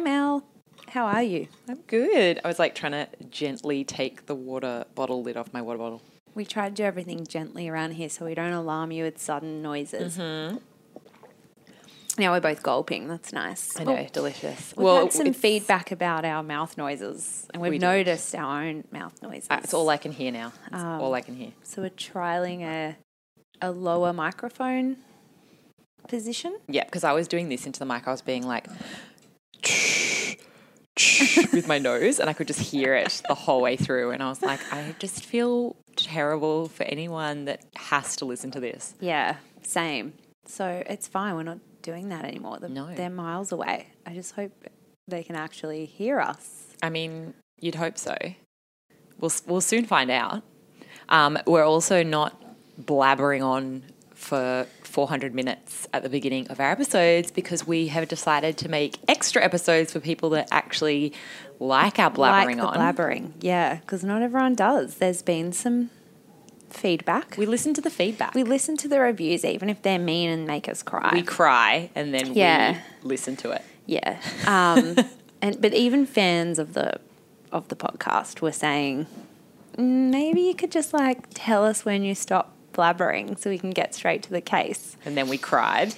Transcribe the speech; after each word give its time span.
Hi, 0.00 0.04
Mel. 0.04 0.42
How 0.88 1.04
are 1.04 1.22
you? 1.22 1.46
I'm 1.68 1.80
good. 1.86 2.40
I 2.42 2.48
was 2.48 2.58
like 2.58 2.74
trying 2.74 2.92
to 2.92 3.06
gently 3.28 3.84
take 3.84 4.24
the 4.24 4.34
water 4.34 4.86
bottle 4.94 5.22
lid 5.22 5.36
off 5.36 5.52
my 5.52 5.60
water 5.60 5.76
bottle. 5.76 6.00
We 6.34 6.46
try 6.46 6.70
to 6.70 6.74
do 6.74 6.84
everything 6.84 7.26
gently 7.26 7.68
around 7.68 7.90
here 7.92 8.08
so 8.08 8.24
we 8.24 8.34
don't 8.34 8.54
alarm 8.54 8.92
you 8.92 9.04
with 9.04 9.18
sudden 9.18 9.60
noises. 9.60 10.16
Mm-hmm. 10.16 10.56
Now 12.18 12.32
we're 12.32 12.40
both 12.40 12.62
gulping. 12.62 13.08
That's 13.08 13.34
nice. 13.34 13.78
I 13.78 13.84
know, 13.84 14.06
delicious. 14.10 14.72
We've 14.74 14.88
had 14.88 15.12
some 15.12 15.34
feedback 15.34 15.92
about 15.92 16.24
our 16.24 16.42
mouth 16.42 16.78
noises, 16.78 17.46
and 17.52 17.60
we've 17.60 17.72
We 17.72 17.78
noticed 17.78 18.34
our 18.34 18.62
own 18.62 18.84
mouth 18.90 19.20
noises. 19.22 19.48
uh, 19.50 19.60
It's 19.62 19.74
all 19.74 19.90
I 19.90 19.98
can 19.98 20.12
hear 20.12 20.32
now. 20.32 20.54
It's 20.72 20.82
Um, 20.82 21.02
all 21.02 21.12
I 21.12 21.20
can 21.20 21.36
hear. 21.36 21.52
so 21.62 21.82
we're 21.82 21.90
trialing 21.90 22.62
a 22.62 22.96
a 23.60 23.70
lower 23.70 24.14
microphone 24.14 24.96
position. 26.08 26.56
Yeah, 26.68 26.84
because 26.84 27.04
I 27.04 27.12
was 27.12 27.28
doing 27.28 27.50
this 27.50 27.66
into 27.66 27.78
the 27.78 27.84
mic. 27.84 28.08
I 28.08 28.12
was 28.12 28.22
being 28.22 28.46
like 28.46 28.66
with 31.52 31.66
my 31.66 31.78
nose, 31.78 32.18
and 32.20 32.28
I 32.28 32.32
could 32.32 32.46
just 32.46 32.60
hear 32.60 32.94
it 32.94 33.22
the 33.28 33.34
whole 33.34 33.60
way 33.62 33.76
through. 33.76 34.10
And 34.10 34.22
I 34.22 34.28
was 34.28 34.42
like, 34.42 34.60
I 34.72 34.94
just 34.98 35.24
feel 35.24 35.76
terrible 35.96 36.68
for 36.68 36.84
anyone 36.84 37.44
that 37.46 37.64
has 37.76 38.16
to 38.16 38.24
listen 38.24 38.50
to 38.52 38.60
this. 38.60 38.94
Yeah, 39.00 39.36
same. 39.62 40.14
So 40.46 40.82
it's 40.86 41.06
fine. 41.08 41.34
We're 41.36 41.42
not 41.44 41.58
doing 41.82 42.08
that 42.10 42.24
anymore. 42.24 42.58
The- 42.58 42.68
No. 42.68 42.94
They're 42.94 43.10
miles 43.10 43.52
away. 43.52 43.88
I 44.06 44.14
just 44.14 44.34
hope 44.34 44.52
they 45.08 45.22
can 45.22 45.36
actually 45.36 45.86
hear 45.86 46.20
us. 46.20 46.66
I 46.82 46.90
mean, 46.90 47.34
you'd 47.60 47.74
hope 47.76 47.98
so. 47.98 48.16
We'll 49.18 49.32
we'll 49.46 49.60
soon 49.60 49.84
find 49.84 50.10
out. 50.10 50.42
Um, 51.08 51.38
we're 51.46 51.64
also 51.64 52.02
not 52.02 52.40
blabbering 52.80 53.44
on 53.44 53.82
for 54.14 54.66
400 54.90 55.34
minutes 55.34 55.86
at 55.92 56.02
the 56.02 56.08
beginning 56.08 56.48
of 56.48 56.60
our 56.60 56.70
episodes 56.70 57.30
because 57.30 57.66
we 57.66 57.86
have 57.88 58.08
decided 58.08 58.56
to 58.58 58.68
make 58.68 58.96
extra 59.08 59.42
episodes 59.42 59.92
for 59.92 60.00
people 60.00 60.30
that 60.30 60.48
actually 60.50 61.12
like 61.58 61.98
our 61.98 62.10
blabbering 62.10 62.56
like 62.56 62.74
the 62.74 62.80
on. 62.80 62.94
blabbering, 62.94 63.32
yeah, 63.40 63.76
because 63.76 64.02
not 64.04 64.22
everyone 64.22 64.54
does. 64.54 64.96
There's 64.96 65.22
been 65.22 65.52
some 65.52 65.90
feedback. 66.70 67.36
We 67.36 67.46
listen 67.46 67.74
to 67.74 67.80
the 67.80 67.90
feedback. 67.90 68.34
We 68.34 68.42
listen 68.44 68.76
to 68.78 68.88
the 68.88 69.00
reviews, 69.00 69.44
even 69.44 69.68
if 69.68 69.82
they're 69.82 69.98
mean 69.98 70.30
and 70.30 70.46
make 70.46 70.68
us 70.68 70.82
cry. 70.82 71.10
We 71.12 71.22
cry 71.22 71.90
and 71.94 72.12
then 72.14 72.34
Yeah. 72.34 72.80
we 73.02 73.08
listen 73.10 73.36
to 73.36 73.50
it. 73.52 73.62
yeah, 73.86 74.20
um, 74.46 74.96
and 75.42 75.60
but 75.60 75.74
even 75.74 76.06
fans 76.06 76.58
of 76.58 76.74
the 76.74 77.00
of 77.52 77.68
the 77.68 77.76
podcast 77.76 78.40
were 78.40 78.52
saying 78.52 79.06
"Mm, 79.76 80.10
maybe 80.10 80.42
you 80.42 80.54
could 80.54 80.70
just 80.70 80.92
like 80.92 81.26
tell 81.34 81.64
us 81.64 81.84
when 81.84 82.02
you 82.04 82.14
stop 82.14 82.54
blabbering 82.72 83.38
so 83.38 83.50
we 83.50 83.58
can 83.58 83.70
get 83.70 83.94
straight 83.94 84.22
to 84.24 84.30
the 84.30 84.40
case. 84.40 84.96
And 85.04 85.16
then 85.16 85.28
we 85.28 85.38
cried. 85.38 85.94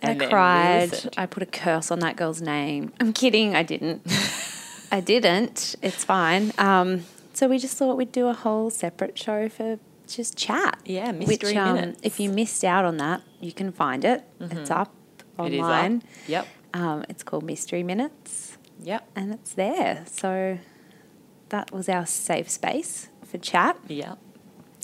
And 0.00 0.20
I 0.20 0.26
cried. 0.26 1.14
I 1.16 1.26
put 1.26 1.42
a 1.42 1.46
curse 1.46 1.90
on 1.90 2.00
that 2.00 2.16
girl's 2.16 2.42
name. 2.42 2.92
I'm 3.00 3.12
kidding. 3.12 3.54
I 3.54 3.62
didn't. 3.62 4.02
I 4.92 5.00
didn't. 5.00 5.76
It's 5.80 6.04
fine. 6.04 6.52
Um, 6.58 7.04
so 7.32 7.48
we 7.48 7.58
just 7.58 7.76
thought 7.76 7.96
we'd 7.96 8.12
do 8.12 8.26
a 8.28 8.32
whole 8.34 8.68
separate 8.70 9.16
show 9.18 9.48
for 9.48 9.78
just 10.08 10.36
chat. 10.36 10.78
Yeah, 10.84 11.12
Which, 11.12 11.28
mystery 11.28 11.56
um, 11.56 11.74
minutes. 11.76 12.00
if 12.02 12.18
you 12.20 12.28
missed 12.30 12.64
out 12.64 12.84
on 12.84 12.96
that, 12.98 13.22
you 13.40 13.52
can 13.52 13.72
find 13.72 14.04
it. 14.04 14.24
It's 14.40 14.70
up 14.70 14.92
online. 15.38 15.92
It 15.94 15.96
is 15.96 16.02
up. 16.04 16.28
Yep. 16.28 16.46
Um, 16.74 17.04
it's 17.08 17.22
called 17.22 17.44
Mystery 17.44 17.82
Minutes, 17.82 18.58
Yep. 18.82 19.08
and 19.14 19.32
it's 19.32 19.52
there. 19.54 20.04
So 20.10 20.58
that 21.50 21.70
was 21.72 21.88
our 21.88 22.06
safe 22.06 22.50
space 22.50 23.08
for 23.24 23.38
chat. 23.38 23.76
Yep. 23.88 24.18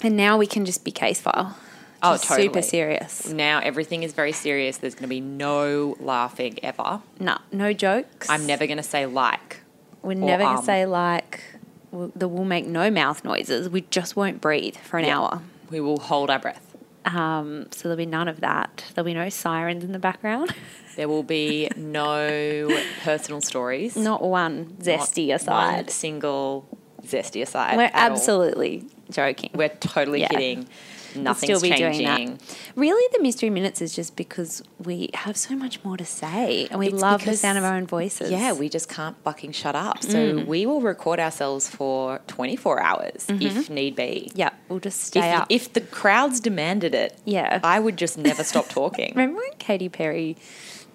And 0.02 0.16
now 0.16 0.38
we 0.38 0.46
can 0.46 0.64
just 0.64 0.84
be 0.84 0.90
case 0.90 1.20
file. 1.20 1.56
Oh, 2.02 2.12
Just 2.14 2.28
Super 2.28 2.62
serious. 2.62 3.28
Now 3.28 3.58
everything 3.58 4.04
is 4.04 4.12
very 4.12 4.30
serious. 4.32 4.76
There's 4.76 4.94
going 4.94 5.02
to 5.02 5.08
be 5.08 5.20
no 5.20 5.96
laughing 5.98 6.58
ever. 6.62 7.00
No, 7.18 7.38
no 7.50 7.72
jokes. 7.72 8.30
I'm 8.30 8.46
never 8.46 8.66
going 8.66 8.76
to 8.76 8.84
say 8.84 9.06
like. 9.06 9.62
We're 10.02 10.14
never 10.14 10.44
going 10.44 10.56
um. 10.56 10.62
to 10.62 10.64
say 10.64 10.86
like 10.86 11.42
we'll, 11.90 12.12
that 12.14 12.28
we'll 12.28 12.44
make 12.44 12.66
no 12.66 12.90
mouth 12.90 13.24
noises. 13.24 13.68
We 13.68 13.80
just 13.82 14.14
won't 14.14 14.40
breathe 14.40 14.76
for 14.76 14.98
an 14.98 15.06
Yeah. 15.06 15.18
hour. 15.18 15.42
We 15.70 15.80
will 15.80 15.98
hold 15.98 16.30
our 16.30 16.38
breath. 16.38 16.76
Um, 17.04 17.66
so 17.72 17.88
there'll 17.88 17.96
be 17.96 18.06
none 18.06 18.28
of 18.28 18.40
that. 18.40 18.84
There'll 18.94 19.06
be 19.06 19.14
no 19.14 19.28
sirens 19.28 19.82
in 19.82 19.92
the 19.92 19.98
background. 19.98 20.54
There 20.96 21.06
will 21.08 21.22
be 21.22 21.68
no 21.76 22.76
personal 23.04 23.40
stories. 23.40 23.94
Not 23.94 24.20
one 24.20 24.74
Not 24.78 24.80
zesty 24.80 25.28
One 25.28 25.36
aside. 25.36 25.90
single 25.90 26.66
zesty 27.04 27.40
aside. 27.40 27.76
We're 27.76 27.84
at 27.94 28.10
all. 28.10 28.74
Joking. 29.10 29.50
We're 29.54 29.68
totally 29.68 30.20
Yeah. 30.20 30.28
kidding. 30.28 30.68
We'll 31.14 31.24
Nothing's 31.24 31.62
be 31.62 31.70
changing. 31.70 32.38
Really, 32.76 33.08
the 33.12 33.22
mystery 33.22 33.50
minutes 33.50 33.80
is 33.80 33.94
just 33.94 34.14
because 34.14 34.62
we 34.78 35.10
have 35.14 35.36
so 35.36 35.56
much 35.56 35.82
more 35.82 35.96
to 35.96 36.04
say 36.04 36.68
and 36.70 36.78
we 36.78 36.88
It's 36.88 37.00
love 37.00 37.24
the 37.24 37.36
sound 37.36 37.58
of 37.58 37.64
our 37.64 37.76
own 37.76 37.86
voices. 37.86 38.30
Yeah, 38.30 38.52
we 38.52 38.68
just 38.68 38.88
can't 38.88 39.16
fucking 39.24 39.52
shut 39.52 39.74
up. 39.74 40.02
So 40.02 40.34
mm. 40.34 40.46
we 40.46 40.66
will 40.66 40.80
record 40.80 41.18
ourselves 41.18 41.68
for 41.68 42.20
24 42.26 42.80
hours 42.80 43.26
if 43.28 43.28
mm-hmm. 43.28 43.74
need 43.74 43.96
be. 43.96 44.30
yeah, 44.34 44.50
we'll 44.68 44.80
just 44.80 45.00
stay 45.00 45.20
If, 45.20 45.40
up. 45.40 45.46
if 45.48 45.72
the 45.72 45.80
crowds 45.80 46.40
demanded 46.40 46.94
it, 46.94 47.18
Yeah. 47.24 47.60
I 47.64 47.80
would 47.80 47.96
just 47.96 48.18
never 48.18 48.44
stop 48.44 48.68
talking. 48.68 49.12
Remember 49.14 49.38
when 49.38 49.52
Katy 49.58 49.88
Perry 49.88 50.36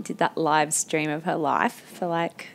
did 0.01 0.19
that 0.19 0.37
live 0.37 0.73
stream 0.73 1.09
of 1.09 1.23
her 1.23 1.35
life 1.35 1.83
for 1.93 2.07
like 2.07 2.49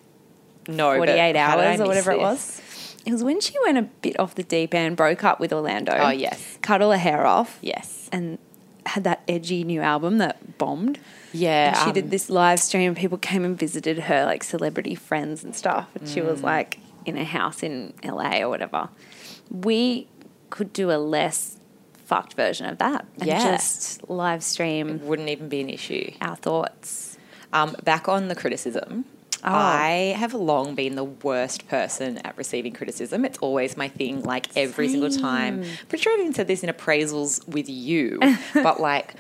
no, 0.69 0.96
48 0.96 1.19
how 1.19 1.26
did 1.26 1.36
I 1.36 1.70
hours 1.70 1.80
or 1.80 1.86
whatever 1.86 2.12
it 2.12 2.19
was. 2.19 2.60
It 3.08 3.12
was 3.12 3.24
when 3.24 3.41
she 3.41 3.54
went 3.64 3.78
a 3.78 3.82
bit 3.82 4.20
off 4.20 4.34
the 4.34 4.42
deep 4.42 4.74
end, 4.74 4.96
broke 4.98 5.24
up 5.24 5.41
with 5.41 5.50
Orlando. 5.50 5.94
Oh, 5.96 6.10
yes. 6.10 6.58
Cut 6.60 6.82
all 6.82 6.91
her 6.92 6.98
hair 6.98 7.24
off. 7.26 7.58
Yes. 7.62 8.10
And 8.12 8.36
had 8.84 9.04
that 9.04 9.22
edgy 9.26 9.64
new 9.64 9.80
album 9.80 10.19
that 10.19 10.58
bombed. 10.58 10.98
Yeah. 11.32 11.69
And 11.69 11.76
she 11.78 11.84
um, 11.84 11.92
did 11.94 12.10
this 12.10 12.28
live 12.28 12.60
stream 12.60 12.88
and 12.88 12.96
people 12.96 13.16
came 13.16 13.46
and 13.46 13.58
visited 13.58 13.98
her, 14.00 14.26
like 14.26 14.44
celebrity 14.44 14.94
friends 14.94 15.42
and 15.42 15.56
stuff. 15.56 15.88
And 15.94 16.06
she 16.06 16.20
Mm. 16.20 16.26
was 16.26 16.42
like 16.42 16.80
in 17.06 17.16
a 17.16 17.24
house 17.24 17.62
in 17.62 17.94
LA 18.04 18.42
or 18.42 18.50
whatever. 18.50 18.91
We 19.50 20.06
could 20.50 20.75
do 20.75 20.90
a 20.90 20.98
less 20.98 21.56
fucked 22.04 22.34
version 22.34 22.66
of 22.66 22.76
that. 22.76 23.06
And 23.20 23.26
Yeah. 23.26 23.56
just 23.56 24.08
live 24.10 24.42
stream 24.42 25.00
Wouldn't 25.06 25.30
even 25.30 25.48
be 25.48 25.62
an 25.62 25.70
issue. 25.70 26.12
our 26.20 26.36
thoughts. 26.36 27.16
Um, 27.54 27.75
back 27.84 28.06
on 28.06 28.28
the 28.28 28.34
criticism. 28.34 29.06
Oh. 29.44 29.53
I 29.53 30.15
have 30.19 30.34
long 30.34 30.75
been 30.75 30.94
the 30.97 31.04
worst 31.04 31.69
person 31.69 32.19
at 32.19 32.37
receiving 32.37 32.72
criticism. 32.72 33.25
It's 33.25 33.38
always 33.38 33.76
my 33.76 33.88
thing, 33.88 34.22
like 34.22 34.47
every 34.56 34.88
single 34.88 35.10
time. 35.10 35.65
Pretty 35.88 36.03
sure 36.03 36.12
I've 36.12 36.21
even 36.21 36.34
said 36.34 36.49
this 36.49 36.62
in 36.65 36.71
appraisals 36.71 37.47
with 37.49 37.69
you, 37.69 38.19
but 38.54 38.81
like, 38.81 39.15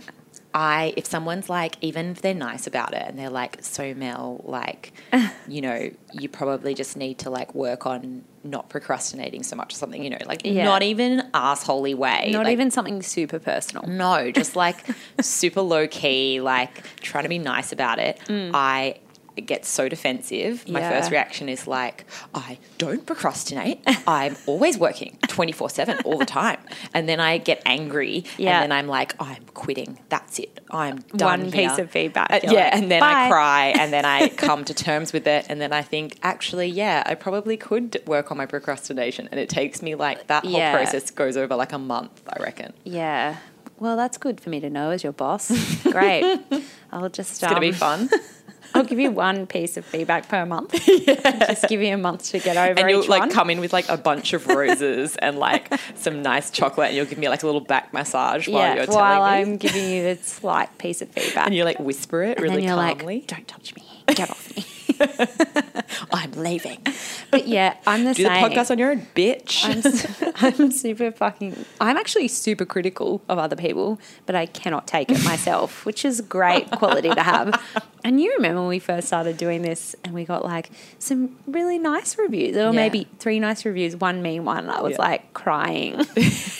I 0.54 0.94
if 0.96 1.06
someone's 1.06 1.48
like, 1.48 1.76
even 1.82 2.10
if 2.10 2.22
they're 2.22 2.34
nice 2.34 2.66
about 2.66 2.94
it 2.94 3.02
and 3.06 3.18
they're 3.18 3.30
like, 3.30 3.58
so 3.62 3.94
Mel, 3.94 4.40
like, 4.44 4.92
you 5.48 5.60
know, 5.60 5.90
you 6.12 6.28
probably 6.28 6.74
just 6.74 6.96
need 6.96 7.18
to 7.20 7.30
like 7.30 7.54
work 7.54 7.86
on 7.86 8.24
not 8.44 8.70
procrastinating 8.70 9.42
so 9.42 9.54
much 9.56 9.74
or 9.74 9.76
something, 9.76 10.02
you 10.02 10.08
know, 10.10 10.16
like 10.26 10.40
Yeah. 10.44 10.64
not 10.64 10.82
even 10.82 11.20
assholey 11.34 11.94
way, 11.94 12.30
Not 12.32 12.44
like, 12.44 12.52
even 12.54 12.70
something 12.70 13.02
super 13.02 13.38
personal. 13.38 13.86
no, 13.86 14.30
just 14.32 14.56
like 14.56 14.76
super 15.20 15.60
low 15.60 15.86
key, 15.86 16.40
like 16.40 16.82
trying 17.02 17.24
to 17.24 17.28
be 17.28 17.38
nice 17.38 17.70
about 17.72 17.98
it. 17.98 18.18
Mm. 18.26 18.50
I 18.54 19.00
get 19.40 19.64
so 19.64 19.88
defensive. 19.88 20.68
My 20.68 20.80
Yeah. 20.80 20.90
first 20.90 21.10
reaction 21.10 21.48
is 21.48 21.66
like, 21.66 22.04
I 22.34 22.58
don't 22.78 23.04
procrastinate. 23.06 23.80
I'm 24.06 24.36
always 24.46 24.78
working 24.78 25.18
24 25.28 25.70
7 25.70 25.98
all 26.04 26.18
the 26.18 26.24
time. 26.24 26.58
And 26.94 27.08
then 27.08 27.20
I 27.20 27.38
get 27.38 27.62
angry. 27.66 28.24
Yeah. 28.36 28.62
And 28.62 28.70
then 28.70 28.78
I'm 28.78 28.86
like, 28.88 29.14
I'm 29.20 29.42
quitting. 29.54 29.98
That's 30.08 30.38
it. 30.38 30.60
I'm 30.70 30.98
done. 31.16 31.40
One 31.42 31.50
piece 31.50 31.78
of 31.78 31.90
feedback. 31.90 32.30
Uh, 32.30 32.40
yeah. 32.44 32.50
like, 32.52 32.74
and 32.74 32.90
then 32.90 33.00
"Bye." 33.00 33.26
I 33.26 33.28
cry. 33.28 33.66
And 33.78 33.92
then 33.92 34.04
I 34.04 34.28
come 34.36 34.64
to 34.64 34.74
terms 34.74 35.12
with 35.12 35.26
it. 35.26 35.46
And 35.48 35.60
then 35.60 35.72
I 35.72 35.82
think, 35.82 36.18
actually, 36.22 36.68
yeah, 36.68 37.02
I 37.06 37.14
probably 37.14 37.56
could 37.56 38.02
work 38.06 38.30
on 38.30 38.36
my 38.36 38.46
procrastination. 38.46 39.28
And 39.30 39.38
it 39.40 39.48
takes 39.48 39.82
me 39.82 39.94
like 39.94 40.26
that 40.28 40.44
whole 40.44 40.52
Yeah. 40.52 40.74
process 40.74 41.10
goes 41.10 41.36
over 41.36 41.54
like 41.56 41.72
a 41.72 41.78
month, 41.78 42.22
I 42.28 42.42
reckon. 42.42 42.72
Yeah. 42.84 43.36
Well, 43.80 43.96
that's 43.96 44.18
good 44.18 44.40
for 44.40 44.50
me 44.50 44.58
to 44.60 44.68
know 44.68 44.90
as 44.90 45.04
your 45.04 45.12
boss. 45.12 45.50
Great. 45.84 46.40
I'll 46.92 47.08
just 47.08 47.34
start. 47.36 47.52
It's 47.52 47.60
going 47.60 47.72
to 47.72 47.78
be 47.78 47.84
um, 47.84 48.08
fun. 48.08 48.20
I'll 48.74 48.84
give 48.84 48.98
you 49.00 49.10
one 49.10 49.46
piece 49.46 49.76
of 49.76 49.84
feedback 49.84 50.28
per 50.28 50.44
month. 50.46 50.72
Just 50.86 51.68
give 51.68 51.80
you 51.82 51.94
a 51.94 51.96
month 51.96 52.24
to 52.30 52.38
get 52.38 52.56
over 52.56 52.78
and 52.80 52.90
you'll 52.90 53.06
like 53.06 53.20
one. 53.20 53.30
come 53.30 53.50
in 53.50 53.60
with 53.60 53.72
like 53.72 53.88
a 53.88 53.96
bunch 53.96 54.32
of 54.32 54.46
roses 54.46 55.16
and 55.16 55.38
like 55.38 55.72
some 55.94 56.22
nice 56.22 56.50
chocolate 56.50 56.88
and 56.88 56.96
you'll 56.96 57.06
give 57.06 57.18
me 57.18 57.28
like 57.28 57.42
a 57.42 57.46
little 57.46 57.60
back 57.60 57.92
massage 57.92 58.46
while 58.48 58.60
yeah, 58.62 58.74
you're 58.84 58.86
while 58.86 59.22
telling 59.24 59.46
me. 59.46 59.52
I'm 59.52 59.56
giving 59.56 59.90
you 59.90 60.06
a 60.08 60.16
slight 60.16 60.76
piece 60.78 61.02
of 61.02 61.08
feedback. 61.10 61.46
and 61.46 61.54
you 61.54 61.64
like 61.64 61.78
whisper 61.80 62.22
it 62.22 62.38
And 62.38 62.42
really 62.44 62.66
calmly. 62.66 63.16
like, 63.18 63.26
don't 63.26 63.48
touch 63.48 63.74
me. 63.74 63.82
Get 64.14 64.30
off 64.30 64.56
me. 64.56 64.64
I'm 66.12 66.32
leaving. 66.32 66.84
But 67.30 67.46
yeah, 67.48 67.76
I'm 67.86 68.04
the 68.04 68.14
Do 68.14 68.24
same. 68.24 68.42
the 68.42 68.48
podcast 68.48 68.70
on 68.70 68.78
your 68.78 68.90
own, 68.90 69.06
bitch. 69.14 69.64
I'm, 69.64 69.82
su- 69.82 70.32
I'm 70.62 70.70
super 70.70 71.10
fucking. 71.12 71.64
I'm 71.80 71.96
actually 71.96 72.28
super 72.28 72.64
critical 72.64 73.22
of 73.28 73.38
other 73.38 73.56
people, 73.56 73.98
but 74.26 74.34
I 74.34 74.46
cannot 74.46 74.86
take 74.86 75.10
it 75.10 75.22
myself, 75.24 75.84
which 75.84 76.04
is 76.04 76.20
a 76.20 76.22
great 76.22 76.70
quality 76.70 77.10
to 77.10 77.22
have. 77.22 77.60
And 78.04 78.20
you 78.20 78.32
remember 78.36 78.60
when 78.60 78.68
we 78.68 78.78
first 78.78 79.08
started 79.08 79.36
doing 79.36 79.60
this, 79.62 79.94
and 80.04 80.14
we 80.14 80.24
got 80.24 80.44
like 80.44 80.70
some 81.00 81.36
really 81.48 81.78
nice 81.78 82.16
reviews, 82.16 82.56
or 82.56 82.60
Yeah. 82.66 82.70
maybe 82.70 83.08
three 83.18 83.40
nice 83.40 83.64
reviews, 83.66 83.96
one 83.96 84.22
mean 84.22 84.44
one. 84.44 84.70
I 84.70 84.80
was 84.80 84.92
Yeah. 84.92 84.98
like 85.02 85.34
crying, 85.34 85.96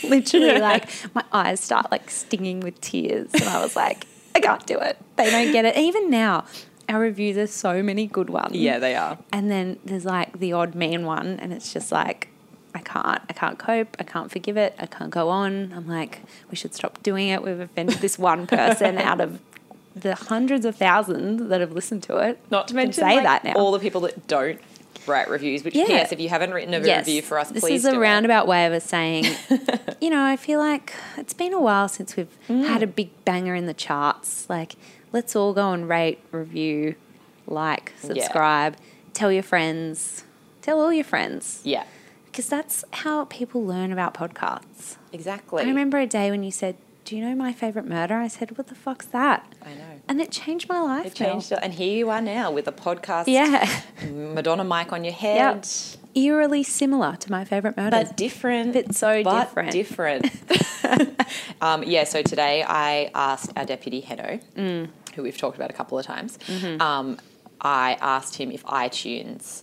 literally, 0.02 0.58
like 0.58 0.88
my 1.14 1.23
eyes 1.32 1.61
start 1.61 1.91
like 1.93 2.11
stinging 2.11 2.58
with 2.61 2.79
tears, 2.81 3.32
and 3.32 3.44
I 3.44 3.62
was 3.62 3.76
like, 3.76 4.05
I 4.34 4.41
can't 4.41 4.67
do 4.67 4.79
it. 4.79 4.99
They 5.17 5.31
don't 5.31 5.52
get 5.52 5.64
it. 5.64 5.76
Even 5.76 6.11
now. 6.11 6.44
Our 6.88 7.00
reviews 7.00 7.37
are 7.37 7.46
so 7.46 7.82
many 7.82 8.06
good 8.06 8.31
ones. 8.31 8.52
Yeah, 8.56 8.79
they 8.79 8.94
are. 8.94 9.19
And 9.32 9.50
then 9.50 9.79
there's 9.85 10.05
like 10.05 10.38
the 10.38 10.52
odd 10.52 10.75
mean 10.75 11.05
one, 11.05 11.38
and 11.40 11.52
it's 11.52 11.73
just 11.73 11.93
like, 11.93 12.29
I 12.75 12.81
can't, 12.81 13.20
I 13.29 13.32
can't 13.32 13.58
cope, 13.58 13.96
I 13.99 14.05
can't 14.05 14.31
forgive 14.31 14.56
it, 14.56 14.75
I 14.79 14.87
can't 14.87 15.11
go 15.11 15.29
on. 15.29 15.73
I'm 15.75 15.87
like, 15.88 16.20
we 16.50 16.56
should 16.56 16.75
stop 16.75 17.02
doing 17.02 17.29
it. 17.29 17.43
We've 17.43 17.61
offended 17.61 17.96
this 17.99 18.19
one 18.19 18.46
person 18.46 18.99
out 19.11 19.20
of 19.20 19.40
the 19.96 20.14
hundreds 20.14 20.64
of 20.64 20.76
thousands 20.76 21.49
that 21.49 21.61
have 21.61 21.73
listened 21.73 22.02
to 22.05 22.19
it. 22.19 22.38
Not 22.50 22.69
to 22.69 22.75
mention 22.76 23.02
say 23.02 23.17
like, 23.17 23.25
that 23.25 23.44
now. 23.44 23.55
all 23.55 23.73
the 23.73 23.81
people 23.81 24.02
that 24.02 24.26
don't 24.29 24.61
write 25.06 25.29
reviews. 25.29 25.64
Which, 25.64 25.75
Yeah. 25.75 25.87
yes, 25.88 26.12
if 26.12 26.20
you 26.20 26.29
haven't 26.29 26.52
written 26.52 26.73
a 26.75 26.81
review 26.81 27.23
for 27.23 27.38
us, 27.38 27.50
please. 27.50 27.62
this 27.62 27.70
is 27.70 27.84
a 27.87 27.91
do 27.93 27.96
it. 27.96 28.00
roundabout 28.00 28.46
way 28.46 28.67
of 28.67 28.73
us 28.75 28.84
saying, 28.96 29.25
you 30.00 30.11
know, 30.11 30.23
I 30.23 30.37
feel 30.37 30.61
like 30.61 30.93
it's 31.17 31.32
been 31.34 31.52
a 31.55 31.61
while 31.61 31.88
since 31.88 32.14
we've 32.17 32.29
Mm. 32.49 32.67
had 32.69 32.82
a 32.82 32.87
big 32.87 33.08
banger 33.25 33.55
in 33.55 33.67
the 33.67 33.75
charts. 33.75 34.49
Like, 34.49 34.76
let's 35.12 35.34
all 35.37 35.52
go 35.52 35.72
and 35.72 35.88
rate, 35.88 36.19
review, 36.32 36.94
like, 37.46 37.93
subscribe, 38.00 38.76
tell 39.14 39.32
your 39.32 39.43
friends, 39.43 40.25
tell 40.62 40.81
all 40.81 40.93
your 40.93 41.05
friends, 41.05 41.60
Yeah, 41.64 41.84
because 42.26 42.49
that's 42.49 42.84
how 42.93 43.25
people 43.26 43.64
learn 43.64 43.93
about 43.93 44.14
podcasts. 44.14 44.96
exactly. 45.12 45.62
I 45.62 45.66
remember 45.66 45.99
a 45.99 46.06
day 46.06 46.31
when 46.31 46.43
you 46.43 46.50
said, 46.50 46.76
"Do 47.05 47.16
you 47.16 47.25
know 47.25 47.34
my 47.34 47.52
favorite 47.52 47.87
murder?" 47.87 48.16
I 48.16 48.28
said, 48.28 48.56
"What 48.58 48.66
the 48.69 48.75
fuck's 48.75 49.06
that?" 49.06 49.46
I 49.64 49.75
know. 49.75 49.84
And 50.08 50.20
it 50.20 50.31
changed 50.31 50.69
my 50.69 50.81
life. 50.81 51.06
It 51.06 51.14
changed, 51.14 51.52
it, 51.52 51.58
and 51.62 51.72
here 51.72 51.96
you 51.96 52.10
are 52.10 52.20
now 52.20 52.50
with 52.50 52.69
a 52.69 52.72
podcast. 52.72 53.25
Yeah, 53.26 53.66
Madonna 54.10 54.64
mic 54.64 54.93
on 54.93 55.05
your 55.05 55.14
head, 55.14 55.66
eerily 56.19 56.62
similar 56.62 57.17
to 57.17 57.31
my 57.31 57.44
favorite 57.44 57.76
murder. 57.76 57.91
but 57.91 58.17
different. 58.17 58.73
But 58.75 58.94
so 58.94 59.23
but 59.23 59.55
different. 59.70 59.73
different. 59.73 61.23
um, 61.61 61.82
yeah. 61.85 62.05
So 62.05 62.23
today 62.23 62.65
I 62.67 63.11
asked 63.15 63.53
our 63.56 63.65
deputy 63.65 64.00
Heno, 64.00 64.41
Mm. 64.56 64.88
who 65.15 65.23
we've 65.23 65.37
talked 65.38 65.56
about 65.56 65.70
a 65.70 65.75
couple 65.75 65.99
of 65.99 66.05
times. 66.06 66.38
Mm-hmm. 66.47 66.81
Um, 66.81 67.19
I 67.61 67.97
asked 68.00 68.37
him 68.37 68.50
if 68.50 68.65
iTunes 68.65 69.62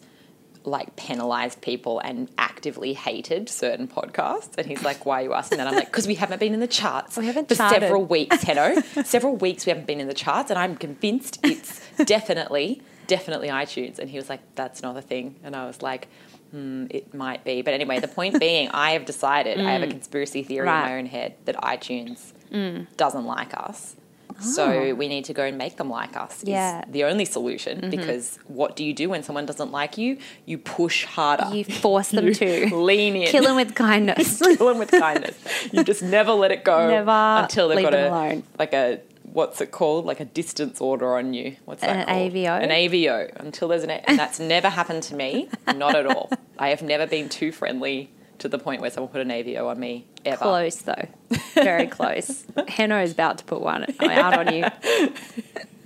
like 0.64 0.96
penalized 0.96 1.62
people 1.62 2.00
and 2.00 2.28
actively 2.40 2.94
hated 2.94 3.48
certain 3.50 3.88
podcasts 3.88 4.58
and 4.58 4.66
he's 4.66 4.82
like 4.84 5.06
why 5.06 5.20
are 5.22 5.24
you 5.26 5.34
asking 5.36 5.60
that 5.60 5.68
i'm 5.68 5.76
like 5.76 5.86
because 5.92 6.08
we 6.08 6.16
haven't 6.16 6.40
been 6.40 6.56
in 6.56 6.60
the 6.60 6.66
charts 6.66 7.16
We 7.18 7.28
haven't 7.28 7.50
for 7.50 7.54
charted. 7.54 7.82
several 7.84 8.04
weeks 8.04 8.42
Heno. 8.42 8.82
several 9.04 9.36
weeks 9.36 9.68
we 9.68 9.70
haven't 9.70 9.86
been 9.86 10.00
in 10.00 10.08
the 10.08 10.16
charts 10.16 10.50
and 10.50 10.58
i'm 10.58 10.76
convinced 10.76 11.38
it's 11.44 11.80
definitely 12.06 12.82
definitely 13.06 13.50
itunes 13.50 14.00
and 14.00 14.10
he 14.10 14.18
was 14.18 14.28
like 14.28 14.40
that's 14.56 14.82
not 14.82 14.98
a 14.98 15.04
thing 15.04 15.36
and 15.44 15.56
i 15.56 15.68
was 15.68 15.84
like 15.84 16.08
hmm, 16.52 16.86
it 16.90 17.14
might 17.14 17.44
be 17.44 17.62
but 17.62 17.74
anyway 17.74 18.00
the 18.00 18.08
point 18.08 18.40
being 18.48 18.70
i 18.70 18.92
have 18.92 19.06
decided 19.06 19.60
i 19.60 19.72
have 19.72 19.84
a 19.84 19.88
mm. 19.88 19.92
conspiracy 19.92 20.44
theory 20.44 20.68
in 20.68 20.74
my 20.74 20.98
own 20.98 21.06
head 21.06 21.36
that 21.46 21.56
itunes 21.58 22.34
mm. 22.52 22.86
doesn't 22.98 23.26
like 23.26 23.54
us 23.58 23.96
so 24.40 24.92
ah. 24.92 24.94
we 24.94 25.08
need 25.08 25.26
to 25.26 25.34
go 25.34 25.44
and 25.44 25.58
make 25.58 25.78
them 25.78 25.90
like 25.90 26.18
us. 26.18 26.44
is 26.44 26.50
Yeah. 26.50 26.84
the 26.90 27.06
only 27.06 27.26
solution 27.26 27.80
mm-hmm. 27.80 27.90
because 27.90 28.38
what 28.48 28.76
do 28.76 28.84
you 28.84 28.94
do 28.94 29.10
when 29.10 29.24
someone 29.24 29.46
doesn't 29.46 29.72
like 29.72 29.98
you? 29.98 30.18
You 30.46 30.58
push 30.58 31.06
harder. 31.06 31.56
You 31.56 31.64
force 31.64 32.10
them 32.10 32.28
You 32.28 32.34
to 32.34 32.76
lean 32.76 33.16
in. 33.16 33.28
kill 33.28 33.44
them 33.44 33.56
with 33.56 33.76
kindness. 33.76 34.42
Kill 34.58 34.68
them 34.68 34.78
with 34.78 34.92
kindness. 34.92 35.38
You 35.72 35.84
just 35.84 36.04
never 36.04 36.34
let 36.34 36.52
it 36.52 36.64
go 36.64 36.88
Never 36.88 37.12
until 37.12 37.70
they've 37.70 37.82
got 37.82 37.94
a 37.94 38.10
alone. 38.10 38.44
like 38.60 38.74
a 38.74 39.00
what's 39.36 39.60
it 39.60 39.70
called? 39.72 40.06
Like 40.06 40.22
a 40.22 40.26
distance 40.26 40.80
order 40.80 41.18
on 41.18 41.34
you. 41.34 41.58
What's 41.66 41.82
that 41.82 41.96
An 41.96 42.06
called? 42.06 42.32
AVO? 42.32 42.64
An 42.64 42.70
AVO. 42.70 43.36
Until 43.36 43.68
there's 43.68 43.84
an 43.84 43.90
A- 43.90 44.10
and 44.10 44.18
that's 44.18 44.40
never 44.40 44.70
happened 44.70 45.04
to 45.04 45.16
me. 45.16 45.50
Not 45.76 45.96
at 45.96 46.06
all. 46.08 46.32
I 46.58 46.70
have 46.70 46.82
never 46.82 47.06
been 47.06 47.28
too 47.28 47.52
friendly 47.52 48.10
to 48.40 48.48
the 48.48 48.58
point 48.58 48.82
where 48.82 48.90
someone 48.90 49.12
put 49.12 49.22
an 49.22 49.30
AVO 49.30 49.68
on 49.68 49.80
me 49.80 50.08
ever. 50.26 50.38
Close 50.38 50.78
though, 50.78 51.08
very 51.54 51.88
close. 51.88 52.46
Heno 52.68 53.02
is 53.02 53.12
about 53.12 53.38
to 53.40 53.44
put 53.44 53.62
one 53.62 53.86
uh, 54.00 54.08
out 54.10 54.48
on 54.48 54.54
you. 54.54 54.66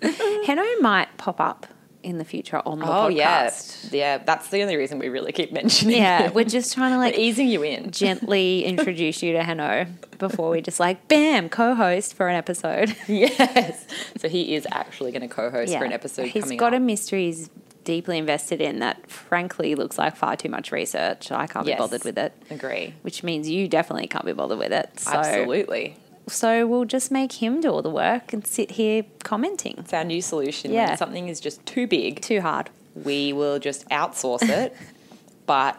Heno 0.45 0.63
might 0.81 1.09
pop 1.17 1.39
up 1.41 1.67
in 2.01 2.17
the 2.17 2.23
future 2.25 2.61
on 2.65 2.79
the 2.79 2.85
Oh 2.87 3.07
yeah, 3.09 3.47
podcast. 3.47 3.91
yeah. 3.91 4.17
That's 4.19 4.47
the 4.49 4.61
only 4.61 4.75
reason 4.77 4.99
we 4.99 5.09
really 5.09 5.31
keep 5.31 5.51
mentioning. 5.51 5.97
Yeah, 5.97 6.23
him. 6.23 6.33
we're 6.33 6.45
just 6.45 6.73
trying 6.73 6.91
to 6.91 6.97
We're 6.97 7.03
like 7.05 7.17
easing 7.17 7.47
you 7.49 7.63
in. 7.63 7.91
gently 7.91 8.63
introduce 8.65 9.21
you 9.21 9.33
to 9.33 9.43
Heno 9.43 9.85
before 10.17 10.49
we 10.49 10.61
just 10.61 10.79
like 10.79 11.07
bam 11.09 11.49
co-host 11.49 12.13
for 12.13 12.27
an 12.29 12.35
episode. 12.35 12.95
Yes. 13.07 13.85
So 14.17 14.29
he 14.29 14.55
is 14.55 14.65
actually 14.71 15.11
going 15.11 15.21
to 15.23 15.27
co-host 15.27 15.77
for 15.77 15.83
an 15.83 15.91
episode 15.91 16.27
He's 16.27 16.51
got 16.53 16.73
up. 16.73 16.77
a 16.77 16.79
mystery 16.79 17.25
he's 17.25 17.49
deeply 17.83 18.17
invested 18.17 18.61
in 18.61 18.79
that 18.79 19.09
frankly 19.09 19.73
looks 19.75 19.97
like 19.97 20.15
far 20.15 20.35
too 20.35 20.49
much 20.49 20.71
research. 20.71 21.31
I 21.31 21.47
can't 21.47 21.65
Yes. 21.65 21.75
be 21.77 21.79
bothered 21.79 22.03
with 22.03 22.17
it. 22.17 22.33
Agree. 22.49 22.93
Which 23.01 23.23
means 23.23 23.49
you 23.49 23.67
definitely 23.67 24.07
can't 24.07 24.25
be 24.25 24.33
bothered 24.33 24.59
with 24.59 24.71
it. 24.71 24.99
So, 24.99 25.11
Absolutely. 25.11 25.97
So 26.29 26.65
we'll 26.67 26.85
just 26.85 27.11
make 27.11 27.33
him 27.33 27.61
do 27.61 27.69
all 27.69 27.81
the 27.81 27.89
work 27.89 28.33
and 28.33 28.45
sit 28.45 28.71
here 28.71 29.03
commenting. 29.23 29.75
It's 29.79 29.93
our 29.93 30.03
new 30.03 30.21
solution. 30.21 30.71
Yeah. 30.71 30.89
When 30.89 30.97
something 30.97 31.27
is 31.27 31.39
just 31.39 31.65
too 31.65 31.87
big, 31.87 32.21
Too 32.21 32.41
hard. 32.41 32.69
we 32.95 33.33
will 33.33 33.59
just 33.59 33.87
outsource 33.89 34.47
it, 34.49 34.75
but 35.45 35.77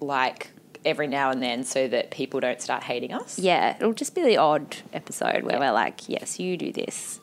like 0.00 0.50
every 0.84 1.06
now 1.06 1.30
and 1.30 1.42
then 1.42 1.64
so 1.64 1.88
that 1.88 2.10
people 2.10 2.40
don't 2.40 2.60
start 2.60 2.82
hating 2.82 3.12
us. 3.12 3.38
Yeah, 3.38 3.76
it'll 3.76 3.94
just 3.94 4.14
be 4.14 4.22
the 4.22 4.36
odd 4.36 4.76
episode 4.92 5.42
where 5.44 5.54
Yeah. 5.54 5.60
we're 5.60 5.72
like, 5.72 6.08
yes, 6.08 6.38
you 6.38 6.56
do 6.56 6.72
this. 6.72 7.20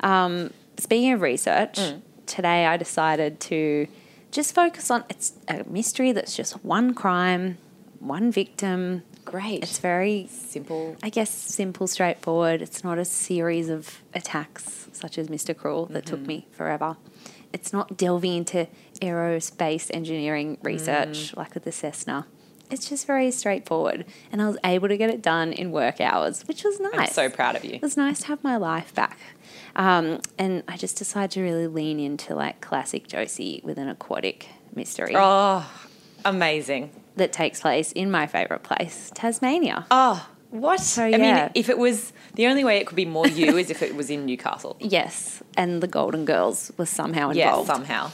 Um, 0.00 0.52
speaking 0.78 1.12
of 1.12 1.20
research, 1.20 1.76
Mm. 1.78 2.02
today 2.26 2.66
I 2.66 2.76
decided 2.76 3.38
to 3.40 3.86
just 4.32 4.54
focus 4.54 4.90
on 4.90 5.04
it's 5.08 5.32
a 5.48 5.64
mystery 5.68 6.12
that's 6.12 6.36
just 6.36 6.64
one 6.64 6.92
crime, 6.92 7.58
one 8.00 8.30
victim. 8.32 9.02
Great. 9.30 9.62
It's 9.62 9.78
very, 9.78 10.26
simple. 10.30 10.96
I 11.02 11.10
guess, 11.10 11.30
simple, 11.30 11.86
straightforward. 11.86 12.62
It's 12.62 12.82
not 12.82 12.98
a 12.98 13.04
series 13.04 13.68
of 13.68 14.02
attacks 14.14 14.88
such 14.92 15.18
as 15.18 15.28
Mr. 15.28 15.56
Cruel 15.56 15.86
that 15.86 16.06
took 16.06 16.20
Mm-hmm. 16.20 16.26
me 16.28 16.46
forever. 16.50 16.96
It's 17.52 17.72
not 17.72 17.96
delving 17.96 18.34
into 18.36 18.66
aerospace 19.00 19.90
engineering 19.92 20.58
research 20.62 21.32
Mm. 21.32 21.36
like 21.36 21.54
with 21.54 21.64
the 21.64 21.72
Cessna. 21.72 22.26
It's 22.70 22.88
just 22.88 23.06
very 23.06 23.30
straightforward. 23.30 24.04
And 24.30 24.42
I 24.42 24.46
was 24.46 24.58
able 24.64 24.88
to 24.88 24.96
get 24.98 25.08
it 25.08 25.22
done 25.22 25.52
in 25.54 25.72
work 25.72 26.00
hours, 26.00 26.42
which 26.46 26.64
was 26.64 26.78
nice. 26.80 26.94
I'm 26.94 27.06
so 27.08 27.30
proud 27.30 27.56
of 27.56 27.64
you. 27.64 27.74
It 27.76 27.82
was 27.82 27.96
nice 27.96 28.20
to 28.20 28.26
have 28.26 28.44
my 28.44 28.56
life 28.58 28.94
back. 28.94 29.18
Um, 29.74 30.20
and 30.38 30.62
I 30.68 30.76
just 30.76 30.98
decided 30.98 31.30
to 31.32 31.42
really 31.42 31.66
lean 31.66 31.98
into 31.98 32.34
like 32.34 32.60
classic 32.60 33.06
Josie 33.08 33.62
with 33.64 33.78
an 33.78 33.88
aquatic 33.88 34.48
mystery 34.74 35.14
Oh, 35.16 35.66
amazing. 36.26 36.90
That 37.18 37.32
takes 37.32 37.60
place 37.60 37.92
in 37.92 38.10
my 38.10 38.26
favourite 38.26 38.62
place, 38.62 39.10
Tasmania. 39.14 39.86
Oh, 39.90 40.26
what? 40.50 40.80
So, 40.80 41.04
I 41.04 41.08
yeah. 41.08 41.18
mean, 41.18 41.50
if 41.54 41.68
it 41.68 41.78
was 41.78 42.12
the 42.34 42.46
only 42.46 42.64
way 42.64 42.78
it 42.78 42.86
could 42.86 42.96
be 42.96 43.04
more 43.04 43.26
you 43.28 43.56
is 43.56 43.70
if 43.70 43.82
it 43.82 43.94
was 43.94 44.10
in 44.10 44.24
Newcastle. 44.26 44.76
Yes, 44.88 45.42
and 45.56 45.82
the 45.82 45.86
Golden 45.86 46.24
Girls 46.24 46.72
was 46.78 46.88
somehow 46.88 47.30
involved. 47.30 47.36
Yeah, 47.36 47.58
involved. 47.60 47.68
somehow. 47.68 48.10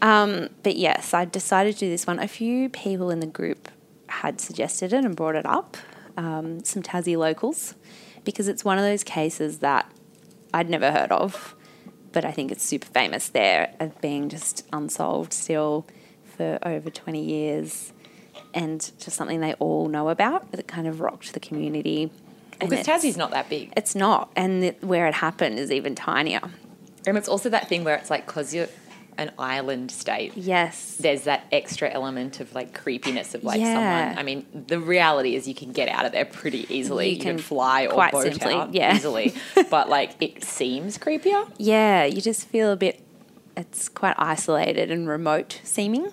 Um, 0.00 0.48
but 0.62 0.76
yes, 0.76 1.12
I 1.12 1.24
decided 1.24 1.74
to 1.74 1.80
do 1.80 1.90
this 1.90 2.06
one. 2.06 2.18
A 2.18 2.28
few 2.28 2.68
people 2.68 3.10
in 3.10 3.20
the 3.20 3.26
group 3.26 3.68
had 4.08 4.40
suggested 4.40 4.92
it 4.92 5.04
and 5.04 5.16
brought 5.16 5.34
it 5.34 5.46
up, 5.46 5.76
um, 6.16 6.62
some 6.64 6.82
Tassie 6.82 7.16
locals, 7.16 7.74
because 8.24 8.46
it's 8.46 8.64
one 8.64 8.78
of 8.78 8.84
those 8.84 9.02
cases 9.02 9.58
that 9.58 9.90
I'd 10.54 10.70
never 10.70 10.92
heard 10.92 11.10
of, 11.10 11.56
but 12.12 12.24
I 12.24 12.30
think 12.30 12.52
it's 12.52 12.62
super 12.64 12.86
famous 12.86 13.28
there 13.30 13.74
of 13.80 14.00
being 14.00 14.28
just 14.28 14.66
unsolved 14.72 15.32
still 15.32 15.86
for 16.36 16.58
over 16.62 16.90
20 16.90 17.24
years 17.24 17.91
and 18.54 18.80
just 18.98 19.12
something 19.16 19.40
they 19.40 19.54
all 19.54 19.88
know 19.88 20.08
about 20.08 20.50
that 20.52 20.66
kind 20.68 20.86
of 20.86 21.00
rocked 21.00 21.32
the 21.34 21.40
community. 21.40 22.10
Because 22.52 22.72
it's- 22.72 22.86
Tassie's 22.86 23.16
not 23.16 23.30
that 23.32 23.48
big. 23.48 23.72
It's 23.76 23.94
not, 23.94 24.30
and 24.36 24.62
it, 24.64 24.84
where 24.84 25.06
it 25.06 25.14
happened 25.14 25.58
is 25.58 25.72
even 25.72 25.94
tinier. 25.94 26.40
And 27.06 27.16
it's 27.18 27.28
also 27.28 27.48
that 27.48 27.68
thing 27.68 27.82
where 27.84 27.96
it's 27.96 28.10
like, 28.10 28.26
because 28.26 28.54
you're 28.54 28.68
an 29.18 29.30
island 29.38 29.90
state, 29.90 30.32
Yes. 30.36 30.96
there's 31.00 31.22
that 31.22 31.44
extra 31.52 31.90
element 31.90 32.40
of 32.40 32.54
like 32.54 32.72
creepiness 32.72 33.34
of 33.34 33.42
like 33.44 33.60
Yeah. 33.60 33.74
someone. 33.74 34.18
I 34.18 34.22
mean, 34.22 34.46
the 34.68 34.78
reality 34.80 35.34
is 35.34 35.46
you 35.48 35.54
can 35.54 35.72
get 35.72 35.88
out 35.88 36.06
of 36.06 36.12
there 36.12 36.24
pretty 36.24 36.66
easily. 36.74 37.08
You 37.08 37.16
You, 37.16 37.20
can, 37.20 37.36
can 37.36 37.38
fly 37.42 37.86
or 37.86 37.90
quite 37.90 38.12
boat 38.12 38.24
simply, 38.24 38.54
out 38.54 38.72
yeah. 38.72 38.94
easily, 38.96 39.34
but 39.70 39.88
like 39.88 40.12
it 40.20 40.44
seems 40.44 40.96
creepier. 40.98 41.46
Yeah, 41.58 42.04
you 42.04 42.20
just 42.22 42.48
feel 42.48 42.70
a 42.72 42.76
bit, 42.76 43.00
it's 43.56 43.88
quite 43.88 44.14
isolated 44.16 44.90
and 44.90 45.06
remote 45.08 45.60
seeming. 45.64 46.10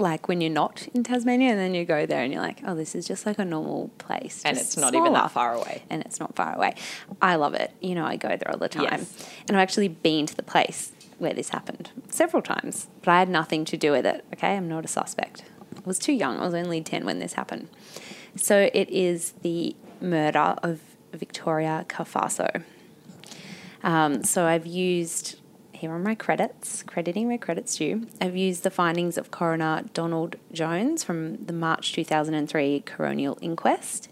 Like 0.00 0.28
when 0.28 0.40
you're 0.40 0.50
not 0.50 0.88
in 0.94 1.04
Tasmania 1.04 1.50
and 1.50 1.58
then 1.58 1.74
you 1.74 1.84
go 1.84 2.06
there 2.06 2.22
and 2.22 2.32
you're 2.32 2.42
like, 2.42 2.62
oh, 2.66 2.74
this 2.74 2.94
is 2.94 3.06
just 3.06 3.26
like 3.26 3.38
a 3.38 3.44
normal 3.44 3.90
place. 3.98 4.42
And 4.44 4.56
it's 4.56 4.76
not 4.76 4.94
even 4.94 5.12
that 5.12 5.30
far 5.30 5.54
away. 5.54 5.82
And 5.90 6.02
it's 6.02 6.18
not 6.18 6.34
far 6.34 6.56
away. 6.56 6.74
I 7.20 7.36
love 7.36 7.54
it. 7.54 7.72
You 7.80 7.94
know, 7.94 8.04
I 8.04 8.16
go 8.16 8.28
there 8.28 8.50
all 8.50 8.58
the 8.58 8.68
time. 8.68 8.84
Yes. 8.90 9.28
And 9.46 9.56
I've 9.56 9.62
actually 9.62 9.88
been 9.88 10.26
to 10.26 10.34
the 10.34 10.42
place 10.42 10.92
where 11.18 11.34
this 11.34 11.50
happened 11.50 11.90
several 12.08 12.42
times, 12.42 12.88
but 13.02 13.10
I 13.10 13.18
had 13.18 13.28
nothing 13.28 13.66
to 13.66 13.76
do 13.76 13.92
with 13.92 14.06
it. 14.06 14.24
Okay, 14.32 14.56
I'm 14.56 14.68
not 14.68 14.86
a 14.86 14.88
suspect. 14.88 15.44
I 15.76 15.80
was 15.84 15.98
too 15.98 16.14
young. 16.14 16.38
I 16.38 16.44
was 16.46 16.54
only 16.54 16.80
10 16.80 17.04
when 17.04 17.18
this 17.18 17.34
happened. 17.34 17.68
So 18.36 18.70
it 18.72 18.88
is 18.88 19.32
the 19.42 19.76
murder 20.00 20.56
of 20.62 20.80
Victoria 21.12 21.84
Cafasso. 21.88 22.62
Um, 23.82 24.24
so 24.24 24.46
I've 24.46 24.66
used 24.66 25.38
here 25.80 25.92
are 25.92 25.98
my 25.98 26.14
credits, 26.14 26.82
crediting 26.82 27.26
where 27.26 27.38
credits 27.38 27.78
due. 27.78 28.06
I've 28.20 28.36
used 28.36 28.64
the 28.64 28.70
findings 28.70 29.16
of 29.16 29.30
coroner 29.30 29.84
Donald 29.94 30.36
Jones 30.52 31.02
from 31.02 31.42
the 31.46 31.54
March 31.54 31.94
2003 31.94 32.84
coronial 32.86 33.38
inquest, 33.40 34.10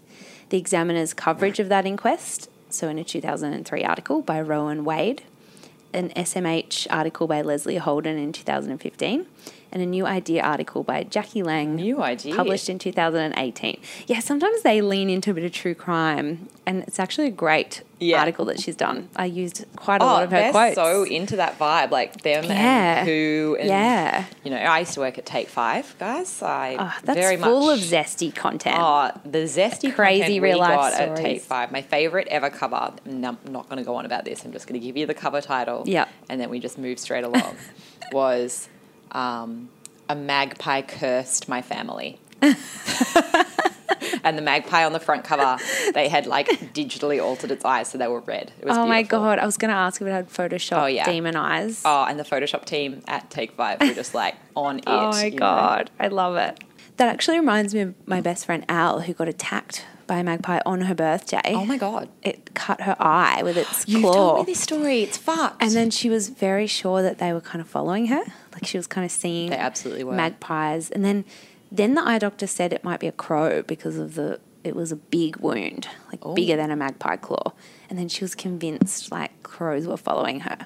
the 0.49 0.57
examiner's 0.57 1.13
coverage 1.13 1.59
of 1.59 1.69
that 1.69 1.85
inquest, 1.85 2.49
so 2.69 2.89
in 2.89 2.97
a 2.97 3.03
2003 3.03 3.83
article 3.83 4.23
by 4.23 4.41
Rowan 4.41 4.83
Wade, 4.83 5.21
an 5.93 6.09
SMH 6.09 6.87
article 6.89 7.27
by 7.27 7.43
Leslie 7.43 7.77
Holden 7.77 8.17
in 8.17 8.33
2015 8.33 9.27
and 9.71 9.81
a 9.81 9.85
new 9.85 10.05
idea 10.05 10.41
article 10.41 10.83
by 10.83 11.03
Jackie 11.03 11.43
Lang 11.43 11.75
New 11.75 12.01
idea. 12.01 12.35
published 12.35 12.69
in 12.69 12.79
2018. 12.79 13.79
Yeah, 14.07 14.19
sometimes 14.19 14.61
they 14.63 14.81
lean 14.81 15.09
into 15.09 15.31
a 15.31 15.33
bit 15.33 15.43
of 15.43 15.51
true 15.51 15.75
crime, 15.75 16.47
and 16.65 16.83
it's 16.83 16.99
actually 16.99 17.27
a 17.27 17.31
great 17.31 17.83
Yeah. 17.99 18.19
article 18.19 18.45
that 18.45 18.59
she's 18.61 18.75
done. 18.77 19.09
I 19.15 19.25
used 19.25 19.65
quite 19.75 20.01
a 20.01 20.05
Oh, 20.05 20.07
lot 20.07 20.23
of 20.23 20.31
her 20.31 20.39
they're 20.39 20.51
quotes. 20.51 20.75
so 20.75 21.03
into 21.03 21.35
that 21.35 21.59
vibe, 21.59 21.91
like 21.91 22.21
them 22.21 22.45
Yeah. 22.45 22.99
and 22.99 23.07
who. 23.09 23.57
And, 23.59 23.67
Yeah. 23.69 24.23
You 24.43 24.51
know, 24.51 24.57
I 24.57 24.79
used 24.79 24.93
to 24.93 25.01
work 25.01 25.17
at 25.17 25.25
Take 25.25 25.49
Five, 25.49 25.95
guys. 25.99 26.41
I 26.41 26.77
Oh, 26.79 26.93
that's 27.03 27.19
very 27.19 27.35
full 27.37 27.67
much. 27.67 27.79
of 27.79 27.85
zesty 27.85 28.33
content. 28.33 28.77
Oh, 28.79 29.11
the 29.25 29.39
zesty 29.39 29.93
Crazy 29.93 30.21
content 30.21 30.41
real 30.43 30.59
life 30.59 30.69
got 30.75 30.93
at 30.93 31.03
stories. 31.17 31.19
Take 31.23 31.41
Five. 31.41 31.71
My 31.71 31.81
favorite 31.81 32.27
ever 32.29 32.49
cover. 32.49 32.93
and 33.05 33.25
I'm 33.25 33.37
not 33.49 33.67
going 33.69 33.77
to 33.79 33.83
go 33.85 33.95
on 33.95 34.05
about 34.05 34.23
this. 34.25 34.43
I'm 34.45 34.51
just 34.53 34.65
going 34.67 34.79
to 34.79 34.85
give 34.85 34.95
you 34.95 35.05
the 35.05 35.13
cover 35.13 35.41
title. 35.41 35.83
Yeah. 35.85 36.05
And 36.29 36.39
then 36.39 36.49
we 36.49 36.59
just 36.59 36.77
move 36.77 36.99
straight 36.99 37.23
along. 37.25 37.55
was 38.13 38.69
um, 39.11 39.69
a 40.07 40.15
magpie 40.15 40.81
cursed 40.81 41.47
my 41.49 41.61
family. 41.61 42.19
and 44.23 44.37
the 44.37 44.41
magpie 44.41 44.85
on 44.85 44.93
the 44.93 44.99
front 44.99 45.23
cover, 45.23 45.57
they 45.93 46.07
had 46.07 46.25
like 46.25 46.47
digitally 46.73 47.21
altered 47.21 47.51
its 47.51 47.65
eyes 47.65 47.89
so 47.89 47.97
they 47.97 48.07
were 48.07 48.21
red. 48.21 48.51
It 48.59 48.65
was 48.65 48.77
oh 48.77 48.85
my 48.87 49.03
god! 49.03 49.39
I 49.39 49.45
was 49.45 49.57
going 49.57 49.69
to 49.69 49.75
ask 49.77 50.01
if 50.01 50.07
it 50.07 50.11
had 50.11 50.29
Photoshop 50.29 50.83
Oh, 50.83 50.85
yeah. 50.85 51.05
demon 51.05 51.35
eyes. 51.35 51.81
Oh, 51.85 52.05
and 52.07 52.19
the 52.19 52.23
Photoshop 52.23 52.65
team 52.65 53.01
at 53.07 53.29
Take 53.29 53.51
Five 53.53 53.81
were 53.81 53.93
just 53.93 54.13
like 54.13 54.35
on 54.55 54.79
it. 54.79 54.83
Oh 54.87 55.11
my 55.11 55.25
you 55.25 55.31
know? 55.31 55.37
god, 55.37 55.91
I 55.99 56.07
love 56.07 56.35
it. 56.37 56.63
That 56.97 57.07
actually 57.09 57.39
reminds 57.39 57.73
me 57.73 57.81
of 57.81 57.95
my 58.07 58.19
best 58.21 58.45
friend 58.45 58.65
Al, 58.67 59.01
who 59.01 59.13
got 59.13 59.27
attacked 59.27 59.85
by 60.05 60.17
a 60.17 60.23
magpie 60.23 60.59
on 60.65 60.81
her 60.81 60.95
birthday. 60.95 61.41
Oh 61.45 61.65
my 61.65 61.77
god. 61.77 62.09
It 62.23 62.53
cut 62.55 62.81
her 62.81 62.95
eye 62.99 63.41
with 63.43 63.57
its 63.57 63.85
claw. 63.85 63.91
You've 63.93 64.01
told 64.13 64.37
me 64.47 64.51
this 64.53 64.59
story. 64.61 65.03
It's 65.03 65.17
fucked. 65.17 65.61
And 65.61 65.71
then 65.71 65.91
she 65.91 66.09
was 66.09 66.29
very 66.29 66.67
sure 66.67 67.01
that 67.01 67.19
they 67.19 67.31
were 67.31 67.41
kind 67.41 67.61
of 67.61 67.67
following 67.69 68.07
her. 68.07 68.23
Like 68.53 68.65
she 68.65 68.77
was 68.77 68.87
kind 68.87 69.05
of 69.05 69.11
seeing 69.11 69.49
They 69.49 69.57
absolutely 69.57 70.03
were. 70.03 70.13
magpies. 70.13 70.89
And 70.89 71.03
then 71.05 71.25
then 71.71 71.93
the 71.93 72.01
eye 72.01 72.17
doctor 72.19 72.47
said 72.47 72.73
it 72.73 72.83
might 72.83 72.99
be 72.99 73.07
a 73.07 73.11
crow 73.11 73.61
because 73.61 73.97
of 73.97 74.15
the 74.15 74.39
it 74.63 74.75
was 74.75 74.91
a 74.91 74.95
big 74.97 75.37
wound, 75.37 75.87
like 76.11 76.19
Oh. 76.25 76.33
bigger 76.33 76.55
than 76.57 76.69
a 76.71 76.75
magpie 76.75 77.15
claw. 77.15 77.53
And 77.89 77.97
then 77.97 78.09
she 78.09 78.23
was 78.23 78.35
convinced 78.35 79.11
like 79.11 79.41
crows 79.43 79.87
were 79.87 79.97
following 79.97 80.41
her. 80.41 80.57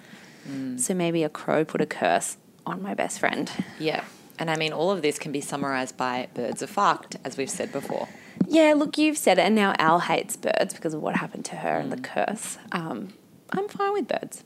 Hmm. 0.48 0.78
So 0.78 0.94
maybe 0.94 1.24
a 1.24 1.30
crow 1.30 1.64
put 1.66 1.82
a 1.82 1.86
curse 1.86 2.38
on 2.66 2.82
my 2.82 2.94
best 2.94 3.20
friend. 3.20 3.52
Yeah. 3.80 4.04
And 4.40 4.50
I 4.50 4.56
mean, 4.58 4.74
all 4.74 4.90
of 4.90 5.02
this 5.04 5.20
can 5.20 5.32
be 5.32 5.42
summarized 5.42 5.96
by 5.96 6.28
birds 6.34 6.64
are 6.64 6.68
fucked, 6.68 7.18
as 7.24 7.38
we've 7.38 7.50
said 7.50 7.72
before. 7.72 8.08
Yeah, 8.48 8.74
look, 8.76 8.98
you've 8.98 9.18
said 9.18 9.38
it, 9.38 9.42
and 9.44 9.54
now 9.56 9.76
Al 9.78 10.00
hates 10.00 10.36
birds 10.36 10.74
because 10.74 10.94
of 10.96 11.02
what 11.04 11.16
happened 11.18 11.46
to 11.46 11.58
her 11.58 11.78
and 11.78 11.92
the 11.92 11.98
Hmm. 11.98 12.02
curse. 12.04 12.58
Um, 12.72 13.14
I'm 13.52 13.68
fine 13.70 13.94
with 13.94 14.08
birds. 14.08 14.44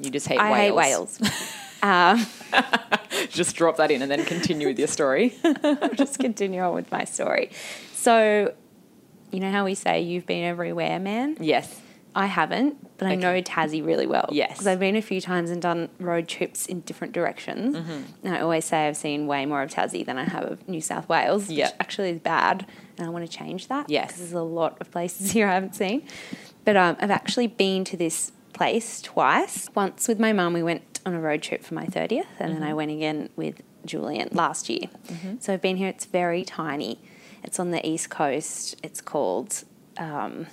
You 0.00 0.10
just 0.10 0.26
hate 0.26 0.40
I 0.40 0.50
whales. 0.50 0.60
hate 0.60 0.72
whales. 0.72 1.20
um, 1.82 2.26
Just 3.30 3.56
drop 3.56 3.76
that 3.76 3.90
in 3.90 4.02
and 4.02 4.10
then 4.10 4.24
continue 4.24 4.68
with 4.68 4.78
your 4.78 4.88
story. 4.88 5.34
Just 5.94 6.18
continue 6.18 6.60
on 6.60 6.74
with 6.74 6.90
my 6.90 7.04
story. 7.04 7.50
So, 7.94 8.54
you 9.30 9.40
know 9.40 9.50
how 9.50 9.64
we 9.64 9.74
say 9.74 10.00
you've 10.00 10.26
been 10.26 10.44
everywhere, 10.44 10.98
man? 10.98 11.36
yes. 11.40 11.82
I 12.14 12.26
haven't, 12.26 12.98
but 12.98 13.06
I 13.06 13.12
Okay. 13.12 13.20
know 13.20 13.42
Tassie 13.42 13.84
really 13.84 14.06
well. 14.06 14.28
Yes. 14.32 14.52
Because 14.52 14.66
I've 14.66 14.80
been 14.80 14.96
a 14.96 15.02
few 15.02 15.20
times 15.20 15.50
and 15.50 15.62
done 15.62 15.88
road 16.00 16.26
trips 16.26 16.66
in 16.66 16.80
different 16.80 17.12
directions. 17.12 17.76
Mm-hmm. 17.76 18.02
And 18.26 18.34
I 18.34 18.40
always 18.40 18.64
say 18.64 18.88
I've 18.88 18.96
seen 18.96 19.28
way 19.28 19.46
more 19.46 19.62
of 19.62 19.70
Tassie 19.70 20.04
than 20.04 20.18
I 20.18 20.24
have 20.24 20.42
of 20.44 20.66
New 20.68 20.80
South 20.80 21.08
Wales, 21.08 21.48
Yeah. 21.48 21.66
which 21.66 21.74
actually 21.78 22.10
is 22.10 22.18
bad. 22.18 22.66
And 22.96 23.06
I 23.06 23.10
want 23.10 23.30
to 23.30 23.30
change 23.30 23.68
that. 23.68 23.88
Yes. 23.88 24.06
Because 24.08 24.20
there's 24.20 24.32
a 24.32 24.40
lot 24.42 24.78
of 24.80 24.90
places 24.90 25.30
here 25.32 25.46
I 25.46 25.54
haven't 25.54 25.76
seen. 25.76 26.08
But 26.64 26.76
um, 26.76 26.96
I've 26.98 27.10
actually 27.12 27.46
been 27.46 27.84
to 27.84 27.96
this 27.96 28.32
place 28.52 29.00
twice. 29.00 29.68
Once 29.76 30.08
with 30.08 30.18
my 30.18 30.32
mum, 30.32 30.54
we 30.54 30.62
went 30.62 30.97
on 31.08 31.14
a 31.14 31.20
road 31.20 31.42
trip 31.42 31.64
for 31.64 31.74
my 31.74 31.86
30th, 31.86 32.26
and 32.38 32.54
then 32.54 32.62
I 32.62 32.74
went 32.74 32.90
again 32.92 33.28
with 33.34 33.60
Julian 33.84 34.28
last 34.32 34.68
year. 34.68 34.88
So 35.40 35.52
I've 35.52 35.62
been 35.62 35.76
here. 35.76 35.88
It's 35.88 36.04
very 36.04 36.44
tiny. 36.44 37.00
It's 37.42 37.58
on 37.58 37.70
the 37.70 37.86
east 37.86 38.10
coast. 38.10 38.76
It's 38.82 39.00
called 39.00 39.64
um, 39.96 40.46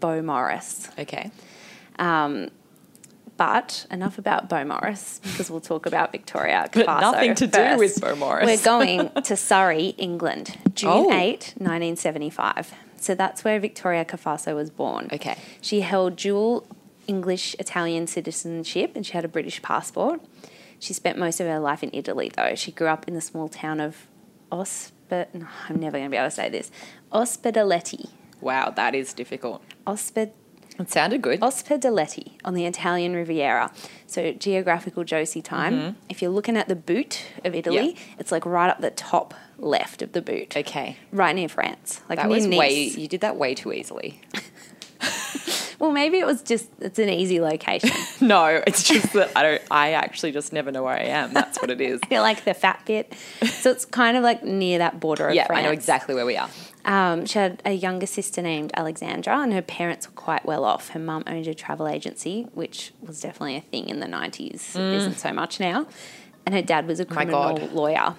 Beaumaris. 0.00 0.96
Okay. 0.98 1.30
Um, 1.98 2.50
but 3.36 3.86
enough 3.90 4.18
about 4.18 4.48
Beaumaris 4.48 5.20
because 5.22 5.50
we'll 5.50 5.60
talk 5.60 5.86
about 5.86 6.12
Victoria. 6.12 6.68
But 6.74 7.00
nothing 7.00 7.34
to 7.36 7.46
do 7.46 7.76
with 7.78 7.96
Beaumaris. 8.00 8.44
We're 8.44 8.62
going 8.64 9.10
to 9.24 9.36
Surrey, 9.36 9.94
England, 9.98 10.58
June 10.74 10.90
Oh. 10.90 11.12
8, 11.12 11.54
1975. 11.58 12.72
So 12.98 13.14
that's 13.14 13.42
where 13.42 13.58
Victoria 13.58 14.04
Cafasso 14.04 14.54
was 14.54 14.70
born. 14.70 15.08
Okay. 15.12 15.36
She 15.60 15.80
held 15.80 16.16
dual 16.16 16.66
English 17.06 17.54
Italian 17.58 18.06
citizenship 18.06 18.92
and 18.94 19.04
she 19.06 19.12
had 19.12 19.24
a 19.24 19.28
British 19.28 19.60
passport. 19.62 20.20
She 20.78 20.92
spent 20.92 21.18
most 21.18 21.38
of 21.40 21.46
her 21.46 21.58
life 21.60 21.82
in 21.82 21.90
Italy, 21.92 22.30
though. 22.34 22.54
She 22.56 22.72
grew 22.72 22.88
up 22.88 23.06
in 23.06 23.14
the 23.14 23.20
small 23.20 23.48
town 23.48 23.80
of 23.80 24.06
Osped. 24.50 25.34
No, 25.34 25.46
I'm 25.68 25.76
never 25.78 25.92
going 25.98 26.04
to 26.06 26.10
be 26.10 26.16
able 26.16 26.26
to 26.28 26.30
say 26.34 26.48
this. 26.48 26.70
Ospedaletti. 27.12 28.08
Wow, 28.40 28.70
that 28.70 28.94
is 28.94 29.12
difficult. 29.12 29.62
Osped. 29.86 30.30
It 30.78 30.90
sounded 30.90 31.20
good. 31.22 31.38
Ospedaletti 31.40 32.32
on 32.44 32.54
the 32.54 32.64
Italian 32.64 33.14
Riviera. 33.14 33.70
So 34.06 34.32
geographical 34.32 35.04
Josie 35.04 35.42
time. 35.42 35.96
If 36.08 36.22
you're 36.22 36.30
looking 36.30 36.56
at 36.56 36.66
the 36.66 36.74
boot 36.74 37.22
of 37.44 37.54
Italy, 37.54 37.76
Mm-hmm. 37.92 37.96
Yeah. 38.10 38.14
it's 38.18 38.32
like 38.32 38.44
right 38.46 38.70
up 38.70 38.80
the 38.80 38.90
top 38.90 39.34
left 39.58 40.00
of 40.02 40.12
the 40.12 40.22
boot, 40.22 40.56
Okay. 40.56 40.96
right 41.12 41.36
near 41.36 41.48
France. 41.48 42.00
Like 42.08 42.18
That 42.18 42.28
was 42.28 42.48
way, 42.48 42.84
you 42.84 43.06
did 43.06 43.20
that 43.20 43.36
way 43.36 43.54
too 43.54 43.72
easily. 43.72 44.20
Well, 45.82 45.90
maybe 45.90 46.18
it 46.20 46.26
was 46.26 46.42
just 46.42 46.68
it's 46.80 47.00
an 47.00 47.08
easy 47.08 47.40
location. 47.40 47.90
No, 48.20 48.62
it's 48.68 48.84
just 48.84 49.14
that 49.14 49.32
I 49.34 49.42
don't, 49.42 49.62
I 49.68 49.94
actually 49.94 50.30
just 50.30 50.52
never 50.52 50.70
know 50.70 50.84
where 50.84 50.94
I 50.94 51.06
am. 51.06 51.32
That's 51.34 51.60
what 51.60 51.70
it 51.70 51.80
is. 51.90 51.98
I 52.04 52.06
feel 52.06 52.22
like 52.22 52.44
the 52.44 52.54
fat 52.54 52.80
bit. 52.86 53.12
So 53.42 53.72
it's 53.72 53.84
kind 53.84 54.16
of 54.16 54.22
like 54.22 54.44
near 54.44 54.78
that 54.78 55.00
border 55.00 55.26
of 55.28 55.34
yeah, 55.34 55.46
France. 55.48 55.58
I 55.58 55.62
know 55.66 55.72
exactly 55.72 56.14
where 56.14 56.24
we 56.24 56.36
are. 56.36 56.48
Um, 56.84 57.26
she 57.26 57.36
had 57.40 57.60
a 57.64 57.72
younger 57.72 58.06
sister 58.06 58.40
named 58.42 58.70
Alexandra, 58.76 59.38
and 59.40 59.52
her 59.52 59.60
parents 59.60 60.06
were 60.06 60.14
quite 60.14 60.46
well 60.46 60.64
off. 60.64 60.90
Her 60.90 61.00
mum 61.00 61.24
owned 61.26 61.48
a 61.48 61.54
travel 61.54 61.88
agency, 61.88 62.46
which 62.54 62.92
was 63.04 63.20
definitely 63.20 63.56
a 63.56 63.60
thing 63.60 63.88
in 63.88 63.98
the 63.98 64.06
90s. 64.06 64.76
It 64.76 64.94
isn't 64.94 65.18
so 65.18 65.32
much 65.32 65.58
now. 65.58 65.86
And 66.46 66.54
her 66.54 66.62
dad 66.62 66.86
was 66.86 67.00
a 67.00 67.04
Mm. 67.04 67.10
Criminal 67.10 67.56
lawyer. 67.72 68.14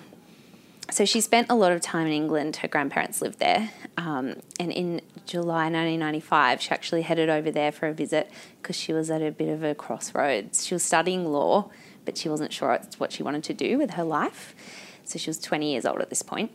So 0.91 1.05
she 1.05 1.21
spent 1.21 1.47
a 1.49 1.55
lot 1.55 1.71
of 1.71 1.81
time 1.81 2.07
in 2.07 2.13
England. 2.13 2.57
Her 2.57 2.67
grandparents 2.67 3.21
lived 3.21 3.39
there. 3.39 3.71
Um, 3.97 4.35
and 4.59 4.71
in 4.71 5.01
July 5.25 5.63
1995, 5.69 6.61
she 6.61 6.71
actually 6.71 7.01
headed 7.03 7.29
over 7.29 7.49
there 7.51 7.71
for 7.71 7.87
a 7.87 7.93
visit 7.93 8.29
because 8.61 8.75
she 8.75 8.93
was 8.93 9.09
at 9.09 9.21
a 9.21 9.31
bit 9.31 9.49
of 9.49 9.63
a 9.63 9.73
crossroads. 9.73 10.65
She 10.65 10.75
was 10.75 10.83
studying 10.83 11.25
law, 11.25 11.69
but 12.05 12.17
she 12.17 12.29
wasn't 12.29 12.51
sure 12.51 12.73
it's 12.73 12.99
what 12.99 13.11
she 13.11 13.23
wanted 13.23 13.43
to 13.45 13.53
do 13.53 13.77
with 13.77 13.91
her 13.91 14.03
life. 14.03 14.53
So 15.05 15.17
she 15.17 15.29
was 15.29 15.39
20 15.39 15.71
years 15.71 15.85
old 15.85 16.01
at 16.01 16.09
this 16.09 16.21
point. 16.21 16.51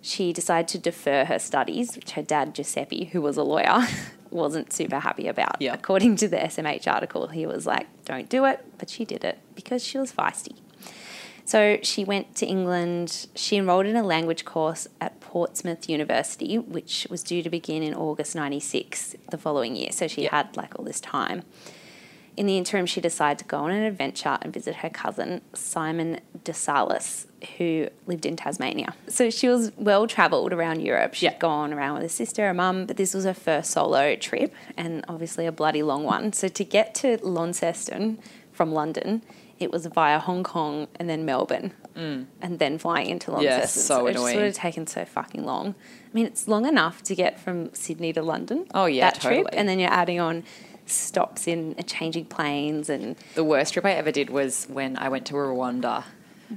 She 0.00 0.32
decided 0.32 0.68
to 0.68 0.78
defer 0.78 1.24
her 1.24 1.38
studies, 1.38 1.94
which 1.94 2.12
her 2.12 2.22
dad, 2.22 2.54
Giuseppe, 2.54 3.06
who 3.06 3.22
was 3.22 3.36
a 3.36 3.42
lawyer, 3.42 3.86
wasn't 4.30 4.72
super 4.72 4.98
happy 4.98 5.28
about. 5.28 5.60
Yeah. 5.60 5.74
According 5.74 6.16
to 6.16 6.28
the 6.28 6.38
SMH 6.38 6.92
article, 6.92 7.28
he 7.28 7.46
was 7.46 7.66
like, 7.66 7.86
don't 8.04 8.28
do 8.28 8.44
it. 8.44 8.64
But 8.78 8.90
she 8.90 9.04
did 9.04 9.24
it 9.24 9.38
because 9.54 9.84
she 9.84 9.98
was 9.98 10.12
feisty. 10.12 10.56
So 11.44 11.78
she 11.82 12.04
went 12.04 12.34
to 12.36 12.46
England. 12.46 13.26
She 13.34 13.56
enrolled 13.56 13.86
in 13.86 13.96
a 13.96 14.02
language 14.02 14.44
course 14.44 14.86
at 15.00 15.20
Portsmouth 15.20 15.88
University, 15.88 16.58
which 16.58 17.06
was 17.10 17.22
due 17.22 17.42
to 17.42 17.50
begin 17.50 17.82
in 17.82 17.94
August 17.94 18.34
96, 18.34 19.16
the 19.30 19.38
following 19.38 19.76
year. 19.76 19.90
So 19.92 20.06
she 20.08 20.22
Yeah. 20.22 20.30
had 20.36 20.56
like 20.56 20.78
all 20.78 20.84
this 20.84 21.00
time. 21.00 21.42
In 22.34 22.46
the 22.46 22.56
interim, 22.56 22.86
she 22.86 23.02
decided 23.02 23.38
to 23.40 23.44
go 23.44 23.58
on 23.58 23.70
an 23.70 23.82
adventure 23.82 24.38
and 24.40 24.50
visit 24.54 24.76
her 24.76 24.88
cousin, 24.88 25.42
Simon 25.52 26.18
DeSalis, 26.44 27.26
who 27.58 27.88
lived 28.06 28.24
in 28.24 28.36
Tasmania. 28.36 28.94
So 29.08 29.28
she 29.28 29.48
was 29.48 29.70
well 29.76 30.06
travelled 30.06 30.52
around 30.54 30.80
Europe. 30.80 31.12
She'd 31.12 31.26
Yeah. 31.26 31.38
gone 31.38 31.74
around 31.74 31.94
with 31.94 32.02
her 32.04 32.08
sister, 32.08 32.46
her 32.46 32.54
mum, 32.54 32.86
but 32.86 32.96
this 32.96 33.12
was 33.12 33.24
her 33.24 33.34
first 33.34 33.70
solo 33.70 34.16
trip 34.16 34.54
and 34.78 35.04
obviously 35.08 35.44
a 35.44 35.52
bloody 35.52 35.82
long 35.82 36.04
one. 36.04 36.32
So 36.32 36.48
to 36.48 36.64
get 36.64 36.94
to 36.96 37.18
Launceston 37.22 38.18
from 38.50 38.72
London, 38.72 39.20
it 39.62 39.70
was 39.70 39.86
via 39.86 40.18
Hong 40.18 40.42
Kong 40.42 40.88
and 40.96 41.08
then 41.08 41.24
Melbourne 41.24 41.72
and 41.94 42.26
then 42.58 42.78
flying 42.78 43.08
into 43.08 43.30
Launceston. 43.32 43.68
so 43.68 44.06
it 44.06 44.12
just 44.14 44.22
would 44.24 44.32
annoying. 44.32 44.44
have 44.46 44.54
taken 44.54 44.86
so 44.86 45.04
fucking 45.04 45.44
long. 45.44 45.74
I 45.78 46.14
mean, 46.14 46.26
it's 46.26 46.48
long 46.48 46.66
enough 46.66 47.02
to 47.04 47.14
get 47.14 47.38
from 47.38 47.72
Sydney 47.74 48.12
to 48.14 48.22
London. 48.22 48.66
Oh, 48.74 48.86
yeah, 48.86 49.10
that 49.10 49.20
trip, 49.20 49.44
totally. 49.44 49.58
and 49.58 49.68
then 49.68 49.78
you're 49.78 49.90
adding 49.92 50.18
on 50.20 50.44
stops 50.86 51.46
in 51.46 51.74
uh, 51.78 51.82
changing 51.82 52.24
planes 52.26 52.88
and 52.90 53.16
The 53.34 53.44
worst 53.44 53.72
trip 53.74 53.84
I 53.84 53.92
ever 53.92 54.10
did 54.10 54.30
was 54.30 54.66
when 54.68 54.96
I 54.96 55.08
went 55.08 55.26
to 55.26 55.34
Rwanda. 55.34 56.04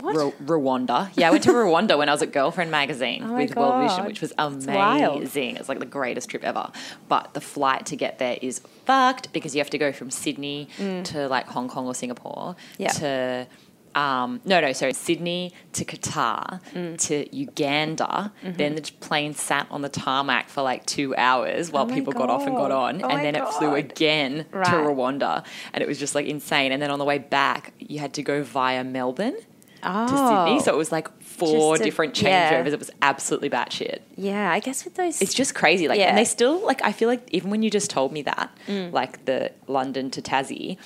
Ru- 0.04 0.34
Rwanda. 0.46 1.10
Yeah, 1.16 1.28
I 1.28 1.32
went 1.32 1.44
to 1.44 1.52
Rwanda 1.54 1.98
when 1.98 2.10
I 2.10 2.12
was 2.12 2.22
at 2.22 2.32
Girlfriend 2.32 2.72
Magazine 2.72 3.24
Oh 3.24 3.36
with 3.38 3.56
World 3.56 3.88
Vision, 3.90 4.06
which 4.06 4.22
was 4.22 4.34
amazing. 4.38 5.58
It's 5.58 5.70
like 5.70 5.80
the 5.80 5.86
greatest 5.86 6.30
trip 6.30 6.44
ever. 6.44 6.70
But 7.08 7.34
the 7.34 7.42
flight 7.42 7.86
to 7.88 7.96
get 7.96 8.20
there 8.20 8.38
is 8.42 8.60
fucked 8.86 9.32
because 9.34 9.56
you 9.56 9.60
have 9.60 9.70
to 9.72 9.78
go 9.78 9.92
from 9.92 10.12
Sydney 10.12 10.68
to 11.06 11.28
like 11.28 11.48
Hong 11.48 11.68
Kong 11.68 11.86
or 11.88 11.96
Singapore 11.96 12.26
Mm. 12.36 12.56
Yeah. 12.78 12.88
to 12.90 13.48
um, 13.96 14.42
no, 14.44 14.60
no, 14.60 14.74
sorry, 14.74 14.92
Sydney 14.92 15.54
to 15.72 15.86
Qatar 15.86 16.60
Mm. 16.74 17.00
to 17.08 17.34
Uganda. 17.34 18.34
Mm-hmm. 18.44 18.58
Then 18.58 18.76
the 18.76 18.82
plane 19.00 19.34
sat 19.34 19.68
on 19.72 19.82
the 19.84 19.88
tarmac 19.90 20.50
for 20.50 20.62
like 20.62 20.86
two 20.86 21.16
hours 21.16 21.72
while 21.72 21.90
Oh 21.90 21.94
people 21.94 22.12
got 22.12 22.30
off 22.30 22.46
and 22.46 22.58
got 22.58 22.72
on. 22.72 23.02
Oh 23.02 23.08
and 23.08 23.24
then 23.24 23.36
it 23.36 23.48
flew 23.54 23.74
again 23.74 24.48
Right. 24.52 24.66
to 24.66 24.72
Rwanda. 24.76 25.46
And 25.74 25.82
it 25.82 25.88
was 25.88 25.98
just 25.98 26.14
like 26.14 26.26
insane. 26.26 26.74
And 26.74 26.82
then 26.82 26.92
on 26.92 27.00
the 27.00 27.06
way 27.06 27.20
back, 27.20 27.74
you 27.80 28.00
had 28.00 28.14
to 28.16 28.22
go 28.24 28.44
via 28.44 28.84
Melbourne 28.84 29.38
Oh. 29.86 30.08
to 30.08 30.46
Sydney. 30.48 30.60
So 30.64 30.74
it 30.74 30.78
was 30.78 30.92
like 30.92 31.08
four 31.22 31.76
a- 31.76 31.80
different 31.80 32.20
yeah. 32.22 32.52
changeovers. 32.52 32.74
It 32.74 32.80
was 32.80 32.92
absolutely 33.02 33.50
batshit. 33.50 34.00
yeah, 34.18 34.52
I 34.52 34.60
guess 34.60 34.84
with 34.86 34.96
those. 34.96 35.22
It's 35.22 35.34
just 35.34 35.54
crazy. 35.56 35.88
Like, 35.88 36.00
Yeah. 36.00 36.10
and 36.10 36.18
they 36.18 36.26
still 36.26 36.66
like. 36.66 36.82
I 36.84 36.92
feel 36.92 37.08
like 37.10 37.28
even 37.32 37.50
when 37.52 37.62
you 37.64 37.70
just 37.70 37.90
told 37.90 38.12
me 38.12 38.22
that, 38.24 38.50
Mm. 38.68 38.92
like 38.92 39.26
the 39.26 39.52
London 39.68 40.10
to 40.12 40.22
Tassie, 40.22 40.78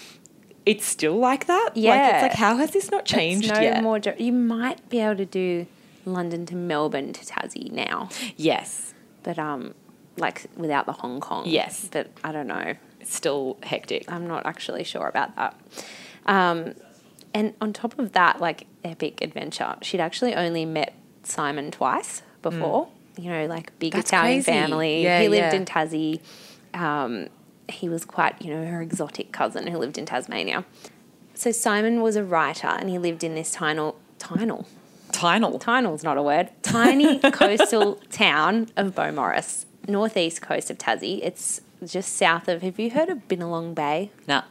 it's 0.66 0.86
still 0.86 1.16
like 1.18 1.46
that. 1.48 1.70
like, 1.76 1.84
Yeah. 1.84 2.16
it's 2.16 2.22
like 2.24 2.34
how 2.34 2.58
has 2.58 2.72
this 2.72 2.92
not 2.92 3.02
it's 3.02 3.12
changed 3.12 3.54
no 3.54 3.60
yet? 3.60 3.82
more. 3.84 4.00
You 4.18 4.32
might 4.34 4.88
be 4.90 5.00
able 5.00 5.16
to 5.18 5.26
do 5.26 5.66
London 6.06 6.46
to 6.48 6.56
Melbourne 6.56 7.14
to 7.14 7.26
Tassie 7.26 7.72
now, 7.72 8.10
yes, 8.36 8.94
but 9.24 9.38
um, 9.40 9.74
like 10.18 10.46
without 10.58 10.86
the 10.86 10.92
Hong 10.94 11.20
Kong. 11.20 11.44
Yes. 11.48 11.88
but 11.92 12.08
I 12.24 12.32
don't 12.32 12.48
know. 12.48 12.74
it's 13.00 13.16
still 13.16 13.58
hectic. 13.64 14.12
I'm 14.12 14.28
not 14.28 14.46
actually 14.46 14.84
sure 14.84 15.08
about 15.08 15.36
that. 15.38 15.56
Um, 16.26 16.74
and 17.34 17.54
on 17.62 17.74
top 17.74 17.98
of 18.00 18.12
that, 18.14 18.42
like 18.42 18.66
epic 18.84 19.22
adventure, 19.22 19.76
she'd 19.82 20.00
actually 20.00 20.36
only 20.36 20.66
met 20.66 20.94
Simon 21.24 21.72
twice 21.72 22.22
before. 22.42 22.88
You 23.18 23.30
know, 23.32 23.46
like 23.48 23.78
big 23.80 23.92
Mm. 23.92 23.96
That's 23.98 24.10
Italian 24.10 24.44
crazy. 24.44 24.52
family. 24.60 25.04
Yeah, 25.04 25.22
he 25.22 25.28
lived 25.28 25.54
yeah. 25.54 25.60
in 25.60 25.66
Tassie. 25.66 26.20
Um, 26.74 27.28
he 27.68 27.90
was 27.90 28.06
quite, 28.06 28.42
you 28.42 28.54
know, 28.54 28.66
her 28.66 28.82
exotic 28.82 29.32
cousin 29.32 29.68
who 29.68 29.78
lived 29.78 29.98
in 29.98 30.06
Tasmania. 30.06 30.64
So 31.36 31.52
Simon 31.52 32.02
was 32.02 32.16
a 32.16 32.24
writer, 32.24 32.68
and 32.68 32.90
he 32.90 32.98
lived 32.98 33.24
in 33.24 33.36
this 33.36 33.52
tiny, 33.52 33.92
tiny, 34.18 34.46
Tinal. 35.12 35.60
Tinal's 35.60 36.04
not 36.04 36.18
a 36.18 36.24
word. 36.24 36.50
Tiny 36.64 37.20
coastal 37.20 37.96
town 38.12 38.70
of 38.76 38.96
Beaumaris, 38.96 39.66
northeast 39.88 40.42
coast 40.42 40.70
of 40.70 40.78
Tassie. 40.78 41.20
It's 41.24 41.62
just 41.86 42.16
south 42.16 42.48
of. 42.48 42.62
Have 42.62 42.80
you 42.80 42.90
heard 42.92 43.10
of 43.10 43.28
Binalong 43.28 43.74
Bay? 43.76 44.12
Nah. 44.28 44.44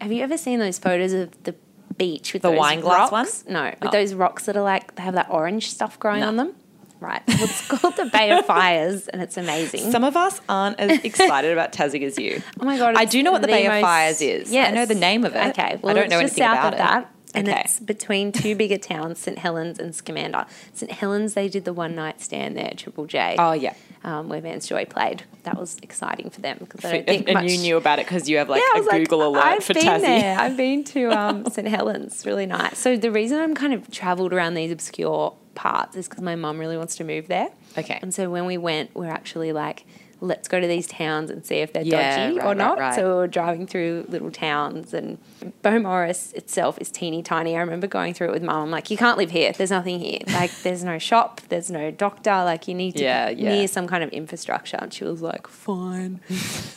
Have 0.00 0.12
you 0.12 0.22
ever 0.22 0.36
seen 0.36 0.58
those 0.58 0.78
photos 0.78 1.12
of 1.12 1.42
the 1.44 1.54
beach 1.96 2.32
with 2.32 2.42
The 2.42 2.50
those 2.50 2.58
wine 2.58 2.80
glass 2.80 3.10
rocks? 3.12 3.44
No, 3.48 3.60
oh. 3.66 3.70
with 3.80 3.88
Oh. 3.88 3.90
those 3.90 4.14
rocks 4.14 4.46
that 4.46 4.56
are 4.56 4.62
like 4.62 4.94
they 4.96 5.02
have 5.02 5.14
that 5.14 5.28
orange 5.30 5.70
stuff 5.70 5.98
growing 5.98 6.20
No. 6.20 6.28
on 6.28 6.36
them. 6.36 6.54
Right. 7.00 7.22
Well, 7.28 7.38
it's 7.44 7.66
called 7.68 7.96
the 7.96 8.06
Bay 8.06 8.30
of 8.30 8.46
Fires, 8.46 9.08
and 9.08 9.20
it's 9.20 9.36
amazing. 9.36 9.90
Some 9.90 10.04
of 10.04 10.16
us 10.16 10.40
aren't 10.48 10.80
as 10.80 11.04
excited 11.04 11.52
about 11.52 11.72
Tassie 11.72 12.02
as 12.02 12.18
you. 12.18 12.40
oh 12.60 12.64
my 12.64 12.78
god! 12.78 12.94
I 12.96 13.04
do 13.04 13.22
know 13.22 13.30
what 13.32 13.42
the, 13.42 13.48
Bay 13.48 13.66
most- 13.68 13.76
of 13.76 13.80
Fires 13.82 14.20
is. 14.22 14.50
Yeah, 14.50 14.64
I 14.68 14.70
know 14.70 14.86
the 14.86 14.94
name 14.94 15.24
of 15.24 15.34
it. 15.34 15.46
Okay. 15.48 15.78
Well, 15.82 15.94
I 15.94 16.00
don't 16.00 16.08
know 16.08 16.18
anything 16.20 16.38
south 16.38 16.58
about 16.58 16.66
of 16.68 16.74
it. 16.74 16.78
that. 16.78 17.13
And 17.34 17.48
Okay. 17.48 17.62
it's 17.64 17.80
between 17.80 18.30
two 18.32 18.54
bigger 18.62 18.78
towns, 18.78 19.18
St 19.18 19.38
Helens 19.38 19.78
and 19.78 19.94
Scamander. 19.94 20.46
St 20.72 20.90
Helens, 20.92 21.34
they 21.34 21.48
did 21.48 21.64
the 21.64 21.72
one 21.72 21.94
night 21.94 22.20
stand 22.20 22.56
there, 22.56 22.72
Triple 22.76 23.06
J. 23.06 23.36
Oh 23.38 23.52
yeah. 23.52 23.74
um, 24.04 24.28
where 24.28 24.40
Vance 24.40 24.66
Joy 24.68 24.84
played. 24.84 25.24
That 25.42 25.58
was 25.58 25.76
exciting 25.82 26.30
for 26.30 26.40
them 26.40 26.56
because 26.60 26.84
I 26.84 26.92
don't 26.92 27.06
think 27.06 27.28
and 27.28 27.34
much. 27.34 27.50
you 27.50 27.58
knew 27.58 27.76
about 27.76 27.98
it 27.98 28.06
because 28.06 28.28
you 28.28 28.38
have 28.38 28.48
like 28.48 28.62
yeah, 28.62 28.78
a 28.78 28.82
was 28.82 28.86
like, 28.88 29.02
Google 29.02 29.26
alert 29.28 29.44
I've 29.44 29.64
for 29.64 29.74
been 29.74 29.82
Tassie. 29.84 30.00
there. 30.00 30.38
I've 30.40 30.56
been 30.56 30.84
to 30.84 31.10
um, 31.10 31.46
St 31.50 31.66
Helens. 31.68 32.24
Really 32.24 32.46
nice. 32.46 32.78
So 32.78 32.96
the 32.96 33.10
reason 33.10 33.38
I'm 33.40 33.54
kind 33.54 33.74
of 33.74 33.90
travelled 33.90 34.32
around 34.32 34.54
these 34.54 34.70
obscure 34.70 35.34
parts 35.54 35.96
is 35.96 36.08
because 36.08 36.22
my 36.22 36.34
mum 36.36 36.58
really 36.58 36.76
wants 36.76 36.96
to 36.96 37.04
move 37.04 37.28
there. 37.28 37.48
Okay. 37.76 37.98
And 38.02 38.14
so 38.14 38.30
when 38.30 38.46
we 38.46 38.56
went, 38.58 38.94
we 38.94 39.06
are 39.06 39.10
actually 39.10 39.52
like, 39.52 39.84
let's 40.24 40.48
go 40.48 40.60
to 40.60 40.66
these 40.66 40.86
towns 40.86 41.30
and 41.30 41.44
see 41.44 41.56
if 41.56 41.72
they're 41.72 41.82
Yeah, 41.82 42.26
dodgy 42.28 42.38
right, 42.38 42.46
or 42.46 42.54
not. 42.54 42.78
right. 42.78 42.94
So 42.94 43.18
we 43.18 43.24
are 43.24 43.28
driving 43.28 43.66
through 43.66 44.06
little 44.08 44.30
towns 44.30 44.92
and 44.94 45.18
Beaumaris 45.62 46.32
itself 46.34 46.78
is 46.80 46.90
teeny 46.90 47.22
tiny. 47.22 47.56
I 47.56 47.60
remember 47.60 47.86
going 47.86 48.14
through 48.14 48.28
it 48.28 48.32
with 48.32 48.42
mum. 48.42 48.62
I'm 48.62 48.70
like, 48.70 48.90
you 48.90 48.96
can't 48.96 49.18
live 49.18 49.30
here. 49.30 49.52
There's 49.52 49.70
nothing 49.70 49.98
here. 50.00 50.20
Like, 50.34 50.50
there's 50.62 50.82
no 50.82 50.98
shop. 50.98 51.40
There's 51.48 51.70
no 51.70 51.90
doctor. 51.90 52.30
Like, 52.30 52.66
you 52.66 52.74
need 52.74 52.96
to 52.96 53.04
Yeah, 53.04 53.32
be 53.32 53.42
yeah. 53.42 53.48
near 53.50 53.68
some 53.68 53.86
kind 53.86 54.02
of 54.02 54.10
infrastructure. 54.10 54.78
And 54.80 54.92
she 54.92 55.04
was 55.04 55.22
like, 55.22 55.46
fine. 55.46 56.20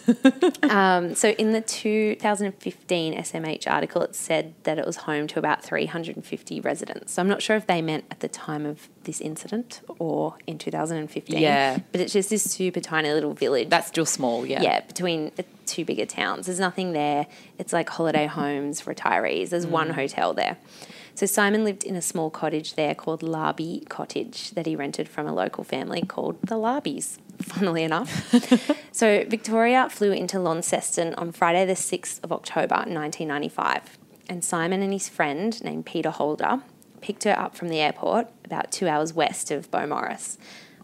um, 0.70 1.16
so 1.16 1.30
in 1.32 1.54
the 1.54 1.62
2015 1.62 3.14
SMH 3.16 3.70
article, 3.70 4.02
it 4.04 4.16
said 4.16 4.54
that 4.64 4.78
it 4.78 4.86
was 4.86 4.98
home 4.98 5.28
to 5.28 5.40
about 5.40 5.64
350 5.64 6.60
residents. 6.62 7.14
So 7.14 7.22
I'm 7.22 7.28
not 7.28 7.42
sure 7.42 7.56
if 7.56 7.66
they 7.68 7.82
meant 7.82 8.06
at 8.12 8.20
the 8.20 8.28
time 8.28 8.66
of 8.66 8.90
this 9.08 9.20
incident 9.20 9.82
or 9.98 10.38
in 10.46 10.60
2015. 10.60 11.40
Yeah. 11.40 11.80
But 11.92 12.02
it's 12.02 12.14
just 12.14 12.30
this 12.30 12.44
super 12.44 12.80
tiny 12.80 13.12
little 13.12 13.34
village. 13.34 13.70
That's 13.70 13.88
still 13.88 14.06
small. 14.06 14.46
Yeah. 14.46 14.62
yeah, 14.62 14.82
between 14.82 15.32
the 15.36 15.46
two 15.66 15.84
bigger 15.84 16.06
towns. 16.06 16.46
There's 16.46 16.60
nothing 16.60 16.94
there. 16.94 17.26
It's 17.58 17.74
like 17.74 17.90
holiday 17.90 18.28
homes, 18.28 18.84
retirees. 18.84 19.50
There's 19.50 19.66
one 19.66 19.90
mm. 19.90 19.96
hotel 19.96 20.34
there. 20.34 20.58
So 21.16 21.26
Simon 21.26 21.64
lived 21.64 21.84
in 21.84 21.96
a 21.96 22.02
small 22.02 22.30
cottage 22.30 22.76
there 22.76 22.94
called 22.94 23.24
Larby 23.24 23.86
Cottage 23.90 24.52
that 24.52 24.68
he 24.68 24.76
rented 24.76 25.10
from 25.10 25.26
a 25.26 25.34
local 25.34 25.64
family 25.64 26.04
called 26.04 26.40
the 26.44 26.56
Larbys, 26.56 27.18
funnily 27.42 27.84
enough. 27.84 28.32
so 28.92 29.26
Victoria 29.28 29.90
flew 29.90 30.12
into 30.12 30.38
Launceston 30.38 31.16
on 31.16 31.32
Friday 31.32 31.66
the 31.66 31.74
6th 31.74 32.24
of 32.24 32.32
October 32.32 32.76
1995. 32.76 33.98
And 34.30 34.44
Simon 34.44 34.84
and 34.84 34.94
his 34.94 35.10
friend 35.10 35.64
named 35.64 35.88
Peter 35.88 36.12
Holder 36.12 36.62
picked 37.02 37.24
her 37.24 37.38
up 37.38 37.56
from 37.56 37.70
the 37.70 37.80
airport 37.80 38.30
about 38.46 38.72
two 38.72 38.88
hours 38.88 39.14
west 39.14 39.52
of 39.52 39.70
Beaumaris. 39.72 40.38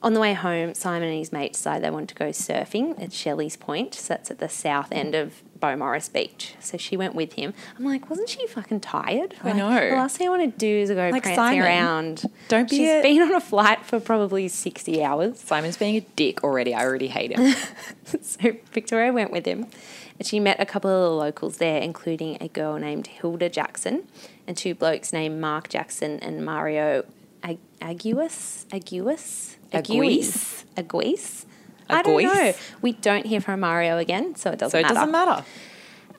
On 0.03 0.13
the 0.13 0.19
way 0.19 0.33
home, 0.33 0.73
Simon 0.73 1.07
and 1.07 1.17
his 1.17 1.31
mate 1.31 1.53
decided 1.53 1.81
they 1.81 1.89
want 1.89 2.09
to 2.09 2.15
go 2.15 2.25
surfing 2.29 3.01
at 3.01 3.13
Shelley's 3.13 3.55
Point. 3.55 3.93
So 3.95 4.13
that's 4.13 4.29
at 4.29 4.39
the 4.39 4.49
south 4.49 4.89
end 4.91 5.15
of 5.15 5.41
Beaumaris 5.61 6.11
Beach. 6.11 6.55
So 6.59 6.75
she 6.77 6.97
went 6.97 7.15
with 7.15 7.33
him. 7.33 7.53
I'm 7.77 7.85
like, 7.85 8.09
wasn't 8.09 8.27
she 8.27 8.45
fucking 8.45 8.81
tired? 8.81 9.35
I 9.41 9.53
know. 9.53 9.69
The 9.89 9.95
last 9.95 10.17
thing 10.17 10.27
I 10.27 10.29
want 10.29 10.43
to 10.51 10.57
do 10.59 10.67
is 10.67 10.89
go 10.89 10.95
Like 11.09 11.23
prancing 11.23 11.35
Simon, 11.35 11.61
around. 11.61 12.23
don't 12.49 12.69
be 12.69 12.75
She's 12.75 12.89
a- 12.89 13.01
been 13.01 13.21
on 13.21 13.33
a 13.33 13.39
flight 13.39 13.85
for 13.85 14.01
probably 14.01 14.49
60 14.49 15.01
hours. 15.01 15.39
Simon's 15.39 15.77
being 15.77 15.95
a 15.95 16.01
dick 16.17 16.43
already. 16.43 16.73
I 16.75 16.83
already 16.83 17.07
hate 17.07 17.31
him. 17.37 17.55
so 18.21 18.51
Victoria 18.73 19.13
went 19.13 19.31
with 19.31 19.45
him, 19.45 19.67
and 20.19 20.27
she 20.27 20.37
met 20.41 20.59
a 20.59 20.65
couple 20.65 20.91
of 20.91 21.01
the 21.11 21.15
locals 21.15 21.57
there, 21.57 21.79
including 21.81 22.37
a 22.41 22.49
girl 22.49 22.77
named 22.77 23.07
Hilda 23.07 23.47
Jackson 23.47 24.03
and 24.45 24.57
two 24.57 24.75
blokes 24.75 25.13
named 25.13 25.39
Mark 25.39 25.69
Jackson 25.69 26.19
and 26.19 26.43
Mario 26.43 27.05
Ag- 27.41 27.59
Aguis. 27.81 28.65
Aguis. 29.73 30.63
Aguis? 30.75 31.45
I 31.89 32.01
don't 32.01 32.23
know. 32.23 32.53
We 32.81 32.93
don't 32.93 33.25
hear 33.25 33.41
from 33.41 33.59
Mario 33.59 33.97
again, 33.97 34.35
so 34.35 34.51
it 34.51 34.59
doesn't 34.59 34.71
so 34.71 34.79
it 34.79 34.83
matter. 34.83 34.93
doesn't 34.93 35.11
matter. 35.11 35.45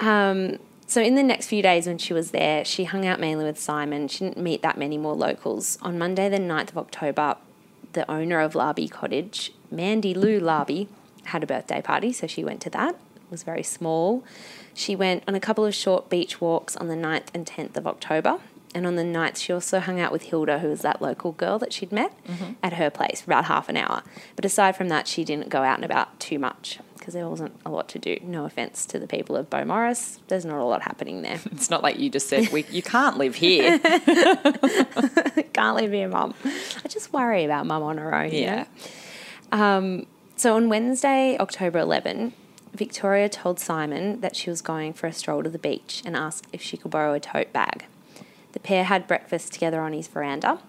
Um, 0.01 0.59
so 0.87 1.01
in 1.01 1.15
the 1.15 1.23
next 1.23 1.47
few 1.47 1.63
days 1.63 1.87
when 1.87 1.99
she 1.99 2.13
was 2.13 2.31
there, 2.31 2.65
she 2.65 2.85
hung 2.85 3.07
out 3.07 3.19
mainly 3.19 3.45
with 3.45 3.59
Simon. 3.59 4.09
She 4.09 4.25
didn't 4.25 4.39
meet 4.39 4.63
that 4.63 4.77
many 4.79 4.99
more 4.99 5.15
locals. 5.15 5.79
On 5.83 5.99
Monday, 5.99 6.29
the 6.29 6.39
9th 6.39 6.71
of 6.71 6.79
October, 6.79 7.37
the 7.95 8.09
owner 8.11 8.41
of 8.41 8.55
Larby 8.55 8.89
Cottage, 8.89 9.53
Mandy 9.71 10.15
Lou 10.15 10.39
Larby, 10.39 10.89
had 11.27 11.43
a 11.43 11.47
birthday 11.47 11.81
party, 11.81 12.13
so 12.13 12.27
she 12.27 12.45
went 12.45 12.61
to 12.63 12.71
that. 12.71 12.95
It 13.17 13.31
was 13.31 13.43
very 13.43 13.63
small. 13.63 14.23
She 14.75 14.95
went 14.95 15.25
on 15.27 15.35
a 15.35 15.41
couple 15.41 15.65
of 15.65 15.75
short 15.75 16.11
beach 16.11 16.41
walks 16.41 16.77
on 16.77 16.89
the 16.89 16.95
9th 16.95 17.29
and 17.33 17.47
10th 17.47 17.77
of 17.77 17.87
October. 17.87 18.41
And 18.75 18.87
on 18.87 18.97
the 18.97 19.05
9th, 19.05 19.37
she 19.37 19.53
also 19.53 19.79
hung 19.79 20.01
out 20.01 20.11
with 20.11 20.23
Hilda, 20.25 20.59
who 20.59 20.69
was 20.69 20.83
that 20.83 21.01
local 21.01 21.31
girl 21.33 21.59
that 21.61 21.73
she'd 21.73 21.93
met, 21.93 22.13
at 22.63 22.73
her 22.75 22.91
place 22.91 23.21
for 23.23 23.31
about 23.31 23.45
half 23.45 23.69
an 23.69 23.77
hour. 23.77 24.03
But 24.35 24.45
aside 24.45 24.77
from 24.77 24.89
that, 24.89 25.07
she 25.07 25.25
didn't 25.25 25.49
go 25.49 25.63
out 25.63 25.77
and 25.77 25.85
about 25.85 26.19
too 26.19 26.39
much 26.41 26.81
because 26.99 27.15
there 27.15 27.29
wasn't 27.29 27.55
a 27.67 27.71
lot 27.71 27.89
to 27.91 27.99
do. 27.99 28.17
No 28.23 28.47
offense 28.47 28.85
to 28.87 28.99
the 28.99 29.07
people 29.07 29.37
of 29.37 29.49
Beaumaris, 29.51 30.19
there's 30.29 30.45
not 30.45 30.59
a 30.59 30.65
lot 30.65 30.83
happening 30.83 31.23
there. 31.23 31.39
It's 31.53 31.69
not 31.71 31.83
like 31.83 31.99
you 31.99 32.09
just 32.11 32.29
said 32.29 32.49
we, 32.49 32.65
you 32.71 32.83
can't 32.83 33.17
live 33.19 33.35
here. 33.37 33.79
Can't 35.53 35.77
leave 35.77 35.93
your 35.95 36.09
mum. 36.09 36.35
I 36.85 36.89
just 36.89 37.13
worry 37.13 37.45
about 37.45 37.67
mum 37.67 37.83
on 37.83 37.99
her 37.99 38.15
own. 38.15 38.33
you 38.33 38.41
Yeah. 38.41 38.65
know? 39.53 39.59
Um, 39.59 40.07
so 40.37 40.57
on 40.57 40.69
Wednesday, 40.69 41.37
October 41.39 41.79
11, 41.79 42.33
Victoria 42.73 43.29
told 43.29 43.61
Simon 43.61 44.21
that 44.21 44.35
she 44.35 44.51
was 44.51 44.61
going 44.61 44.93
for 44.93 45.07
a 45.07 45.13
stroll 45.13 45.43
to 45.45 45.51
the 45.51 45.59
beach 45.59 46.03
and 46.05 46.17
asked 46.17 46.47
if 46.53 46.61
she 46.61 46.77
could 46.77 46.91
borrow 46.91 47.15
a 47.15 47.21
tote 47.21 47.53
bag. 47.53 47.85
The 48.55 48.61
pair 48.61 48.85
had 48.85 49.07
breakfast 49.07 49.53
together 49.53 49.81
on 49.81 49.93
his 49.93 50.09
veranda, 50.09 50.61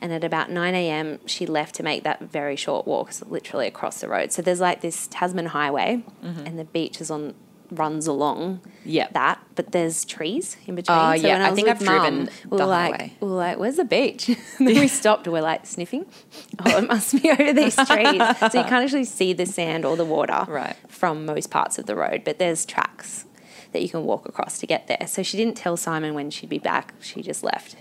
and 0.00 0.12
at 0.12 0.24
about 0.24 0.50
9 0.50 0.74
a.m., 0.74 1.18
she 1.26 1.46
left 1.46 1.74
to 1.76 1.82
make 1.82 2.02
that 2.02 2.20
very 2.20 2.56
short 2.56 2.86
walk, 2.86 3.12
so 3.12 3.26
literally 3.28 3.66
across 3.66 4.00
the 4.00 4.08
road. 4.08 4.32
So 4.32 4.42
there's 4.42 4.60
like 4.60 4.80
this 4.80 5.06
Tasman 5.06 5.46
highway, 5.46 6.02
mm-hmm. 6.24 6.46
and 6.46 6.58
the 6.58 6.64
beach 6.64 7.00
is 7.00 7.10
on 7.10 7.34
runs 7.72 8.06
along 8.06 8.60
Yep. 8.84 9.12
that, 9.14 9.40
but 9.56 9.72
there's 9.72 10.04
trees 10.04 10.56
in 10.66 10.76
between. 10.76 10.96
Oh, 10.96 11.16
so 11.16 11.26
yeah, 11.26 11.34
when 11.34 11.42
I 11.42 11.50
was 11.50 11.56
think 11.56 11.68
I've 11.68 11.78
driven 11.80 12.16
Mum, 12.16 12.28
we 12.48 12.56
the 12.58 12.64
were 12.64 12.70
like, 12.70 12.92
highway. 12.94 13.12
we 13.20 13.28
were 13.28 13.34
like, 13.34 13.58
"Where's 13.58 13.76
the 13.76 13.84
beach?" 13.84 14.28
and 14.58 14.68
then 14.68 14.78
we 14.80 14.88
stopped. 15.00 15.26
We're 15.28 15.42
like 15.42 15.66
sniffing. 15.66 16.06
Oh, 16.64 16.78
it 16.78 16.88
must 16.88 17.20
be 17.22 17.28
over 17.30 17.52
these 17.52 17.74
trees. 17.76 17.86
so 17.86 18.46
you 18.46 18.64
can't 18.64 18.72
actually 18.84 19.04
see 19.04 19.34
the 19.34 19.44
sand 19.44 19.84
or 19.84 19.94
the 19.96 20.06
water 20.06 20.46
Right. 20.48 20.74
from 20.88 21.26
most 21.26 21.50
parts 21.50 21.78
of 21.78 21.84
the 21.84 21.94
road, 21.94 22.22
but 22.24 22.38
there's 22.38 22.64
tracks 22.64 23.25
that 23.72 23.82
you 23.82 23.88
can 23.88 24.04
walk 24.04 24.28
across 24.28 24.58
to 24.58 24.66
get 24.66 24.86
there. 24.86 25.06
So 25.06 25.22
she 25.22 25.36
didn't 25.36 25.56
tell 25.56 25.76
Simon 25.76 26.14
when 26.14 26.30
she'd 26.30 26.48
be 26.48 26.58
back. 26.58 26.94
She 27.00 27.22
just 27.22 27.42
left. 27.42 27.76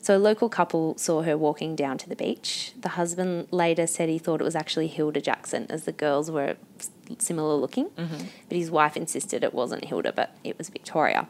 So 0.00 0.16
a 0.16 0.18
local 0.18 0.48
couple 0.48 0.96
saw 0.96 1.22
her 1.22 1.36
walking 1.36 1.74
down 1.74 1.98
to 1.98 2.08
the 2.08 2.14
beach. 2.14 2.72
The 2.80 2.90
husband 2.90 3.48
later 3.50 3.88
said 3.88 4.08
he 4.08 4.18
thought 4.18 4.40
it 4.40 4.44
was 4.44 4.54
actually 4.54 4.86
Hilda 4.86 5.20
Jackson, 5.20 5.66
as 5.68 5.82
the 5.82 5.90
girls 5.90 6.30
were 6.30 6.56
similar 7.18 7.54
looking. 7.54 7.86
Mm-hmm. 7.90 8.26
But 8.48 8.56
his 8.56 8.70
wife 8.70 8.96
insisted 8.96 9.42
it 9.42 9.52
wasn't 9.52 9.86
Hilda, 9.86 10.12
but 10.12 10.36
it 10.44 10.58
was 10.58 10.68
Victoria. 10.68 11.26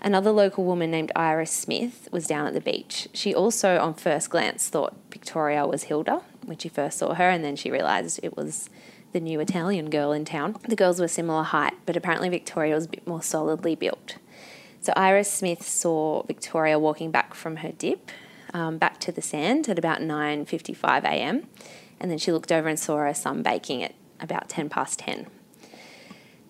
Another 0.00 0.32
local 0.32 0.64
woman 0.64 0.90
named 0.90 1.12
Iris 1.14 1.52
Smith 1.52 2.08
was 2.10 2.26
down 2.26 2.48
at 2.48 2.54
the 2.54 2.60
beach. 2.60 3.08
She 3.12 3.32
also, 3.32 3.78
on 3.78 3.94
first 3.94 4.30
glance, 4.30 4.68
thought 4.68 4.96
Victoria 5.12 5.64
was 5.64 5.84
Hilda 5.84 6.22
when 6.44 6.58
she 6.58 6.68
first 6.68 6.98
saw 6.98 7.14
her, 7.14 7.30
and 7.30 7.44
then 7.44 7.54
she 7.54 7.70
realised 7.70 8.18
it 8.20 8.36
was 8.36 8.68
the 9.12 9.20
new 9.20 9.40
Italian 9.40 9.90
girl 9.90 10.12
in 10.12 10.24
town. 10.24 10.56
The 10.68 10.76
girls 10.76 11.00
were 11.00 11.08
similar 11.08 11.42
height, 11.42 11.74
but 11.86 11.96
apparently 11.96 12.28
Victoria 12.28 12.74
was 12.74 12.86
a 12.86 12.88
bit 12.88 13.06
more 13.06 13.22
solidly 13.22 13.74
built. 13.74 14.16
So 14.80 14.92
Iris 14.96 15.30
Smith 15.30 15.62
saw 15.62 16.22
Victoria 16.24 16.78
walking 16.78 17.10
back 17.10 17.34
from 17.34 17.56
her 17.56 17.72
dip, 17.72 18.10
um, 18.52 18.78
back 18.78 18.98
to 19.00 19.12
the 19.12 19.22
sand 19.22 19.68
at 19.68 19.78
about 19.78 20.00
9:55 20.00 21.04
a.m., 21.04 21.46
and 22.00 22.10
then 22.10 22.18
she 22.18 22.32
looked 22.32 22.50
over 22.50 22.68
and 22.68 22.78
saw 22.78 22.96
her 22.96 23.14
son 23.14 23.42
baking 23.42 23.84
at 23.84 23.94
about 24.18 24.48
10 24.48 24.68
past 24.68 24.98
10. 24.98 25.26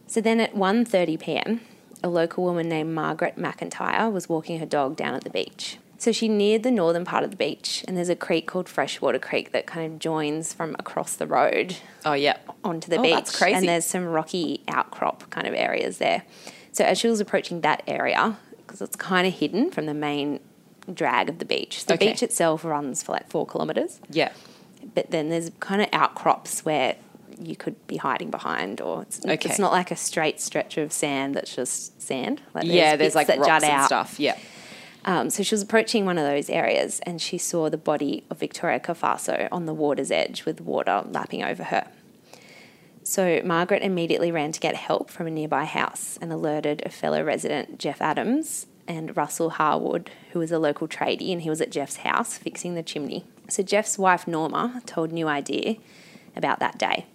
So 0.06 0.20
then 0.20 0.40
at 0.40 0.54
1:30 0.54 1.20
p.m., 1.20 1.60
a 2.02 2.08
local 2.08 2.44
woman 2.44 2.68
named 2.68 2.94
Margaret 2.94 3.36
McIntyre 3.36 4.10
was 4.10 4.28
walking 4.28 4.58
her 4.58 4.66
dog 4.66 4.96
down 4.96 5.14
at 5.14 5.24
the 5.24 5.30
beach. 5.30 5.78
So 6.02 6.10
she 6.10 6.26
neared 6.26 6.64
the 6.64 6.72
northern 6.72 7.04
part 7.04 7.22
of 7.22 7.30
the 7.30 7.36
beach, 7.36 7.84
and 7.86 7.96
there's 7.96 8.08
a 8.08 8.16
creek 8.16 8.48
called 8.48 8.68
Freshwater 8.68 9.20
Creek 9.20 9.52
that 9.52 9.66
kind 9.66 9.86
of 9.92 10.00
joins 10.00 10.52
from 10.52 10.74
across 10.76 11.14
the 11.14 11.28
road 11.28 11.76
Oh, 12.04 12.14
yeah. 12.14 12.38
onto 12.64 12.90
the 12.90 12.96
Oh, 12.96 13.02
beach. 13.02 13.14
that's 13.14 13.38
crazy. 13.38 13.54
And 13.58 13.68
there's 13.68 13.84
some 13.84 14.06
rocky 14.06 14.64
outcrop 14.66 15.30
kind 15.30 15.46
of 15.46 15.54
areas 15.54 15.98
there. 15.98 16.24
So 16.72 16.82
as 16.84 16.98
she 16.98 17.06
was 17.06 17.20
approaching 17.20 17.60
that 17.60 17.84
area, 17.86 18.36
because 18.56 18.82
it's 18.82 18.96
kind 18.96 19.28
of 19.28 19.34
hidden 19.34 19.70
from 19.70 19.86
the 19.86 19.94
main 19.94 20.40
drag 20.92 21.28
of 21.28 21.38
the 21.38 21.44
beach, 21.44 21.84
the 21.84 21.94
Okay. 21.94 22.08
beach 22.08 22.20
itself 22.24 22.64
runs 22.64 23.04
for 23.04 23.12
like 23.12 23.28
four 23.30 23.46
kilometres, 23.46 24.00
Yeah. 24.10 24.32
but 24.96 25.12
then 25.12 25.28
there's 25.28 25.52
kind 25.60 25.82
of 25.82 25.88
outcrops 25.92 26.64
where 26.64 26.96
you 27.40 27.54
could 27.54 27.76
be 27.86 27.98
hiding 27.98 28.32
behind, 28.32 28.80
or 28.80 29.02
it's, 29.02 29.20
Okay. 29.24 29.34
it's 29.48 29.60
not 29.60 29.70
like 29.70 29.92
a 29.92 29.96
straight 29.96 30.40
stretch 30.40 30.76
of 30.78 30.92
sand 30.92 31.36
that's 31.36 31.54
just 31.54 32.02
sand. 32.02 32.40
Like 32.54 32.64
yeah, 32.66 32.96
there's 32.96 33.14
like 33.14 33.28
that 33.28 33.38
rocks 33.38 33.46
jut 33.46 33.62
and 33.62 33.72
out. 33.72 33.86
stuff. 33.86 34.18
Yeah. 34.18 34.36
Um, 35.04 35.30
so 35.30 35.42
she 35.42 35.54
was 35.54 35.62
approaching 35.62 36.04
one 36.04 36.18
of 36.18 36.24
those 36.24 36.48
areas 36.48 37.00
and 37.04 37.20
she 37.20 37.36
saw 37.38 37.68
the 37.68 37.76
body 37.76 38.24
of 38.30 38.38
Victoria 38.38 38.78
Cafasso 38.78 39.48
on 39.50 39.66
the 39.66 39.74
water's 39.74 40.10
edge 40.10 40.44
with 40.44 40.60
water 40.60 41.04
lapping 41.10 41.42
over 41.42 41.64
her. 41.64 41.88
So 43.02 43.40
Margaret 43.44 43.82
immediately 43.82 44.30
ran 44.30 44.52
to 44.52 44.60
get 44.60 44.76
help 44.76 45.10
from 45.10 45.26
a 45.26 45.30
nearby 45.30 45.64
house 45.64 46.18
and 46.22 46.32
alerted 46.32 46.82
a 46.86 46.88
fellow 46.88 47.22
resident, 47.22 47.78
Jeff 47.78 48.00
Adams, 48.00 48.66
and 48.86 49.16
Russell 49.16 49.50
Harwood, 49.50 50.10
who 50.32 50.38
was 50.38 50.52
a 50.52 50.58
local 50.58 50.86
tradie, 50.86 51.32
and 51.32 51.42
he 51.42 51.50
was 51.50 51.60
at 51.60 51.70
Jeff's 51.70 51.96
house 51.96 52.36
fixing 52.38 52.74
the 52.74 52.82
chimney. 52.82 53.24
So 53.48 53.62
Jeff's 53.62 53.98
wife 53.98 54.28
Norma 54.28 54.82
told 54.86 55.12
New 55.12 55.26
Idea 55.26 55.76
about 56.36 56.60
that 56.60 56.78
day. 56.78 57.06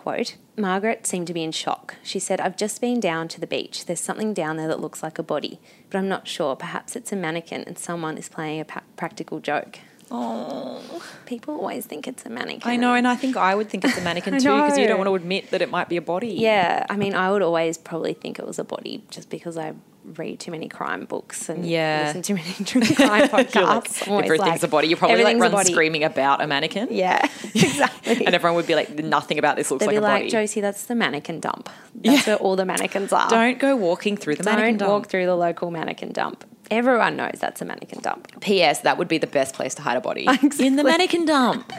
Quote, 0.00 0.36
Margaret 0.56 1.06
seemed 1.06 1.26
to 1.26 1.34
be 1.34 1.44
in 1.44 1.52
shock. 1.52 1.96
She 2.02 2.18
said, 2.18 2.40
I've 2.40 2.56
just 2.56 2.80
been 2.80 3.00
down 3.00 3.28
to 3.28 3.38
the 3.38 3.46
beach. 3.46 3.84
There's 3.84 4.00
something 4.00 4.32
down 4.32 4.56
there 4.56 4.66
that 4.68 4.80
looks 4.80 5.02
like 5.02 5.18
a 5.18 5.22
body, 5.22 5.60
but 5.90 5.98
I'm 5.98 6.08
not 6.08 6.26
sure. 6.26 6.56
Perhaps 6.56 6.96
it's 6.96 7.12
a 7.12 7.16
mannequin 7.16 7.64
and 7.66 7.78
someone 7.78 8.16
is 8.16 8.26
playing 8.30 8.60
a 8.60 8.64
pa- 8.64 8.82
practical 8.96 9.40
joke. 9.40 9.78
Oh, 10.10 10.80
People 11.26 11.56
always 11.56 11.84
think 11.84 12.08
it's 12.08 12.24
a 12.24 12.30
mannequin. 12.30 12.72
I 12.72 12.76
know, 12.76 12.94
and 12.94 13.06
I 13.06 13.14
think 13.14 13.36
I 13.36 13.54
would 13.54 13.68
think 13.68 13.84
it's 13.84 13.98
a 13.98 14.00
mannequin 14.00 14.32
too 14.38 14.48
because 14.56 14.78
you 14.78 14.88
don't 14.88 14.96
want 14.96 15.08
to 15.08 15.14
admit 15.16 15.50
that 15.50 15.60
it 15.60 15.70
might 15.70 15.90
be 15.90 15.98
a 15.98 16.02
body. 16.02 16.28
Yeah, 16.32 16.86
I 16.88 16.96
mean, 16.96 17.14
I 17.14 17.30
would 17.30 17.42
always 17.42 17.76
probably 17.76 18.14
think 18.14 18.38
it 18.38 18.46
was 18.46 18.58
a 18.58 18.64
body 18.64 19.04
just 19.10 19.28
because 19.28 19.58
I 19.58 19.74
read 20.04 20.40
too 20.40 20.50
many 20.50 20.68
crime 20.68 21.04
books 21.04 21.48
and 21.48 21.64
Yeah. 21.66 22.04
listen 22.06 22.22
to 22.22 22.34
many 22.34 22.52
true 22.64 22.80
crime 22.82 23.28
podcasts. 23.28 24.06
Like, 24.06 24.24
everything's 24.24 24.38
like, 24.38 24.62
a 24.62 24.68
body. 24.68 24.88
You 24.88 24.96
probably 24.96 25.22
like 25.22 25.38
run 25.38 25.64
screaming 25.64 26.04
about 26.04 26.42
a 26.42 26.46
mannequin. 26.46 26.88
Yeah, 26.90 27.24
exactly. 27.54 28.24
And 28.26 28.34
everyone 28.34 28.56
would 28.56 28.66
be 28.66 28.74
like, 28.74 28.90
nothing 28.98 29.38
about 29.38 29.56
this 29.56 29.70
looks 29.70 29.80
They'd 29.80 29.86
like 29.86 29.94
be 29.94 29.98
a 29.98 30.00
like, 30.00 30.20
body. 30.22 30.30
Josie, 30.30 30.60
that's 30.60 30.84
the 30.86 30.94
mannequin 30.94 31.40
dump. 31.40 31.68
That's 31.94 32.26
Yeah. 32.26 32.34
where 32.34 32.36
all 32.42 32.56
the 32.56 32.64
mannequins 32.64 33.12
are. 33.12 33.28
Don't 33.28 33.58
go 33.58 33.76
walking 33.76 34.16
through 34.16 34.36
the 34.36 34.42
Don't 34.42 34.56
mannequin 34.56 34.78
dump. 34.78 34.90
walk 34.90 35.06
through 35.08 35.26
the 35.26 35.36
local 35.36 35.70
mannequin 35.70 36.12
dump. 36.12 36.44
Everyone 36.70 37.16
knows 37.16 37.38
that's 37.40 37.60
a 37.60 37.64
mannequin 37.64 38.00
dump. 38.00 38.40
P.S. 38.40 38.80
That 38.80 38.96
would 38.96 39.08
be 39.08 39.18
the 39.18 39.26
best 39.26 39.54
place 39.54 39.74
to 39.74 39.82
hide 39.82 39.96
a 39.96 40.00
body. 40.00 40.26
Exactly. 40.28 40.66
In 40.66 40.76
the 40.76 40.84
mannequin 40.84 41.24
dump. 41.26 41.72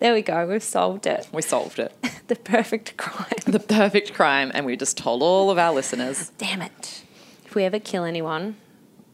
There 0.00 0.12
we 0.14 0.20
go. 0.22 0.46
We've 0.46 0.62
solved 0.62 1.06
it. 1.06 1.28
We 1.32 1.42
solved 1.42 1.78
it. 1.78 1.94
The 2.26 2.34
perfect 2.36 2.96
crime. 2.96 3.28
The 3.46 3.60
perfect 3.60 4.12
crime. 4.14 4.50
And 4.52 4.66
we 4.66 4.76
just 4.76 4.96
told 4.98 5.22
all 5.22 5.50
of 5.50 5.58
our 5.58 5.72
listeners, 5.72 6.30
Damn 6.38 6.60
it. 6.62 7.02
If 7.50 7.56
we 7.56 7.64
ever 7.64 7.80
kill 7.80 8.04
anyone, 8.04 8.54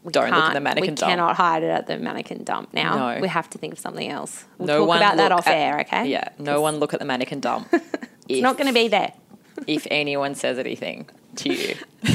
we 0.03 0.11
Don't 0.11 0.29
look 0.29 0.43
at 0.43 0.53
the 0.53 0.59
mannequin 0.59 0.91
we 0.91 0.95
dump. 0.95 1.09
cannot 1.09 1.35
hide 1.37 1.63
it 1.63 1.69
at 1.71 1.87
the 1.87 1.97
mannequin 1.97 2.43
dump 2.43 2.71
now. 2.71 3.15
No. 3.15 3.19
We 3.19 3.27
have 3.29 3.49
to 3.49 3.57
think 3.57 3.73
of 3.73 3.79
something 3.79 4.07
else. 4.07 4.45
We'll 4.59 4.67
no 4.67 4.77
talk 4.81 4.87
one 4.89 4.97
about 4.99 5.17
that 5.17 5.31
off 5.31 5.47
at- 5.47 5.57
air, 5.57 5.79
okay? 5.79 6.07
Yeah. 6.07 6.29
No 6.37 6.61
one 6.61 6.77
look 6.77 6.93
at 6.93 6.99
the 6.99 7.05
mannequin 7.05 7.39
dump. 7.39 7.67
It's 8.29 8.41
not 8.43 8.57
going 8.57 8.67
to 8.67 8.73
be 8.73 8.89
there. 8.89 9.13
if 9.67 9.87
anyone 9.89 10.35
says 10.35 10.59
anything 10.59 11.09
to 11.37 11.51
you. 11.51 11.75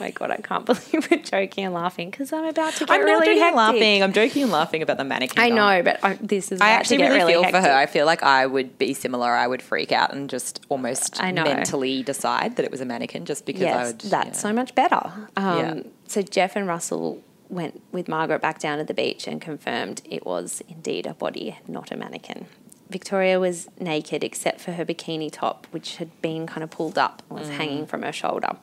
my 0.00 0.10
God, 0.10 0.30
I 0.30 0.36
can't 0.38 0.64
believe 0.66 1.08
we're 1.10 1.18
joking 1.22 1.64
and 1.66 1.74
laughing 1.74 2.10
because 2.10 2.32
I'm 2.32 2.44
about 2.46 2.72
to 2.74 2.86
get 2.86 2.90
I'm 2.90 3.04
really 3.04 3.26
joking 3.26 3.40
hectic. 3.42 3.56
laughing. 3.56 4.02
I'm 4.02 4.12
joking 4.12 4.42
and 4.44 4.52
laughing 4.52 4.82
about 4.82 4.96
the 4.96 5.04
mannequin 5.04 5.38
I 5.42 5.48
dump. 5.50 5.56
know, 5.58 5.82
but 5.82 6.04
I, 6.04 6.14
this 6.14 6.50
is 6.50 6.60
I 6.60 6.70
actually 6.70 6.96
to 6.98 7.02
get 7.04 7.12
really, 7.12 7.32
feel 7.34 7.42
hectic. 7.44 7.62
for 7.62 7.68
her. 7.68 7.74
I 7.74 7.86
feel 7.86 8.06
like 8.06 8.22
I 8.22 8.46
would 8.46 8.78
be 8.78 8.94
similar. 8.94 9.30
I 9.30 9.46
would 9.46 9.62
freak 9.62 9.92
out 9.92 10.12
and 10.12 10.28
just 10.30 10.64
almost 10.68 11.22
I 11.22 11.30
know. 11.30 11.44
mentally 11.44 12.02
decide 12.02 12.56
that 12.56 12.64
it 12.64 12.70
was 12.70 12.80
a 12.80 12.84
mannequin 12.86 13.24
just 13.26 13.46
because 13.46 13.62
I 13.62 13.64
Yes, 13.66 13.86
would. 13.92 14.00
that's 14.10 14.40
so 14.40 14.52
much 14.52 14.74
better. 14.74 15.12
Um, 15.36 15.58
Yeah. 15.58 15.82
So 16.08 16.22
Jeff 16.22 16.56
and 16.56 16.66
Russell 16.66 17.22
went 17.48 17.82
with 17.92 18.08
Margaret 18.08 18.40
back 18.40 18.58
down 18.60 18.78
to 18.78 18.84
the 18.84 18.94
beach 18.94 19.26
and 19.26 19.40
confirmed 19.40 20.02
it 20.08 20.24
was 20.24 20.62
indeed 20.68 21.06
a 21.06 21.14
body, 21.14 21.58
not 21.68 21.90
a 21.92 21.96
mannequin. 21.96 22.46
Victoria 22.88 23.38
was 23.38 23.68
naked 23.78 24.24
except 24.24 24.60
for 24.60 24.72
her 24.72 24.84
bikini 24.84 25.30
top, 25.30 25.66
which 25.70 25.96
had 25.96 26.10
been 26.22 26.46
kind 26.46 26.64
of 26.64 26.70
pulled 26.70 26.98
up 26.98 27.22
and 27.30 27.38
was 27.38 27.48
Mm. 27.48 27.52
hanging 27.56 27.86
from 27.86 28.02
her 28.02 28.10
shoulder. 28.12 28.56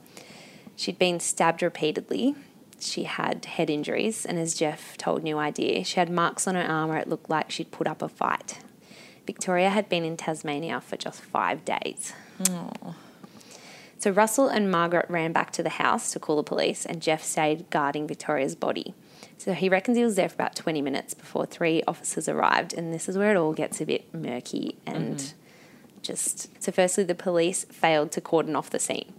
She'd 0.78 1.00
been 1.00 1.20
stabbed 1.20 1.64
repeatedly. 1.64 2.36
She 2.80 3.04
had 3.06 3.46
head 3.46 3.70
injuries, 3.70 4.26
and 4.26 4.38
as 4.38 4.54
Jeff 4.54 4.96
told 4.96 5.24
New 5.24 5.40
Idea, 5.40 5.84
she 5.84 6.00
had 6.00 6.10
marks 6.10 6.48
on 6.48 6.54
her 6.54 6.62
arm 6.62 6.90
where 6.90 7.00
it 7.00 7.10
looked 7.10 7.30
like 7.30 7.50
she'd 7.50 7.72
put 7.72 7.88
up 7.88 8.04
a 8.04 8.08
fight. 8.08 8.60
Victoria 9.26 9.72
had 9.72 9.90
been 9.90 10.06
in 10.06 10.16
Tasmania 10.16 10.80
for 10.80 10.96
just 10.96 11.20
five 11.20 11.66
days. 11.66 12.14
So 13.98 14.12
Russell 14.12 14.48
and 14.48 14.70
Margaret 14.70 15.08
ran 15.10 15.34
back 15.34 15.50
to 15.54 15.64
the 15.64 15.70
house 15.70 16.14
to 16.14 16.20
call 16.20 16.36
the 16.38 16.44
police, 16.44 16.86
and 16.86 17.02
Jeff 17.02 17.24
stayed 17.24 17.68
guarding 17.72 18.08
Victoria's 18.08 18.56
body. 18.56 18.94
So 19.40 19.54
he 19.54 19.70
reckons 19.70 19.98
he 19.98 20.04
was 20.04 20.16
there 20.16 20.30
for 20.30 20.36
about 20.36 20.56
20 20.56 20.80
minutes 20.84 21.16
before 21.16 21.48
three 21.48 21.82
officers 21.88 22.30
arrived, 22.30 22.76
and 22.76 22.94
this 22.94 23.10
is 23.10 23.18
where 23.18 23.32
it 23.32 23.38
all 23.38 23.54
gets 23.54 23.82
a 23.82 23.86
bit 23.86 24.14
murky 24.14 24.78
and 24.86 25.18
mm-hmm. 25.18 26.02
just. 26.04 26.62
So, 26.62 26.72
firstly, 26.72 27.04
the 27.04 27.16
police 27.16 27.64
failed 27.66 28.12
to 28.12 28.22
cordon 28.22 28.56
off 28.56 28.70
the 28.70 28.80
scene. 28.80 29.14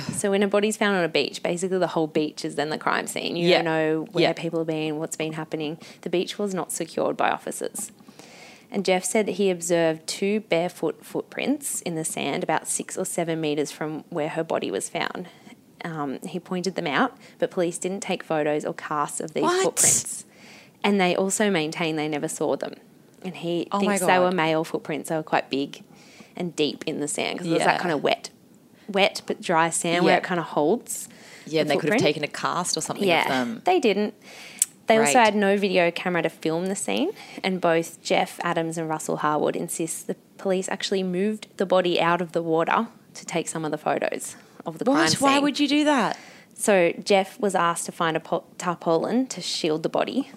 so, 0.12 0.30
when 0.30 0.42
a 0.42 0.48
body's 0.48 0.76
found 0.76 0.96
on 0.96 1.04
a 1.04 1.08
beach, 1.08 1.42
basically 1.42 1.78
the 1.78 1.88
whole 1.88 2.06
beach 2.06 2.44
is 2.44 2.54
then 2.56 2.70
the 2.70 2.78
crime 2.78 3.06
scene. 3.06 3.36
You 3.36 3.48
Yeah. 3.48 3.56
don't 3.58 3.64
know 3.64 4.06
where 4.12 4.22
Yeah. 4.22 4.32
people 4.32 4.60
have 4.60 4.66
been, 4.66 4.98
what's 4.98 5.16
been 5.16 5.32
happening. 5.34 5.78
The 6.02 6.10
beach 6.10 6.38
was 6.38 6.54
not 6.54 6.72
secured 6.72 7.16
by 7.16 7.30
officers. 7.30 7.92
And 8.70 8.84
Jeff 8.86 9.04
said 9.04 9.26
that 9.26 9.32
he 9.32 9.50
observed 9.50 10.06
two 10.06 10.40
barefoot 10.40 11.04
footprints 11.04 11.82
in 11.82 11.94
the 11.94 12.04
sand 12.06 12.42
about 12.42 12.66
six 12.66 12.96
or 12.96 13.04
seven 13.04 13.38
metres 13.40 13.70
from 13.70 14.04
where 14.08 14.30
her 14.30 14.42
body 14.42 14.70
was 14.70 14.88
found. 14.88 15.28
Um, 15.84 16.20
he 16.26 16.38
pointed 16.40 16.74
them 16.74 16.86
out, 16.86 17.14
but 17.38 17.50
police 17.50 17.76
didn't 17.76 18.00
take 18.00 18.22
photos 18.22 18.64
or 18.64 18.72
casts 18.72 19.20
of 19.20 19.34
these 19.34 19.42
What? 19.42 19.62
footprints. 19.64 20.24
And 20.82 20.98
they 21.00 21.14
also 21.14 21.50
maintained 21.50 21.98
they 21.98 22.08
never 22.08 22.28
saw 22.28 22.56
them. 22.56 22.74
And 23.24 23.36
he 23.36 23.68
Oh 23.72 23.78
thinks 23.80 24.00
they 24.00 24.18
were 24.18 24.32
male 24.32 24.64
footprints. 24.64 25.10
They 25.10 25.16
were 25.16 25.22
quite 25.22 25.50
big 25.50 25.82
and 26.34 26.56
deep 26.56 26.82
in 26.86 27.00
the 27.00 27.08
sand 27.08 27.38
because 27.38 27.48
it 27.50 27.54
was 27.54 27.64
that 27.64 27.80
kind 27.80 27.92
of 27.92 28.02
wet, 28.02 28.30
wet 28.88 29.22
but 29.26 29.40
dry 29.40 29.70
sand 29.70 30.04
where 30.04 30.18
it 30.18 30.24
kind 30.24 30.40
of 30.40 30.46
holds. 30.46 31.08
Yeah, 31.46 31.62
and 31.62 31.70
the 31.70 31.74
they 31.74 31.80
could 31.80 31.92
have 31.92 32.00
taken 32.02 32.22
a 32.24 32.28
cast 32.28 32.76
or 32.76 32.80
something 32.80 33.06
Yeah, 33.06 33.22
of 33.22 33.28
them. 33.28 33.62
they 33.64 33.80
didn't. 33.80 34.14
They 34.88 34.98
also 34.98 35.18
had 35.20 35.34
no 35.34 35.56
video 35.56 35.90
camera 35.90 36.22
to 36.22 36.28
film 36.28 36.66
the 36.66 36.76
scene, 36.76 37.10
and 37.42 37.60
both 37.60 38.02
Jeff 38.02 38.38
Adams 38.42 38.76
and 38.76 38.88
Russell 38.88 39.18
Harwood 39.18 39.56
insist 39.56 40.06
the 40.06 40.16
police 40.38 40.68
actually 40.68 41.02
moved 41.02 41.46
the 41.56 41.64
body 41.66 42.00
out 42.00 42.20
of 42.20 42.32
the 42.32 42.42
water 42.42 42.88
to 43.14 43.24
take 43.26 43.48
some 43.48 43.64
of 43.64 43.70
the 43.70 43.78
photos 43.78 44.36
of 44.66 44.78
the 44.78 44.84
crime 44.84 45.08
scene. 45.08 45.20
Why 45.20 45.38
would 45.38 45.58
you 45.60 45.68
do 45.68 45.84
that? 45.84 46.18
So 46.54 46.92
Jeff 47.02 47.40
was 47.40 47.54
asked 47.54 47.86
to 47.86 47.92
find 47.92 48.16
a 48.16 48.20
po- 48.20 48.44
tarpaulin 48.58 49.26
to 49.28 49.40
shield 49.40 49.82
the 49.82 49.88
body. 49.88 50.30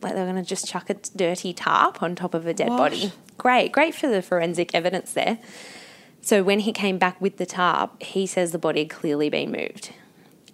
Like 0.00 0.14
they 0.14 0.20
were 0.20 0.30
going 0.30 0.42
to 0.42 0.48
just 0.48 0.66
chuck 0.68 0.88
a 0.90 0.94
dirty 0.94 1.52
tarp 1.52 2.02
on 2.02 2.14
top 2.14 2.34
of 2.34 2.46
a 2.46 2.54
dead 2.54 2.68
What? 2.68 2.78
body. 2.78 3.12
Great, 3.36 3.72
great 3.72 3.94
for 3.94 4.08
the 4.08 4.22
forensic 4.22 4.74
evidence 4.74 5.12
there. 5.12 5.38
So 6.26 6.42
when 6.42 6.58
he 6.58 6.72
came 6.72 6.98
back 6.98 7.20
with 7.20 7.36
the 7.36 7.46
tarp, 7.46 8.02
he 8.02 8.26
says 8.26 8.50
the 8.50 8.58
body 8.58 8.80
had 8.80 8.90
clearly 8.90 9.30
been 9.30 9.52
moved. 9.52 9.92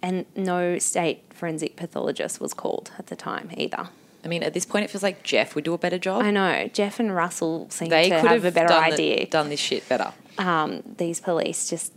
And 0.03 0.27
no 0.35 0.77
state 0.77 1.23
forensic 1.33 1.75
pathologist 1.75 2.39
was 2.39 2.53
called 2.53 2.91
at 2.99 3.07
the 3.07 3.15
time 3.15 3.49
either. 3.57 3.89
I 4.23 4.27
mean, 4.27 4.43
at 4.43 4.53
this 4.53 4.65
point, 4.67 4.85
it 4.85 4.91
feels 4.91 5.01
like 5.01 5.23
Jeff 5.23 5.55
would 5.55 5.63
do 5.63 5.73
a 5.73 5.77
better 5.79 5.97
job. 5.97 6.21
I 6.21 6.29
know. 6.29 6.69
Jeff 6.71 6.99
and 6.99 7.15
Russell 7.15 7.71
seem 7.71 7.89
they 7.89 8.09
to 8.09 8.21
could 8.21 8.29
have, 8.29 8.45
a 8.45 8.51
better 8.51 8.67
done 8.67 8.89
the- 8.91 8.93
idea. 8.93 9.25
done 9.25 9.49
this 9.49 9.59
shit 9.59 9.89
better. 9.89 10.13
um, 10.37 10.83
these 10.97 11.19
police 11.19 11.67
just 11.69 11.91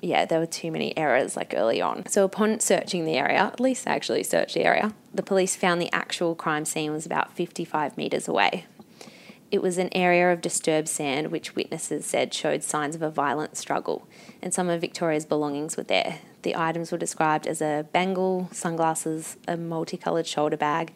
yeah 0.00 0.24
there 0.24 0.38
were 0.38 0.46
too 0.46 0.70
many 0.70 0.96
errors 0.96 1.36
like 1.36 1.52
early 1.56 1.80
on 1.82 2.06
so 2.06 2.24
upon 2.24 2.60
searching 2.60 3.04
the 3.04 3.14
area 3.14 3.36
at 3.38 3.58
least 3.58 3.84
they 3.84 3.90
actually 3.90 4.22
searched 4.22 4.54
the 4.54 4.64
area 4.64 4.92
the 5.12 5.24
police 5.24 5.56
found 5.56 5.82
the 5.82 5.92
actual 5.92 6.36
crime 6.36 6.64
scene 6.64 6.92
was 6.92 7.04
about 7.04 7.32
55 7.34 7.96
metres 7.96 8.28
away 8.28 8.64
it 9.50 9.62
was 9.62 9.78
an 9.78 9.88
area 9.92 10.32
of 10.32 10.40
disturbed 10.40 10.88
sand 10.88 11.30
which 11.30 11.54
witnesses 11.54 12.04
said 12.04 12.34
showed 12.34 12.62
signs 12.62 12.94
of 12.94 13.02
a 13.02 13.10
violent 13.10 13.56
struggle 13.56 14.06
and 14.42 14.52
some 14.52 14.68
of 14.68 14.80
victoria's 14.80 15.24
belongings 15.26 15.76
were 15.76 15.82
there 15.82 16.20
The 16.42 16.56
items 16.56 16.92
were 16.92 16.98
described 16.98 17.46
as 17.46 17.60
a 17.60 17.86
bangle, 17.92 18.48
sunglasses, 18.52 19.36
a 19.46 19.56
multicolored 19.56 20.26
shoulder 20.26 20.56
bag, 20.56 20.92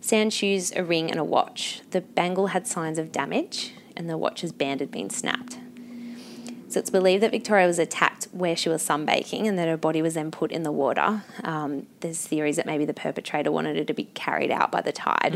sand 0.00 0.32
shoes, 0.32 0.72
a 0.72 0.84
ring, 0.84 1.10
and 1.10 1.18
a 1.18 1.24
watch. 1.24 1.80
The 1.90 2.00
bangle 2.02 2.48
had 2.48 2.66
signs 2.66 2.98
of 2.98 3.10
damage, 3.10 3.72
and 3.96 4.08
the 4.10 4.18
watch's 4.18 4.52
band 4.52 4.80
had 4.80 4.90
been 4.90 5.10
snapped. 5.10 5.58
So 6.68 6.80
it's 6.80 6.90
believed 6.90 7.22
that 7.22 7.30
Victoria 7.30 7.66
was 7.66 7.78
attacked 7.78 8.24
where 8.32 8.56
she 8.56 8.68
was 8.68 8.82
sunbaking 8.82 9.46
and 9.46 9.56
that 9.58 9.68
her 9.68 9.76
body 9.76 10.02
was 10.02 10.14
then 10.14 10.30
put 10.32 10.50
in 10.50 10.64
the 10.64 10.72
water. 10.72 11.22
Um, 11.44 11.86
there's 12.00 12.26
theories 12.26 12.56
that 12.56 12.66
maybe 12.66 12.84
the 12.84 12.94
perpetrator 12.94 13.52
wanted 13.52 13.76
her 13.76 13.84
to 13.84 13.94
be 13.94 14.04
carried 14.04 14.50
out 14.50 14.72
by 14.72 14.80
the 14.80 14.92
tide, 14.92 15.34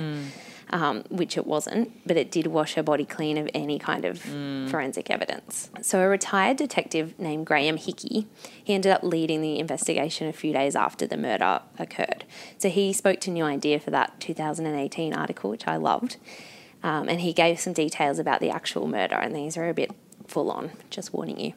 um, 0.71 1.05
which 1.09 1.37
it 1.37 1.47
wasn't, 1.47 1.91
but 2.07 2.17
it 2.17 2.31
did 2.31 2.47
wash 2.49 2.75
her 2.75 2.83
body 2.83 3.05
clean 3.05 3.39
of 3.39 3.49
any 3.55 3.79
kind 3.79 4.05
of 4.05 4.21
forensic 4.21 5.11
evidence. 5.11 5.71
So 5.83 6.01
a 6.01 6.09
retired 6.09 6.57
detective 6.57 7.19
named 7.19 7.47
Graham 7.47 7.77
Hickey, 7.77 8.27
he 8.63 8.75
ended 8.75 8.93
up 8.93 9.03
leading 9.03 9.41
the 9.41 9.59
investigation 9.59 10.29
a 10.29 10.33
few 10.33 10.53
days 10.53 10.77
after 10.77 11.07
the 11.07 11.17
murder 11.17 11.63
occurred. 11.79 12.25
So 12.59 12.69
he 12.69 12.93
spoke 12.93 13.21
to 13.21 13.31
New 13.31 13.45
Idea 13.45 13.81
for 13.81 13.91
that 13.91 14.21
2018 14.21 15.15
article, 15.15 15.51
which 15.51 15.67
I 15.67 15.77
loved. 15.77 16.17
Um, 16.83 17.09
and 17.09 17.21
he 17.21 17.33
gave 17.33 17.59
some 17.59 17.73
details 17.73 18.19
about 18.19 18.41
the 18.41 18.51
actual 18.51 18.87
murder, 18.87 19.17
and 19.17 19.35
these 19.35 19.57
are 19.57 19.69
a 19.69 19.75
bit 19.75 19.91
full 20.27 20.51
on, 20.51 20.71
just 20.91 21.13
warning 21.13 21.41
you. 21.41 21.55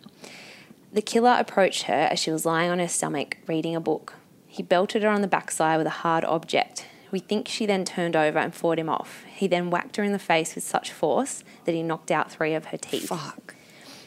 The 0.93 1.01
killer 1.01 1.35
approached 1.37 1.83
her 1.83 1.93
as 2.11 2.19
she 2.19 2.31
was 2.31 2.45
lying 2.45 2.69
on 2.69 2.79
her 2.79 2.87
stomach 2.87 3.37
reading 3.47 3.75
a 3.75 3.79
book. 3.79 4.15
He 4.47 4.63
belted 4.63 5.03
her 5.03 5.09
on 5.09 5.21
the 5.21 5.27
backside 5.27 5.77
with 5.77 5.87
a 5.87 6.01
hard 6.01 6.25
object. 6.25 6.85
We 7.11 7.19
think 7.19 7.47
she 7.47 7.65
then 7.65 7.83
turned 7.85 8.15
over 8.15 8.39
and 8.39 8.53
fought 8.55 8.79
him 8.79 8.89
off. 8.89 9.23
He 9.25 9.47
then 9.47 9.69
whacked 9.69 9.97
her 9.97 10.03
in 10.03 10.13
the 10.13 10.19
face 10.19 10.55
with 10.55 10.63
such 10.63 10.91
force 10.91 11.43
that 11.65 11.75
he 11.75 11.83
knocked 11.83 12.09
out 12.11 12.31
three 12.31 12.53
of 12.53 12.65
her 12.67 12.77
teeth. 12.77 13.09
Fuck. 13.09 13.55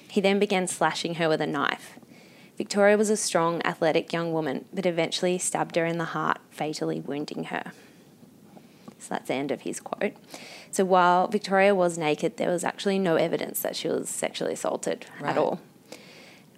He 0.09 0.21
then 0.21 0.39
began 0.39 0.67
slashing 0.67 1.17
her 1.17 1.29
with 1.29 1.41
a 1.41 1.47
knife. 1.47 1.99
Victoria 2.57 2.97
was 2.97 3.11
a 3.11 3.17
strong, 3.17 3.61
athletic 3.65 4.13
young 4.13 4.33
woman, 4.33 4.65
but 4.73 4.87
eventually 4.87 5.39
stabbed 5.39 5.75
her 5.77 5.85
in 5.85 5.99
the 5.99 6.05
heart, 6.05 6.39
fatally 6.51 7.01
wounding 7.01 7.45
her. 7.45 7.73
So 9.01 9.09
that's 9.11 9.29
the 9.29 9.35
end 9.35 9.51
of 9.51 9.63
his 9.63 9.81
quote. 9.81 10.13
So 10.71 10.85
while 10.85 11.27
Victoria 11.29 11.75
was 11.75 11.99
naked, 11.99 12.37
there 12.37 12.49
was 12.51 12.65
actually 12.65 12.99
no 12.99 13.17
evidence 13.17 13.61
that 13.61 13.77
she 13.77 13.89
was 13.89 14.09
sexually 14.09 14.55
assaulted 14.55 15.05
Right. 15.21 15.31
at 15.31 15.37
all. 15.39 15.61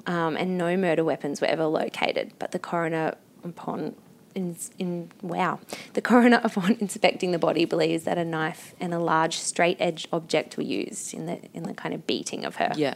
Um, 0.07 0.37
and 0.37 0.57
no 0.57 0.77
murder 0.77 1.03
weapons 1.03 1.41
were 1.41 1.49
ever 1.49 1.65
located. 1.65 2.33
But 2.39 2.53
the 2.53 2.59
coroner, 2.61 3.15
upon 3.43 3.97
in, 4.37 4.57
in 4.79 5.11
wow, 5.23 5.59
the 5.95 6.03
coroner 6.03 6.41
upon 6.45 6.77
inspecting 6.79 7.33
the 7.33 7.39
body 7.39 7.65
believes 7.65 8.05
that 8.05 8.19
a 8.19 8.25
knife 8.25 8.75
and 8.79 8.95
a 8.95 8.99
large 9.01 9.37
straight-edged 9.39 10.07
object 10.13 10.57
were 10.57 10.63
used 10.63 11.13
in 11.15 11.27
the 11.27 11.41
in 11.55 11.65
the 11.65 11.75
kind 11.75 11.95
of 11.95 12.07
beating 12.07 12.45
of 12.45 12.57
her. 12.57 12.73
Yeah. 12.77 12.95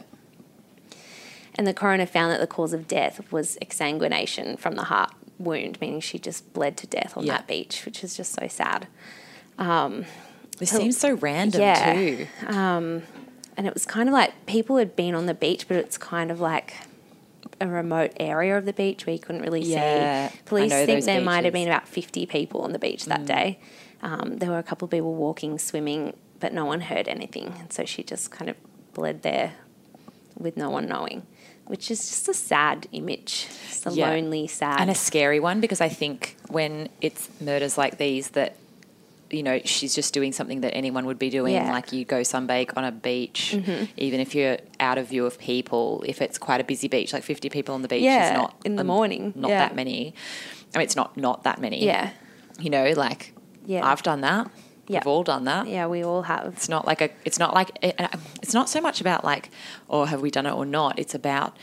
And 1.55 1.67
the 1.67 1.73
coroner 1.73 2.05
found 2.05 2.31
that 2.31 2.39
the 2.39 2.47
cause 2.47 2.71
of 2.71 2.87
death 2.87 3.29
was 3.31 3.57
exsanguination 3.61 4.57
from 4.57 4.75
the 4.75 4.83
heart 4.85 5.11
wound, 5.37 5.81
meaning 5.81 5.99
she 5.99 6.17
just 6.17 6.53
bled 6.53 6.77
to 6.77 6.87
death 6.87 7.17
on 7.17 7.25
Yeah. 7.25 7.33
that 7.37 7.47
beach, 7.47 7.83
which 7.85 8.03
is 8.03 8.15
just 8.15 8.33
so 8.33 8.47
sad. 8.47 8.87
Um, 9.57 10.05
this 10.59 10.69
seems 10.69 10.97
so 10.97 11.13
random 11.15 11.59
Yeah. 11.61 11.93
too. 11.93 12.27
Um, 12.47 13.03
and 13.57 13.67
it 13.67 13.73
was 13.73 13.85
kind 13.85 14.07
of 14.07 14.13
like 14.13 14.45
people 14.45 14.77
had 14.77 14.95
been 14.95 15.13
on 15.13 15.25
the 15.25 15.33
beach, 15.33 15.67
but 15.67 15.75
it's 15.77 15.97
kind 15.97 16.31
of 16.31 16.39
like 16.39 16.73
a 17.59 17.67
remote 17.67 18.11
area 18.19 18.57
of 18.57 18.65
the 18.65 18.73
beach 18.73 19.05
where 19.05 19.13
you 19.13 19.19
couldn't 19.19 19.41
really 19.41 19.61
Yeah, 19.61 20.29
see. 20.29 20.39
Police 20.45 20.71
think 20.71 21.05
there 21.05 21.21
might 21.21 21.45
have. 21.45 21.51
Mm. 21.53 21.55
been 21.61 21.67
about 21.67 21.87
50 21.87 22.25
people 22.25 22.61
on 22.61 22.71
the 22.73 22.79
beach 22.79 23.05
that 23.05 23.25
day. 23.25 23.59
Um, 24.01 24.37
there 24.37 24.49
were 24.49 24.57
a 24.57 24.63
couple 24.63 24.85
of 24.85 24.91
people 24.91 25.13
walking, 25.13 25.59
swimming, 25.59 26.13
but 26.39 26.53
no 26.53 26.65
one 26.65 26.81
heard 26.81 27.07
anything. 27.07 27.53
And 27.59 27.71
so 27.71 27.85
she 27.85 28.03
just 28.03 28.31
kind 28.31 28.49
of 28.49 28.55
bled 28.93 29.21
there 29.21 29.53
with 30.37 30.57
no 30.57 30.69
one 30.69 30.87
knowing, 30.87 31.23
which 31.67 31.91
is 31.91 31.99
just 31.99 32.27
a 32.27 32.33
sad 32.33 32.87
image. 32.91 33.47
It's 33.69 33.85
a 33.85 33.91
Yeah. 33.91 34.09
lonely, 34.09 34.47
sad. 34.47 34.79
and 34.81 34.89
a 34.89 34.95
scary 34.95 35.39
one 35.39 35.61
because 35.61 35.81
I 35.81 35.89
think 35.89 36.35
when 36.49 36.89
it's 36.99 37.29
murders 37.39 37.77
like 37.77 37.97
these 37.97 38.29
that 38.29 38.55
you 39.33 39.43
know 39.43 39.59
she's 39.65 39.93
just 39.95 40.13
doing 40.13 40.31
something 40.31 40.61
that 40.61 40.73
anyone 40.75 41.05
would 41.05 41.17
be 41.19 41.29
doing 41.29 41.53
Yeah. 41.53 41.63
Mm-hmm. 41.63 41.71
like 41.71 41.91
you 41.93 42.05
go 42.05 42.21
sunbake 42.21 42.71
on 42.77 42.83
a 42.83 42.91
beach 42.91 43.53
even 43.97 44.19
if 44.19 44.35
you're 44.35 44.57
out 44.79 44.97
of 44.97 45.07
view 45.07 45.25
of 45.25 45.37
people 45.39 46.03
if 46.07 46.21
it's 46.21 46.37
quite 46.37 46.59
a 46.61 46.63
busy 46.63 46.87
beach 46.87 47.13
like 47.13 47.23
50 47.23 47.49
people 47.49 47.73
on 47.75 47.81
the 47.81 47.87
beach 47.87 48.03
Yeah, 48.03 48.31
is 48.31 48.37
not 48.37 48.55
in 48.65 48.75
the 48.75 48.81
um, 48.81 48.87
morning, 48.87 49.33
not 49.35 49.49
yeah. 49.49 49.59
that 49.59 49.75
many 49.75 50.13
I 50.73 50.77
mean 50.79 50.83
it's 50.85 50.95
not 50.95 51.15
not 51.17 51.43
that 51.43 51.59
many 51.61 51.85
yeah. 51.85 52.11
you 52.59 52.69
know 52.69 52.91
like 52.95 53.33
Yeah. 53.65 53.85
I've 53.89 54.03
done 54.03 54.21
that 54.21 54.49
Yeah. 54.87 54.99
we've 54.99 55.07
all 55.07 55.23
done 55.23 55.45
that 55.45 55.67
Yeah, 55.67 55.87
we 55.87 56.03
all 56.03 56.23
have. 56.23 56.47
it's 56.57 56.69
not 56.69 56.85
like 56.85 57.01
a 57.01 57.09
it's 57.25 57.39
not 57.39 57.53
like 57.53 57.69
it- 57.81 57.95
it's 58.41 58.53
not 58.53 58.67
so 58.69 58.81
much 58.81 59.01
about 59.01 59.23
like 59.23 59.49
or 59.87 60.07
have 60.07 60.21
we 60.21 60.29
done 60.31 60.45
it 60.45 60.53
or 60.53 60.65
not 60.65 60.99
it's 60.99 61.15
about 61.15 61.55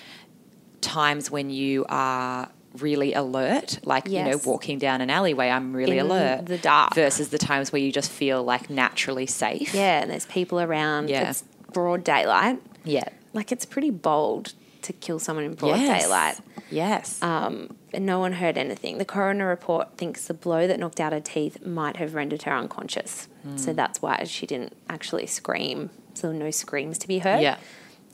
times 0.80 1.30
when 1.30 1.50
you 1.50 1.84
are 1.88 2.48
really 2.82 3.12
alert 3.14 3.78
like 3.84 4.08
you 4.08 4.22
know 4.22 4.38
walking 4.44 4.78
down 4.78 5.00
an 5.00 5.10
alleyway 5.10 5.48
i'm 5.48 5.74
really 5.74 5.98
In 5.98 6.06
alert 6.06 6.46
the 6.46 6.58
dark. 6.58 6.94
versus 6.94 7.28
the 7.28 7.38
times 7.38 7.72
where 7.72 7.80
you 7.82 7.92
just 7.92 8.10
feel 8.10 8.42
like 8.42 8.68
naturally 8.70 9.26
safe 9.26 9.74
Yeah, 9.74 10.00
and 10.02 10.10
there's 10.10 10.26
people 10.26 10.60
around. 10.60 11.10
Yeah. 11.10 11.30
It's 11.30 11.42
broad 11.72 12.04
daylight. 12.04 12.60
yeah 12.84 13.08
Like, 13.32 13.52
it's 13.52 13.64
pretty 13.66 13.90
bold 13.90 14.54
to 14.82 14.92
kill 14.92 15.18
someone 15.18 15.44
in 15.44 15.54
broad 15.54 15.78
yes. 15.80 16.02
daylight. 16.02 16.36
yes 16.70 17.22
Um, 17.22 17.76
and 17.92 18.04
no 18.06 18.18
one 18.20 18.34
heard 18.34 18.56
anything. 18.58 18.98
The 18.98 19.04
coroner 19.04 19.46
report 19.48 19.96
thinks 19.96 20.26
the 20.26 20.34
blow 20.34 20.66
that 20.66 20.78
knocked 20.78 21.00
out 21.00 21.12
her 21.12 21.20
teeth 21.20 21.64
might 21.66 21.96
have 21.96 22.14
rendered 22.14 22.42
her 22.42 22.52
unconscious. 22.52 23.28
Hmm. 23.42 23.56
So 23.56 23.72
that's 23.72 24.00
why 24.02 24.24
she 24.24 24.46
didn't 24.46 24.74
actually 24.88 25.26
scream. 25.26 25.90
So 26.14 26.32
no 26.32 26.50
screams 26.50 26.98
to 26.98 27.08
be 27.08 27.18
heard. 27.20 27.40
yeah 27.42 27.56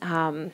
Um, 0.03 0.53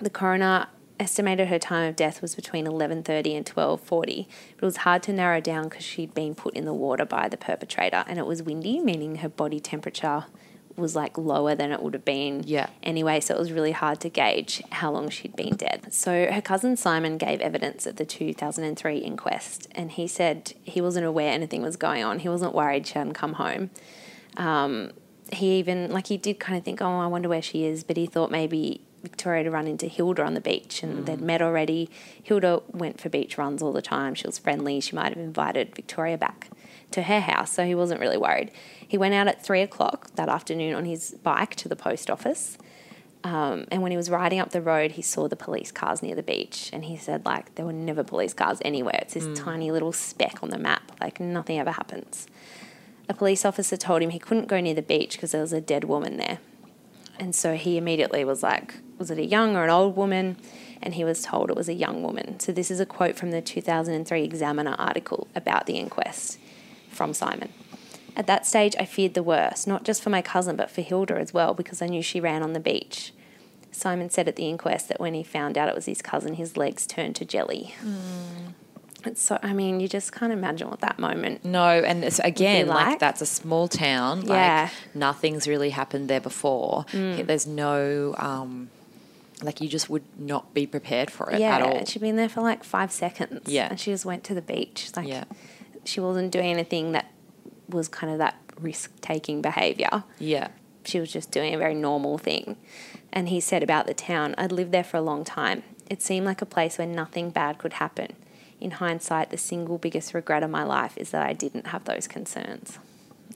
The 0.00 0.10
coroner 0.10 0.66
estimated 1.00 1.48
her 1.48 1.58
time 1.58 1.88
of 1.88 1.96
death 1.96 2.22
was 2.22 2.34
between 2.34 2.66
11:30 2.66 3.36
and 3.36 3.46
12:40. 3.46 4.26
But 4.56 4.62
it 4.62 4.66
was 4.66 4.78
hard 4.78 5.02
to 5.04 5.12
narrow 5.12 5.40
down 5.40 5.64
because 5.64 5.84
she'd 5.84 6.14
been 6.14 6.34
put 6.34 6.54
in 6.54 6.64
the 6.64 6.74
water 6.74 7.04
by 7.04 7.28
the 7.28 7.36
perpetrator, 7.36 8.04
and 8.06 8.18
it 8.18 8.26
was 8.26 8.42
windy, 8.42 8.80
meaning 8.80 9.16
her 9.16 9.28
body 9.28 9.60
temperature 9.60 10.24
was 10.76 10.96
like 10.96 11.16
lower 11.16 11.54
than 11.54 11.70
it 11.70 11.80
would 11.80 11.94
have 11.94 12.04
been 12.04 12.42
Yeah. 12.44 12.66
anyway. 12.82 13.20
So 13.20 13.34
it 13.34 13.38
was 13.38 13.52
really 13.52 13.70
hard 13.70 14.00
to 14.00 14.08
gauge 14.08 14.60
how 14.72 14.90
long 14.90 15.08
she'd 15.08 15.36
been 15.36 15.54
dead. 15.54 15.92
So 15.94 16.26
her 16.32 16.42
cousin 16.42 16.76
Simon 16.76 17.16
gave 17.16 17.40
evidence 17.40 17.86
at 17.86 17.96
the 17.96 18.04
2003 18.04 18.98
inquest, 18.98 19.68
and 19.72 19.92
he 19.92 20.08
said 20.08 20.52
he 20.64 20.80
wasn't 20.80 21.06
aware 21.06 21.32
anything 21.32 21.62
was 21.62 21.76
going 21.76 22.02
on. 22.02 22.18
He 22.18 22.28
wasn't 22.28 22.54
worried 22.54 22.88
she 22.88 22.94
hadn't 22.94 23.14
come 23.14 23.34
home 23.34 23.70
um, 24.36 24.90
he 25.32 25.58
even 25.58 25.90
like 25.90 26.08
he 26.08 26.16
did 26.16 26.38
kind 26.38 26.58
of 26.58 26.64
think, 26.64 26.80
oh, 26.82 26.98
I 26.98 27.06
wonder 27.06 27.28
where 27.28 27.42
she 27.42 27.64
is, 27.64 27.84
but 27.84 27.96
he 27.96 28.06
thought 28.06 28.30
maybe 28.30 28.80
Victoria 29.04 29.44
to 29.44 29.50
run 29.50 29.68
into 29.68 29.86
Hilda 29.86 30.24
on 30.24 30.34
the 30.34 30.40
beach 30.40 30.82
and 30.82 31.06
they'd 31.06 31.20
met 31.20 31.40
already. 31.40 31.88
Hilda 32.22 32.62
went 32.72 33.00
for 33.00 33.08
beach 33.08 33.38
runs 33.38 33.62
all 33.62 33.72
the 33.72 33.82
time. 33.82 34.14
She 34.14 34.26
was 34.26 34.38
friendly. 34.38 34.80
She 34.80 34.96
might 34.96 35.10
have 35.10 35.18
invited 35.18 35.74
Victoria 35.76 36.18
back 36.18 36.50
to 36.90 37.02
her 37.02 37.20
house, 37.20 37.52
so 37.52 37.64
he 37.64 37.74
wasn't 37.74 38.00
really 38.00 38.16
worried. 38.16 38.50
He 38.86 38.98
went 38.98 39.14
out 39.14 39.28
at 39.28 39.44
three 39.44 39.62
o'clock 39.62 40.10
that 40.16 40.28
afternoon 40.28 40.74
on 40.74 40.84
his 40.84 41.12
bike 41.22 41.54
to 41.56 41.68
the 41.68 41.76
post 41.76 42.10
office. 42.10 42.58
Um, 43.22 43.66
and 43.70 43.80
when 43.80 43.90
he 43.90 43.96
was 43.96 44.10
riding 44.10 44.38
up 44.38 44.50
the 44.50 44.60
road, 44.60 44.92
he 44.92 45.02
saw 45.02 45.28
the 45.28 45.36
police 45.36 45.72
cars 45.72 46.02
near 46.02 46.14
the 46.14 46.22
beach, 46.22 46.68
and 46.74 46.84
he 46.84 46.96
said, 46.98 47.24
like, 47.24 47.54
there 47.54 47.64
were 47.64 47.72
never 47.72 48.04
police 48.04 48.34
cars 48.34 48.58
anywhere. 48.62 48.98
It's 49.00 49.14
this 49.14 49.38
tiny 49.38 49.70
little 49.70 49.92
speck 49.92 50.42
on 50.42 50.50
the 50.50 50.58
map. 50.58 50.92
Like, 51.00 51.20
nothing 51.20 51.58
ever 51.58 51.70
happens 51.70 52.26
a 53.08 53.14
police 53.14 53.44
officer 53.44 53.76
told 53.76 54.02
him 54.02 54.10
he 54.10 54.18
couldn't 54.18 54.48
go 54.48 54.60
near 54.60 54.74
the 54.74 54.82
beach 54.82 55.12
because 55.12 55.32
there 55.32 55.40
was 55.40 55.52
a 55.52 55.60
dead 55.60 55.84
woman 55.84 56.16
there. 56.16 56.38
And 57.18 57.34
so 57.34 57.54
he 57.54 57.76
immediately 57.76 58.24
was 58.24 58.42
like, 58.42 58.76
was 58.98 59.10
it 59.10 59.18
a 59.18 59.24
young 59.26 59.56
or 59.56 59.64
an 59.64 59.70
old 59.70 59.96
woman? 59.96 60.36
And 60.82 60.94
he 60.94 61.04
was 61.04 61.22
told 61.22 61.48
it 61.50 61.56
was 61.56 61.68
a 61.68 61.74
young 61.74 62.02
woman. 62.02 62.38
So 62.40 62.52
this 62.52 62.70
is 62.70 62.78
a 62.78 62.86
quote 62.86 63.16
from 63.16 63.30
the 63.30 63.40
2003 63.40 64.22
Examiner 64.22 64.74
article 64.78 65.28
about 65.34 65.66
the 65.66 65.74
inquest 65.78 66.38
from 66.90 67.14
Simon. 67.14 67.48
At 68.16 68.26
that 68.26 68.46
stage, 68.46 68.76
I 68.78 68.84
feared 68.84 69.14
the 69.14 69.22
worst, 69.22 69.66
not 69.66 69.82
just 69.84 70.02
for 70.02 70.10
my 70.10 70.22
cousin, 70.22 70.56
but 70.56 70.70
for 70.70 70.82
Hilda 70.82 71.14
as 71.14 71.32
well, 71.34 71.54
because 71.54 71.80
I 71.82 71.86
knew 71.86 72.02
she 72.02 72.20
ran 72.20 72.42
on 72.42 72.52
the 72.52 72.60
beach. 72.60 73.12
Simon 73.72 74.08
said 74.10 74.28
at 74.28 74.36
the 74.36 74.46
inquest 74.48 74.88
that 74.88 75.00
when 75.00 75.14
he 75.14 75.24
found 75.24 75.58
out 75.58 75.68
it 75.68 75.74
was 75.74 75.86
his 75.86 76.00
cousin, 76.02 76.34
his 76.34 76.56
legs 76.56 76.86
turned 76.86 77.16
to 77.16 77.24
jelly. 77.24 77.74
It's 79.06 79.20
so, 79.20 79.38
I 79.42 79.52
mean, 79.52 79.80
you 79.80 79.88
just 79.88 80.12
can't 80.12 80.32
imagine 80.32 80.70
what 80.70 80.80
that 80.80 80.98
moment 80.98 81.44
no 81.44 81.66
and 81.66 82.02
it's 82.04 82.20
again 82.20 82.68
like? 82.68 82.86
like? 82.86 82.98
that's 83.00 83.20
a 83.20 83.26
small 83.26 83.68
town 83.68 84.24
Yeah. 84.24 84.68
Mm. 84.68 84.70
nothing's 84.94 85.46
really 85.46 85.68
happened 85.70 86.08
there 86.08 86.22
before 86.22 86.86
there's 86.92 87.46
no 87.46 88.14
um 88.16 88.70
like 89.42 89.60
you 89.60 89.68
just 89.68 89.90
would 89.90 90.04
not 90.18 90.54
be 90.54 90.66
prepared 90.66 91.10
for 91.10 91.30
it 91.30 91.40
yeah, 91.40 91.56
at 91.56 91.62
all 91.62 91.84
she'd 91.84 92.00
been 92.00 92.16
there 92.16 92.28
for 92.28 92.40
like 92.40 92.62
five 92.64 92.90
seconds. 92.92 93.42
Yeah. 93.50 93.68
and 93.70 93.78
she 93.80 93.90
just 93.90 94.04
went 94.04 94.24
to 94.24 94.34
the 94.34 94.42
beach. 94.42 94.90
Like, 94.96 95.08
Yeah. 95.08 95.24
she 95.84 96.00
wasn't 96.00 96.30
doing 96.30 96.46
anything 96.50 96.92
that 96.92 97.10
was 97.68 97.88
kind 97.88 98.12
of 98.12 98.18
that 98.18 98.36
risk-taking 98.60 99.42
behavior. 99.42 100.04
yeah 100.18 100.48
She 100.84 101.00
was 101.00 101.10
just 101.12 101.30
doing 101.30 101.54
a 101.54 101.58
very 101.58 101.74
normal 101.74 102.18
thing. 102.18 102.56
And 103.12 103.28
he 103.28 103.40
said 103.40 103.62
about 103.62 103.86
the 103.86 103.94
town, 103.94 104.34
I'd 104.38 104.52
lived 104.52 104.72
there 104.72 104.84
for 104.84 104.96
a 104.98 105.02
long 105.02 105.24
time. 105.24 105.62
It 105.90 106.00
seemed 106.02 106.26
like 106.26 106.40
a 106.42 106.46
place 106.46 106.78
where 106.78 106.86
nothing 106.86 107.30
bad 107.30 107.58
could 107.58 107.74
happen. 107.74 108.14
In 108.60 108.72
hindsight, 108.72 109.30
the 109.30 109.36
single 109.36 109.78
biggest 109.78 110.14
regret 110.14 110.42
of 110.42 110.50
my 110.50 110.62
life 110.62 110.96
is 110.96 111.10
that 111.10 111.26
I 111.26 111.32
didn't 111.32 111.68
have 111.68 111.84
those 111.84 112.06
concerns. 112.08 112.78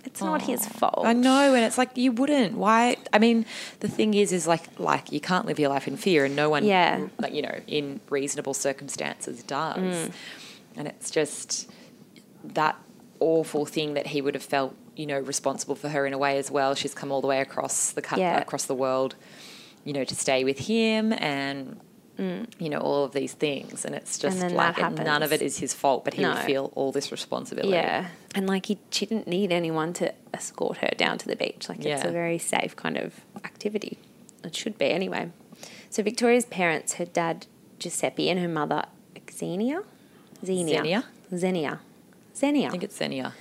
It's 0.04 0.20
not 0.20 0.42
his 0.42 0.66
fault. 0.66 1.04
I 1.04 1.12
know, 1.12 1.54
and 1.54 1.64
it's 1.64 1.76
like 1.78 1.96
you 1.96 2.12
wouldn't. 2.12 2.56
Why? 2.56 2.96
I 3.12 3.18
mean, 3.18 3.44
the 3.80 3.88
thing 3.88 4.14
is, 4.14 4.32
is 4.32 4.46
like, 4.46 4.78
like 4.78 5.12
you 5.12 5.20
can't 5.20 5.44
live 5.46 5.58
your 5.58 5.68
life 5.68 5.86
in 5.88 5.96
fear, 5.96 6.24
and 6.24 6.34
no 6.36 6.48
one, 6.48 6.64
Yeah. 6.64 7.08
like 7.18 7.34
you 7.34 7.42
know, 7.42 7.60
in 7.66 8.00
reasonable 8.08 8.54
circumstances 8.54 9.42
does. 9.42 9.76
Mm. 9.78 10.12
And 10.76 10.88
it's 10.88 11.10
just 11.10 11.68
that 12.44 12.76
awful 13.20 13.66
thing 13.66 13.94
that 13.94 14.06
he 14.08 14.20
would 14.22 14.34
have 14.34 14.42
felt, 14.44 14.74
you 14.96 15.06
know, 15.06 15.18
responsible 15.18 15.74
for 15.74 15.88
her 15.88 16.06
in 16.06 16.12
a 16.12 16.18
way 16.18 16.38
as 16.38 16.50
well. 16.50 16.74
She's 16.74 16.94
come 16.94 17.10
all 17.10 17.20
the 17.20 17.26
way 17.26 17.40
across 17.40 17.90
the 17.90 18.00
cou- 18.02 18.18
Yeah. 18.20 18.38
across 18.38 18.64
the 18.66 18.74
world, 18.76 19.16
you 19.84 19.92
know, 19.92 20.04
to 20.04 20.14
stay 20.14 20.44
with 20.44 20.60
him 20.60 21.12
and. 21.14 21.80
You 22.18 22.68
know 22.68 22.78
all 22.78 23.04
of 23.04 23.12
these 23.12 23.32
things, 23.34 23.84
and 23.84 23.94
it's 23.94 24.18
just 24.18 24.38
Mm. 24.38 24.40
then 24.40 24.54
like 24.54 24.78
and 24.82 24.96
none 25.04 25.22
of 25.22 25.32
it 25.32 25.40
is 25.40 25.58
his 25.58 25.72
fault, 25.72 26.04
but 26.04 26.14
he 26.14 26.24
would 26.24 26.38
feel 26.38 26.72
all 26.74 26.90
this 26.92 27.12
responsibility. 27.12 27.74
Yeah. 27.74 28.08
And 28.34 28.46
like 28.48 28.66
he, 28.66 28.78
she 28.90 29.06
didn't 29.06 29.28
need 29.28 29.52
anyone 29.52 29.92
to 29.94 30.12
escort 30.34 30.78
her 30.78 30.90
down 30.96 31.18
to 31.18 31.26
the 31.28 31.36
beach. 31.36 31.68
Like 31.68 31.84
it's 31.84 32.04
a 32.04 32.10
very 32.10 32.38
safe 32.38 32.74
kind 32.74 32.96
of 32.96 33.20
activity. 33.44 33.98
It 34.42 34.54
should 34.56 34.78
be 34.78 34.90
anyway. 34.90 35.30
So 35.90 36.02
Victoria's 36.02 36.44
parents, 36.44 36.94
her 36.94 37.04
dad 37.04 37.46
Giuseppe 37.78 38.28
and 38.28 38.40
her 38.40 38.48
mother 38.48 38.84
Xenia, 39.30 39.82
Xenia, 40.44 40.78
Xenia? 40.78 41.04
Xenia, 41.34 41.80
Xenia. 42.36 42.66
I 42.66 42.70
think 42.70 42.82
it's 42.84 42.96
Xenia. 42.96 43.34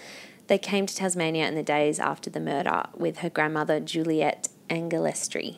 They 0.48 0.58
came 0.58 0.86
to 0.86 0.96
Tasmania 0.96 1.48
in 1.48 1.56
the 1.56 1.64
days 1.64 2.00
after 2.00 2.30
the 2.30 2.40
murder 2.40 2.84
with 2.96 3.20
her 3.20 3.30
grandmother 3.30 3.80
Juliet 3.80 4.48
Angelestri. 4.70 5.58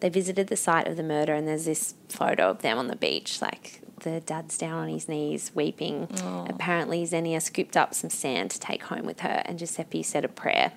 They 0.00 0.08
visited 0.08 0.48
the 0.48 0.56
site 0.56 0.88
of 0.88 0.96
the 0.96 1.02
murder, 1.02 1.34
and 1.34 1.46
there's 1.46 1.66
this 1.66 1.94
photo 2.08 2.50
of 2.50 2.62
them 2.62 2.78
on 2.78 2.88
the 2.88 2.96
beach, 2.96 3.40
like 3.40 3.82
the 4.00 4.20
dad's 4.20 4.56
down 4.56 4.78
on 4.78 4.88
his 4.88 5.08
knees 5.08 5.52
weeping. 5.54 6.08
Oh. 6.22 6.46
Apparently, 6.48 7.04
Xenia 7.04 7.40
scooped 7.40 7.76
up 7.76 7.94
some 7.94 8.10
sand 8.10 8.50
to 8.52 8.60
take 8.60 8.84
home 8.84 9.04
with 9.04 9.20
her, 9.20 9.42
and 9.44 9.58
Giuseppe 9.58 10.02
said 10.02 10.24
a 10.24 10.28
prayer. 10.28 10.72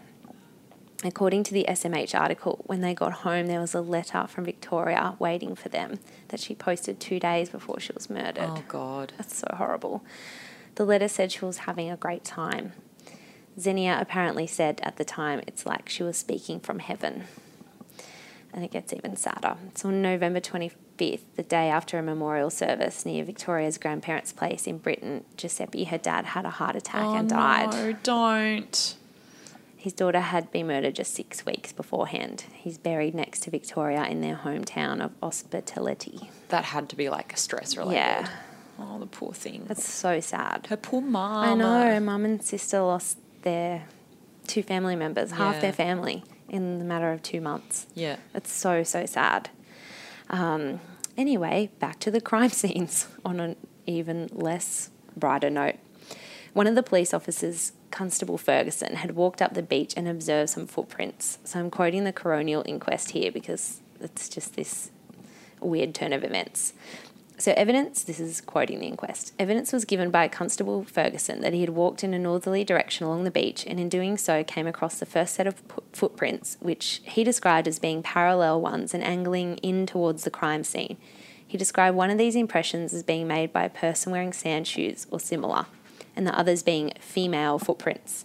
According 1.06 1.44
to 1.44 1.54
the 1.54 1.66
SMH 1.68 2.18
article, 2.18 2.64
when 2.66 2.82
they 2.82 2.94
got 2.94 3.12
home, 3.12 3.48
there 3.48 3.60
was 3.60 3.74
a 3.74 3.82
letter 3.82 4.26
from 4.28 4.46
Victoria 4.46 5.16
waiting 5.20 5.54
for 5.54 5.68
them 5.68 6.00
that 6.30 6.40
she 6.40 6.56
posted 6.56 7.00
two 7.00 7.20
days 7.20 7.50
before 7.50 7.80
she 7.80 7.92
was 7.92 8.10
murdered. 8.10 8.38
Oh 8.40 8.64
God. 8.70 9.12
That's 9.18 9.38
so 9.38 9.48
horrible. 9.54 10.04
The 10.76 10.86
letter 10.86 11.10
said 11.10 11.32
she 11.32 11.44
was 11.44 11.60
having 11.60 11.92
a 11.92 11.98
great 11.98 12.24
time. 12.24 12.72
Xenia 13.60 13.98
apparently 14.00 14.48
said 14.48 14.80
at 14.82 14.96
the 14.96 15.06
time 15.06 15.42
it's 15.46 15.66
like 15.66 15.90
she 15.90 16.04
was 16.04 16.18
speaking 16.18 16.60
from 16.60 16.80
heaven. 16.80 17.26
And 18.54 18.64
it 18.64 18.70
gets 18.72 18.94
even 18.94 19.16
sadder. 19.16 19.56
So 19.74 19.90
on 19.90 20.02
November 20.04 20.40
25th, 20.40 21.22
the 21.36 21.44
day 21.44 21.70
after 21.70 21.98
a 21.98 22.04
memorial 22.04 22.52
service 22.52 23.04
near 23.06 23.24
Victoria's 23.24 23.80
grandparents' 23.80 24.32
place 24.32 24.68
in 24.68 24.78
Britain, 24.78 25.24
Giuseppe, 25.38 25.86
her 25.86 25.98
dad, 25.98 26.26
had 26.26 26.46
a 26.46 26.52
heart 26.52 26.76
attack 26.76 27.04
and 27.04 27.30
died. 27.30 27.70
Oh, 27.74 27.88
No, 27.90 27.98
don't. 28.04 28.96
His 29.76 29.92
daughter 29.94 30.20
had 30.20 30.52
been 30.52 30.68
murdered 30.68 30.96
just 30.96 31.14
six 31.16 31.46
weeks 31.46 31.74
beforehand. 31.74 32.46
He's 32.54 32.78
buried 32.78 33.16
next 33.16 33.42
to 33.44 33.50
Victoria 33.50 34.06
in 34.06 34.22
their 34.22 34.36
hometown 34.36 35.04
of 35.04 35.12
Hospitality. 35.22 36.30
That 36.50 36.64
had 36.66 36.90
to 36.90 36.96
be 36.96 37.10
like 37.10 37.34
a 37.34 37.38
stress 37.38 37.76
related. 37.76 37.98
Yeah. 38.00 38.30
Oh, 38.80 39.00
the 39.00 39.06
poor 39.08 39.34
thing. 39.34 39.66
That's 39.68 39.88
so 39.88 40.20
sad. 40.20 40.68
her 40.70 40.78
poor 40.78 41.02
mom. 41.02 41.44
I 41.50 41.54
know. 41.56 42.00
Mum 42.00 42.24
and 42.26 42.42
sister 42.44 42.82
lost 42.82 43.18
their 43.42 43.86
two 44.48 44.64
family 44.64 44.96
members, 44.96 45.32
half 45.32 45.56
Yeah. 45.56 45.62
their 45.62 45.74
family, 45.74 46.24
in 46.54 46.78
the 46.78 46.86
matter 46.86 47.12
of 47.12 47.24
two 47.24 47.42
months. 47.42 47.88
Yeah. 47.96 48.18
It's 48.36 48.54
so, 48.54 48.84
so 48.84 49.08
sad. 49.08 49.50
Um, 50.30 50.80
anyway, 51.18 51.72
back 51.80 52.00
to 52.02 52.12
the 52.12 52.22
crime 52.22 52.50
scenes 52.62 53.08
on 53.26 53.40
an 53.40 53.56
even 53.88 54.30
less 54.32 54.92
brighter 55.18 55.50
note. 55.50 55.76
One 56.54 56.68
of 56.68 56.76
the 56.76 56.84
police 56.84 57.12
officers, 57.12 57.72
Constable 57.90 58.38
Ferguson, 58.38 58.98
had 58.98 59.16
walked 59.16 59.42
up 59.42 59.56
the 59.56 59.64
beach 59.64 59.96
and 59.98 60.08
observed 60.08 60.52
some 60.52 60.68
footprints. 60.68 61.40
So 61.44 61.60
I'm 61.60 61.72
quoting 61.72 62.04
the 62.04 62.14
coronial 62.14 62.62
inquest 62.68 63.10
here 63.12 63.32
because 63.32 63.82
it's 64.00 64.30
just 64.30 64.56
this 64.56 64.92
weird 65.60 65.96
turn 65.96 66.14
of 66.14 66.24
events. 66.24 66.74
So, 67.44 67.54
evidence, 67.58 68.06
this 68.06 68.22
is 68.22 68.40
quoting 68.40 68.80
the 68.80 68.86
inquest, 68.86 69.34
evidence 69.38 69.74
was 69.74 69.84
given 69.84 70.12
by 70.12 70.30
Constable 70.30 70.86
Ferguson 70.86 71.42
that 71.42 71.52
he 71.52 71.60
had 71.60 71.72
walked 71.72 72.02
in 72.02 72.14
a 72.14 72.18
northerly 72.18 72.64
direction 72.64 73.06
along 73.06 73.26
the 73.26 73.32
beach 73.32 73.66
and 73.68 73.82
in 73.82 73.90
doing 73.90 74.18
so 74.18 74.46
came 74.46 74.66
across 74.66 74.98
the 74.98 75.06
first 75.06 75.34
set 75.34 75.46
of 75.46 75.62
footprints, 75.92 76.56
which 76.62 77.02
he 77.04 77.22
described 77.22 77.68
as 77.68 77.80
being 77.80 78.02
parallel 78.02 78.62
ones 78.62 78.94
and 78.94 79.04
angling 79.04 79.58
in 79.58 79.86
towards 79.86 80.24
the 80.24 80.32
crime 80.32 80.64
scene. 80.64 80.96
He 81.46 81.58
described 81.58 81.98
one 81.98 82.10
of 82.10 82.18
these 82.18 82.38
impressions 82.38 82.94
as 82.94 83.04
being 83.04 83.28
made 83.28 83.52
by 83.52 83.66
a 83.66 83.70
person 83.70 84.14
wearing 84.14 84.32
sand 84.32 84.66
shoes 84.66 85.06
or 85.12 85.20
similar, 85.20 85.66
and 86.16 86.26
the 86.26 86.40
others 86.40 86.64
being 86.64 86.94
female 87.02 87.60
footprints. 87.60 88.24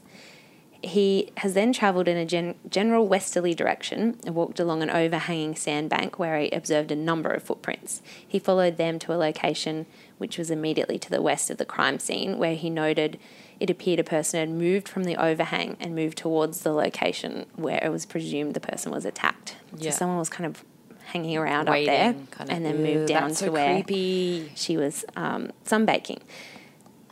He 0.82 1.32
has 1.38 1.54
then 1.54 1.72
travelled 1.72 2.06
in 2.06 2.16
a 2.16 2.24
gen- 2.24 2.54
general 2.70 3.08
westerly 3.08 3.52
direction 3.52 4.18
and 4.24 4.34
walked 4.34 4.60
along 4.60 4.82
an 4.82 4.90
overhanging 4.90 5.56
sandbank 5.56 6.18
where 6.18 6.38
he 6.38 6.50
observed 6.50 6.92
a 6.92 6.96
number 6.96 7.30
of 7.30 7.42
footprints. 7.42 8.00
He 8.26 8.38
followed 8.38 8.76
them 8.76 8.98
to 9.00 9.12
a 9.12 9.16
location 9.16 9.86
which 10.18 10.38
was 10.38 10.50
immediately 10.50 10.98
to 10.98 11.10
the 11.10 11.20
west 11.22 11.50
of 11.50 11.58
the 11.58 11.64
crime 11.64 11.98
scene, 11.98 12.38
where 12.38 12.54
he 12.54 12.70
noted 12.70 13.18
it 13.58 13.70
appeared 13.70 13.98
a 13.98 14.04
person 14.04 14.38
had 14.38 14.50
moved 14.50 14.88
from 14.88 15.02
the 15.04 15.16
overhang 15.16 15.76
and 15.80 15.96
moved 15.96 16.16
towards 16.18 16.60
the 16.60 16.72
location 16.72 17.46
where 17.56 17.80
it 17.82 17.90
was 17.90 18.06
presumed 18.06 18.54
the 18.54 18.60
person 18.60 18.92
was 18.92 19.04
attacked. 19.04 19.56
Yeah. 19.76 19.90
So 19.90 19.98
someone 19.98 20.18
was 20.18 20.28
kind 20.28 20.46
of 20.46 20.64
hanging 21.06 21.36
around 21.36 21.68
Waiting, 21.68 21.88
up 21.88 21.96
there 21.96 22.12
kind 22.30 22.50
of, 22.50 22.56
and 22.56 22.64
then 22.64 22.82
moved 22.82 23.08
down 23.08 23.30
to 23.30 23.34
so 23.34 23.50
where 23.50 23.82
creepy. 23.82 24.52
she 24.54 24.76
was 24.76 25.04
um, 25.16 25.50
sunbaking. 25.64 26.20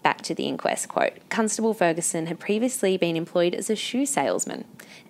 Back 0.07 0.23
to 0.23 0.37
the 0.37 0.47
inquest 0.47 0.89
quote 0.89 1.15
Constable 1.31 1.75
Ferguson 1.75 2.27
had 2.27 2.39
previously 2.39 2.97
been 2.97 3.17
employed 3.17 3.57
as 3.57 3.69
a 3.69 3.75
shoe 3.75 4.07
salesman, 4.07 4.65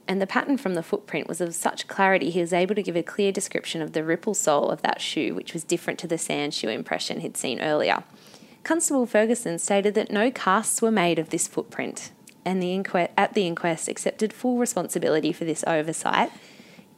and 0.08 0.22
the 0.22 0.26
pattern 0.26 0.56
from 0.56 0.72
the 0.72 0.82
footprint 0.82 1.28
was 1.28 1.42
of 1.42 1.54
such 1.54 1.86
clarity 1.86 2.30
he 2.30 2.40
was 2.40 2.54
able 2.54 2.74
to 2.74 2.82
give 2.82 2.96
a 2.96 3.02
clear 3.02 3.30
description 3.30 3.82
of 3.82 3.92
the 3.92 4.02
ripple 4.02 4.32
sole 4.32 4.70
of 4.70 4.80
that 4.80 5.02
shoe, 5.02 5.34
which 5.34 5.52
was 5.52 5.64
different 5.64 5.98
to 5.98 6.06
the 6.06 6.16
sand 6.16 6.54
shoe 6.54 6.70
impression 6.70 7.20
he'd 7.20 7.36
seen 7.36 7.60
earlier. 7.60 8.04
Constable 8.64 9.04
Ferguson 9.04 9.58
stated 9.58 9.92
that 9.96 10.10
no 10.10 10.30
casts 10.30 10.80
were 10.80 10.90
made 10.90 11.18
of 11.18 11.28
this 11.28 11.46
footprint, 11.46 12.10
and 12.46 12.62
the 12.62 12.72
inquest, 12.72 13.10
at 13.18 13.34
the 13.34 13.46
inquest 13.46 13.88
accepted 13.88 14.32
full 14.32 14.56
responsibility 14.56 15.30
for 15.30 15.44
this 15.44 15.62
oversight, 15.66 16.32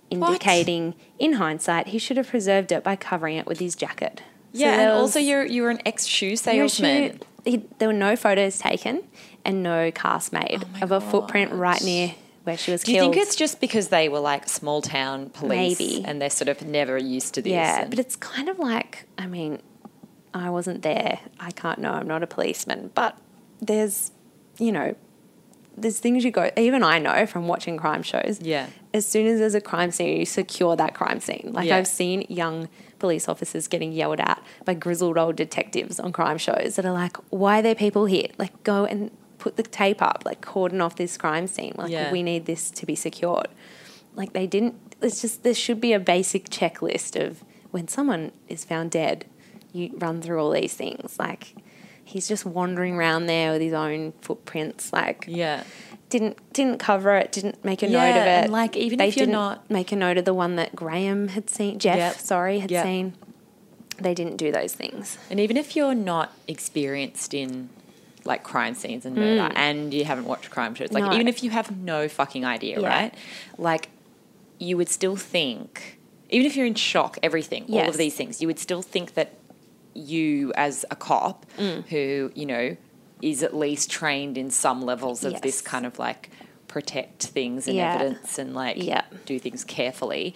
indicating, 0.08 0.94
in 1.18 1.32
hindsight, 1.32 1.88
he 1.88 1.98
should 1.98 2.16
have 2.16 2.28
preserved 2.28 2.70
it 2.70 2.84
by 2.84 2.94
covering 2.94 3.38
it 3.38 3.46
with 3.46 3.58
his 3.58 3.74
jacket. 3.74 4.22
Yeah, 4.52 4.76
there 4.76 4.88
and 4.90 4.92
was- 4.92 5.00
also 5.00 5.18
you're 5.18 5.44
you're 5.44 5.70
an 5.70 5.80
ex 5.84 6.06
shoe 6.06 6.36
salesman. 6.36 7.18
shoe- 7.18 7.18
he, 7.48 7.62
there 7.78 7.88
were 7.88 7.94
no 7.94 8.16
photos 8.16 8.58
taken 8.58 9.02
and 9.44 9.62
no 9.62 9.90
cast 9.90 10.32
made 10.32 10.64
Oh 10.80 10.82
of 10.82 10.90
a 10.92 11.00
footprint 11.00 11.52
right 11.52 11.82
near 11.82 12.14
where 12.44 12.56
she 12.56 12.70
was 12.72 12.82
killed. 12.82 12.94
Do 12.98 13.04
you 13.06 13.12
think 13.12 13.16
it's 13.16 13.36
just 13.36 13.60
because 13.60 13.88
they 13.88 14.08
were 14.08 14.20
like 14.20 14.48
small 14.48 14.80
town 14.82 15.30
police 15.30 15.78
Maybe. 15.78 16.04
and 16.04 16.20
they're 16.20 16.30
sort 16.30 16.48
of 16.48 16.62
never 16.62 16.96
used 16.98 17.34
to 17.34 17.42
this? 17.42 17.52
yeah, 17.52 17.86
but 17.86 17.98
it's 17.98 18.16
kind 18.16 18.48
of 18.48 18.58
like 18.58 19.06
I 19.16 19.26
mean, 19.26 19.60
I 20.34 20.50
wasn't 20.50 20.82
there. 20.82 21.20
I 21.40 21.50
can't 21.50 21.78
know. 21.78 21.92
I'm 21.92 22.06
not 22.06 22.22
a 22.22 22.26
policeman, 22.26 22.90
but 22.94 23.16
there's, 23.60 24.12
you 24.58 24.72
know, 24.72 24.94
there's 25.76 26.00
things 26.00 26.24
you 26.24 26.30
go. 26.30 26.50
Even 26.56 26.82
I 26.82 26.98
know 26.98 27.26
from 27.26 27.48
watching 27.48 27.76
crime 27.76 28.02
shows. 28.02 28.40
Yeah. 28.40 28.66
As 28.92 29.06
soon 29.06 29.26
as 29.26 29.38
there's 29.38 29.54
a 29.54 29.60
crime 29.60 29.90
scene, 29.90 30.18
you 30.18 30.26
secure 30.26 30.76
that 30.76 30.94
crime 30.94 31.20
scene. 31.20 31.50
Like 31.52 31.68
Yeah. 31.68 31.76
I've 31.76 31.86
seen 31.86 32.26
young 32.28 32.68
police 32.98 33.28
officers 33.28 33.68
getting 33.68 33.92
yelled 33.92 34.20
at 34.20 34.42
by 34.64 34.74
grizzled 34.74 35.18
old 35.18 35.36
detectives 35.36 35.98
on 36.00 36.12
crime 36.12 36.38
shows 36.38 36.76
that 36.76 36.84
are 36.84 36.92
like, 36.92 37.16
"Why 37.30 37.60
are 37.60 37.62
there 37.62 37.74
people 37.74 38.06
here? 38.06 38.28
Like, 38.38 38.62
go 38.64 38.84
and 38.84 39.10
put 39.38 39.56
the 39.56 39.62
tape 39.62 40.02
up. 40.02 40.22
Like, 40.26 40.40
cordon 40.40 40.80
off 40.80 40.96
this 40.96 41.16
crime 41.16 41.46
scene. 41.46 41.74
Like, 41.76 41.90
Yeah. 41.90 42.10
we 42.12 42.22
need 42.22 42.46
this 42.46 42.70
to 42.72 42.86
be 42.86 42.94
secured." 42.94 43.48
Like 44.14 44.32
they 44.32 44.46
didn't. 44.48 44.74
It's 45.00 45.20
just 45.20 45.44
there 45.44 45.54
should 45.54 45.80
be 45.80 45.92
a 45.92 46.00
basic 46.00 46.48
checklist 46.48 47.14
of 47.24 47.44
when 47.70 47.86
someone 47.86 48.32
is 48.48 48.64
found 48.64 48.90
dead, 48.90 49.26
you 49.72 49.90
run 49.98 50.20
through 50.20 50.42
all 50.42 50.50
these 50.50 50.74
things. 50.74 51.18
Like 51.20 51.54
he's 52.02 52.26
just 52.26 52.44
wandering 52.44 52.94
around 52.96 53.26
there 53.26 53.52
with 53.52 53.60
his 53.60 53.72
own 53.74 54.12
footprints. 54.22 54.92
Like 54.92 55.24
yeah. 55.28 55.62
Didn't 56.10 56.38
didn't 56.52 56.78
cover 56.78 57.16
it, 57.16 57.32
didn't 57.32 57.64
make 57.64 57.82
a 57.82 57.88
note 57.88 58.10
of 58.10 58.16
it. 58.16 58.44
and, 58.44 58.52
like, 58.52 58.76
even 58.76 58.98
they 58.98 59.08
if 59.08 59.16
you're 59.16 59.26
didn't 59.26 59.32
not- 59.40 59.70
make 59.70 59.92
a 59.92 59.96
note 59.96 60.16
of 60.18 60.24
the 60.24 60.34
one 60.34 60.56
that 60.56 60.74
Graham 60.74 61.28
had 61.28 61.50
seen, 61.50 61.78
Jeff, 61.78 61.96
Yep. 61.96 62.14
sorry, 62.18 62.58
had 62.60 62.70
Yep. 62.70 62.84
seen. 62.84 63.12
They 64.00 64.14
didn't 64.14 64.36
do 64.36 64.50
those 64.52 64.72
things. 64.74 65.18
And 65.30 65.38
even 65.40 65.56
if 65.56 65.74
you're 65.76 65.94
not 65.94 66.32
experienced 66.46 67.34
in 67.34 67.68
like 68.24 68.42
crime 68.42 68.74
scenes 68.74 69.06
and 69.06 69.16
murder 69.16 69.50
and 69.56 69.92
you 69.94 70.04
haven't 70.04 70.26
watched 70.26 70.50
crime 70.50 70.74
shows, 70.74 70.92
like 70.92 71.02
Mm. 71.04 71.08
No. 71.08 71.14
even 71.14 71.28
if 71.28 71.42
you 71.42 71.50
have 71.50 71.76
no 71.76 72.08
fucking 72.08 72.44
idea, 72.44 72.80
Yeah. 72.80 72.88
right? 72.88 73.14
Like 73.56 73.88
you 74.58 74.76
would 74.76 74.88
still 74.88 75.16
think, 75.16 75.98
even 76.30 76.46
if 76.46 76.56
you're 76.56 76.66
in 76.66 76.74
shock, 76.74 77.18
everything, 77.22 77.64
all 77.70 77.88
of 77.88 77.96
these 77.96 78.14
things, 78.14 78.40
you 78.40 78.46
would 78.48 78.58
still 78.58 78.82
think 78.82 79.14
that 79.14 79.34
you 79.94 80.52
as 80.56 80.84
a 80.90 80.96
cop 80.96 81.46
Mm. 81.58 81.86
who, 81.88 82.30
you 82.34 82.46
know, 82.46 82.76
is 83.22 83.42
at 83.42 83.54
least 83.54 83.90
trained 83.90 84.38
in 84.38 84.50
some 84.50 84.82
levels 84.82 85.24
of 85.24 85.40
this 85.42 85.60
kind 85.60 85.84
of 85.86 85.98
like 85.98 86.30
protect 86.68 87.24
things 87.26 87.66
and 87.66 87.76
Yeah. 87.76 87.94
evidence 87.94 88.38
and 88.38 88.54
like 88.54 88.76
Yeah. 88.82 89.02
do 89.26 89.38
things 89.38 89.64
carefully 89.64 90.34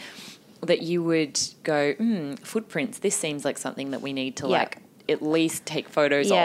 that 0.62 0.82
you 0.82 1.02
would 1.02 1.38
go, 1.64 1.92
hmm, 1.94 2.34
footprints, 2.36 2.98
this 2.98 3.16
seems 3.16 3.44
like 3.44 3.58
something 3.58 3.90
that 3.90 4.00
we 4.00 4.12
need 4.12 4.36
to 4.36 4.46
Yeah. 4.46 4.58
like 4.60 4.78
at 5.08 5.20
least 5.22 5.66
take 5.66 5.88
photos 5.88 6.30
of 6.30 6.36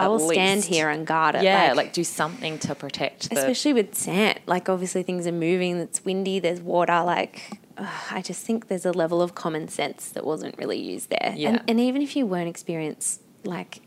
I 0.00 0.04
at 0.04 0.08
will 0.10 0.20
stand 0.30 0.64
here 0.64 0.88
and 0.88 1.06
guard 1.06 1.34
it. 1.34 1.42
Yeah, 1.42 1.72
like, 1.74 1.92
do 1.92 2.04
something 2.04 2.58
to 2.60 2.74
protect 2.74 3.28
the. 3.30 3.36
especially 3.36 3.72
with 3.74 3.94
sand. 3.94 4.40
Like 4.46 4.68
obviously 4.68 5.02
things 5.02 5.26
are 5.26 5.32
moving. 5.32 5.76
It's 5.78 6.04
windy. 6.04 6.38
There's 6.38 6.60
water. 6.60 7.02
Like 7.04 7.58
ugh, 7.76 7.86
I 8.10 8.22
just 8.22 8.44
think 8.46 8.68
there's 8.68 8.86
a 8.86 8.92
level 8.92 9.20
of 9.20 9.34
common 9.34 9.68
sense 9.68 10.08
that 10.10 10.24
wasn't 10.24 10.56
really 10.56 10.78
used 10.78 11.10
there. 11.10 11.34
Yeah. 11.36 11.48
And, 11.50 11.62
and 11.68 11.80
even 11.80 12.00
if 12.00 12.14
you 12.16 12.26
weren't 12.26 12.48
experienced, 12.48 13.20
like 13.44 13.80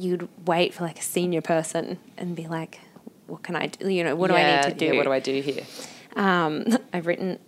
you'd 0.00 0.28
wait 0.46 0.74
for 0.74 0.84
like 0.84 0.98
a 0.98 1.02
senior 1.02 1.40
person 1.40 1.98
and 2.16 2.34
be 2.36 2.46
like, 2.46 2.80
"What 3.26 3.42
can 3.42 3.56
I 3.56 3.66
do? 3.66 3.88
You 3.88 4.04
know, 4.04 4.16
what 4.16 4.28
do 4.28 4.34
I 4.34 4.56
need 4.56 4.72
to 4.72 4.74
do? 4.74 4.86
Yeah, 4.86 4.92
what 4.92 5.04
do 5.04 5.12
I 5.12 5.20
do 5.20 5.40
here? 5.40 5.64
Um, 6.16 6.66
I've 6.92 7.06
written. 7.06 7.38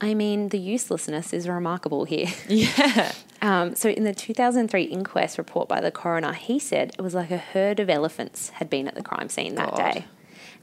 I 0.00 0.14
mean, 0.14 0.50
the 0.50 0.58
uselessness 0.58 1.32
is 1.32 1.48
remarkable 1.48 2.04
here. 2.04 2.28
Yeah. 2.48 3.12
Um, 3.40 3.76
so, 3.76 3.88
in 3.88 4.02
the 4.02 4.14
2003 4.14 4.82
inquest 4.82 5.38
report 5.38 5.68
by 5.68 5.80
the 5.80 5.92
coroner, 5.92 6.32
he 6.32 6.58
said 6.58 6.92
it 6.98 7.02
was 7.02 7.14
like 7.14 7.30
a 7.30 7.36
herd 7.38 7.78
of 7.78 7.88
elephants 7.88 8.48
had 8.50 8.68
been 8.68 8.88
at 8.88 8.96
the 8.96 9.02
crime 9.02 9.28
scene 9.28 9.54
that 9.54 9.70
God. 9.70 9.92
day. 9.92 10.04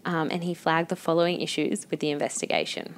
Um, 0.04 0.30
and 0.30 0.44
he 0.44 0.54
flagged 0.54 0.90
the 0.90 0.96
following 0.96 1.40
issues 1.42 1.90
with 1.90 2.00
the 2.02 2.10
investigation. 2.12 2.96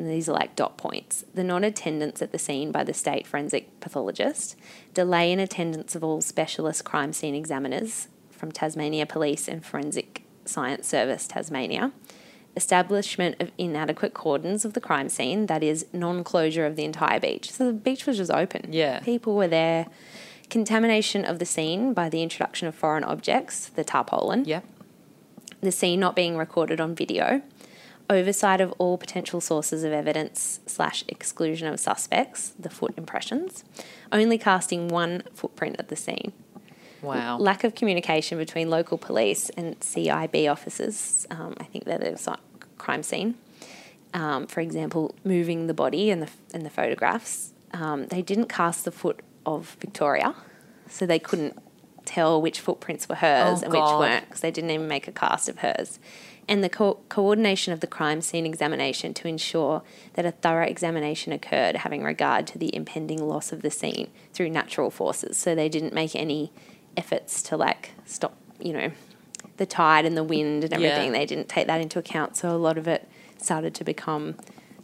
And 0.00 0.10
these 0.10 0.30
are 0.30 0.32
like 0.32 0.56
dot 0.56 0.78
points 0.78 1.26
the 1.34 1.44
non 1.44 1.62
attendance 1.62 2.22
at 2.22 2.32
the 2.32 2.38
scene 2.38 2.72
by 2.72 2.84
the 2.84 2.94
state 2.94 3.26
forensic 3.26 3.80
pathologist, 3.80 4.56
delay 4.94 5.30
in 5.30 5.38
attendance 5.38 5.94
of 5.94 6.02
all 6.02 6.22
specialist 6.22 6.84
crime 6.84 7.12
scene 7.12 7.34
examiners 7.34 8.08
from 8.30 8.50
Tasmania 8.50 9.04
Police 9.04 9.46
and 9.46 9.62
Forensic 9.62 10.22
Science 10.46 10.88
Service 10.88 11.26
Tasmania, 11.26 11.92
establishment 12.56 13.36
of 13.40 13.52
inadequate 13.58 14.14
cordons 14.14 14.64
of 14.64 14.72
the 14.72 14.80
crime 14.80 15.10
scene, 15.10 15.44
that 15.46 15.62
is, 15.62 15.84
non 15.92 16.24
closure 16.24 16.64
of 16.64 16.76
the 16.76 16.84
entire 16.84 17.20
beach. 17.20 17.52
So 17.52 17.66
the 17.66 17.74
beach 17.74 18.06
was 18.06 18.16
just 18.16 18.30
open. 18.30 18.72
Yeah. 18.72 19.00
People 19.00 19.36
were 19.36 19.48
there. 19.48 19.86
Contamination 20.48 21.26
of 21.26 21.38
the 21.38 21.44
scene 21.44 21.92
by 21.92 22.08
the 22.08 22.22
introduction 22.22 22.66
of 22.66 22.74
foreign 22.74 23.04
objects, 23.04 23.68
the 23.68 23.84
tarpaulin. 23.84 24.46
Yep. 24.46 24.64
The 25.60 25.70
scene 25.70 26.00
not 26.00 26.16
being 26.16 26.38
recorded 26.38 26.80
on 26.80 26.94
video. 26.94 27.42
Oversight 28.10 28.60
of 28.60 28.72
all 28.78 28.98
potential 28.98 29.40
sources 29.40 29.84
of 29.84 29.92
evidence 29.92 30.60
slash 30.66 31.04
exclusion 31.08 31.68
of 31.68 31.78
suspects, 31.78 32.52
the 32.58 32.68
foot 32.68 32.92
impressions. 32.98 33.64
Only 34.10 34.36
casting 34.36 34.88
one 34.88 35.22
footprint 35.32 35.76
at 35.78 35.88
the 35.88 35.96
scene 35.96 36.32
Wow. 37.02 37.38
lack 37.38 37.62
of 37.64 37.74
communication 37.74 38.36
between 38.36 38.68
local 38.68 38.98
police 38.98 39.48
and 39.50 39.78
CIB 39.80 40.50
officers. 40.50 41.26
Um, 41.30 41.54
I 41.60 41.64
think 41.64 41.84
they're 41.84 41.98
the 41.98 42.36
crime 42.76 43.02
scene. 43.02 43.36
Um, 44.12 44.46
for 44.48 44.60
example, 44.60 45.14
moving 45.24 45.68
the 45.68 45.72
body 45.74 46.10
and 46.10 46.20
the 46.20 46.28
in 46.52 46.64
the 46.64 46.70
photographs, 46.70 47.52
um, 47.72 48.06
they 48.08 48.22
didn't 48.22 48.48
cast 48.48 48.84
the 48.84 48.90
foot 48.90 49.20
of 49.46 49.76
Victoria, 49.80 50.34
so 50.88 51.06
they 51.06 51.20
couldn't 51.20 51.56
tell 52.04 52.42
which 52.42 52.58
footprints 52.58 53.08
were 53.08 53.14
hers 53.14 53.60
Oh, 53.62 53.64
and 53.66 53.72
which 53.72 53.80
weren't 53.82 54.24
because 54.26 54.40
they 54.40 54.50
didn't 54.50 54.70
even 54.72 54.88
make 54.88 55.06
a 55.06 55.12
cast 55.12 55.48
of 55.48 55.58
hers. 55.60 56.00
And 56.50 56.64
the 56.64 56.68
co- 56.68 56.98
coordination 57.08 57.72
of 57.72 57.78
the 57.78 57.86
crime 57.86 58.20
scene 58.20 58.44
examination 58.44 59.14
to 59.14 59.28
ensure 59.28 59.82
that 60.14 60.24
a 60.26 60.32
thorough 60.32 60.66
examination 60.66 61.32
occurred, 61.32 61.76
having 61.76 62.02
regard 62.02 62.46
to 62.48 62.58
the 62.58 62.74
impending 62.74 63.22
loss 63.22 63.52
of 63.52 63.62
the 63.62 63.70
scene 63.70 64.10
through 64.34 64.50
natural 64.50 64.90
forces. 64.90 65.36
So 65.36 65.54
they 65.54 65.68
didn't 65.68 65.94
make 65.94 66.16
any 66.16 66.52
efforts 66.96 67.40
to 67.42 67.56
like 67.56 67.92
stop, 68.04 68.34
you 68.58 68.72
know, 68.72 68.90
the 69.58 69.64
tide 69.66 70.04
and 70.04 70.16
the 70.16 70.24
wind 70.24 70.64
and 70.64 70.72
Yeah. 70.72 70.88
everything. 70.88 71.12
They 71.12 71.24
didn't 71.24 71.48
take 71.48 71.68
that 71.68 71.80
into 71.80 72.00
account. 72.00 72.36
So 72.36 72.50
a 72.50 72.58
lot 72.58 72.76
of 72.76 72.88
it 72.88 73.06
started 73.38 73.72
to 73.76 73.84
become 73.84 74.34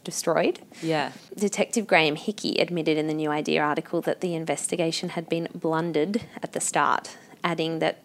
destroyed. 0.05 0.61
yeah. 0.83 1.11
Detective 1.37 1.85
Graham 1.89 2.15
Hickey 2.15 2.61
admitted 2.61 2.97
in 2.97 3.09
the 3.09 3.13
New 3.15 3.31
Idea 3.31 3.61
article 3.61 4.01
that 4.03 4.21
the 4.21 4.37
investigation 4.37 5.09
had 5.11 5.29
been 5.29 5.49
blundered 5.53 6.23
at 6.45 6.53
the 6.53 6.61
start, 6.61 7.17
adding 7.43 7.81
that, 7.81 8.05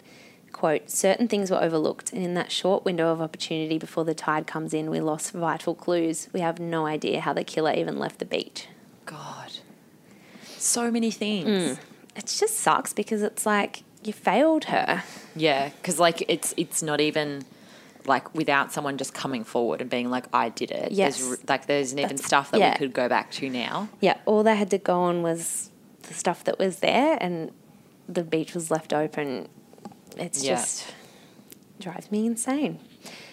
quote, 0.52 0.90
certain 0.90 1.28
things 1.28 1.50
were 1.52 1.62
overlooked, 1.62 2.14
and 2.14 2.24
in 2.24 2.34
that 2.36 2.52
short 2.52 2.86
window 2.86 3.12
of 3.12 3.22
opportunity 3.22 3.78
before 3.78 4.06
the 4.06 4.14
tide 4.14 4.48
comes 4.48 4.74
in, 4.74 4.90
we 4.90 5.00
lost 5.00 5.32
vital 5.32 5.76
clues. 5.76 6.28
We 6.34 6.42
have 6.42 6.60
no 6.60 6.86
idea 6.86 7.22
how 7.22 7.34
the 7.34 7.44
killer 7.44 7.74
even 7.74 7.98
left 7.98 8.20
the 8.20 8.26
beach. 8.26 8.68
God. 9.06 9.52
So 10.58 10.92
many 10.92 11.12
things. 11.12 11.48
Mm. 11.48 11.80
It 12.16 12.26
just 12.26 12.58
sucks 12.58 12.94
because 12.94 13.22
it's 13.22 13.46
like 13.46 13.84
you 14.04 14.14
failed 14.14 14.66
her. 14.66 15.04
Yeah, 15.36 15.70
because 15.70 16.00
like 16.00 16.24
it's 16.28 16.54
it's 16.58 16.84
not 16.84 17.00
even 17.00 17.46
like 18.06 18.34
without 18.34 18.72
someone 18.72 18.98
just 18.98 19.14
coming 19.14 19.44
forward 19.44 19.82
and 19.82 19.90
being 19.90 20.10
like, 20.10 20.26
"I 20.34 20.50
did 20.50 20.72
it." 20.72 20.92
Yes. 20.92 21.20
There's, 21.20 21.50
like 21.50 21.66
there's 21.68 21.94
even 21.94 22.04
That's- 22.04 22.26
stuff 22.26 22.52
that 22.52 22.60
yeah. 22.60 22.74
we 22.74 22.78
could 22.78 22.94
go 22.94 23.08
back 23.08 23.32
to 23.34 23.50
now. 23.50 23.90
Yeah, 24.00 24.18
all 24.26 24.44
they 24.44 24.56
had 24.56 24.70
to 24.72 24.78
go 24.78 25.00
on 25.02 25.22
was 25.22 25.70
the 26.04 26.14
stuff 26.14 26.44
that 26.44 26.60
was 26.60 26.80
there, 26.80 27.18
and 27.22 27.52
the 28.10 28.24
beach 28.24 28.54
was 28.54 28.70
left 28.70 28.94
open. 28.94 29.48
It's 30.18 30.44
Yeah. 30.44 30.56
just 30.56 30.86
drives 31.80 32.12
me 32.12 32.26
insane. 32.26 32.80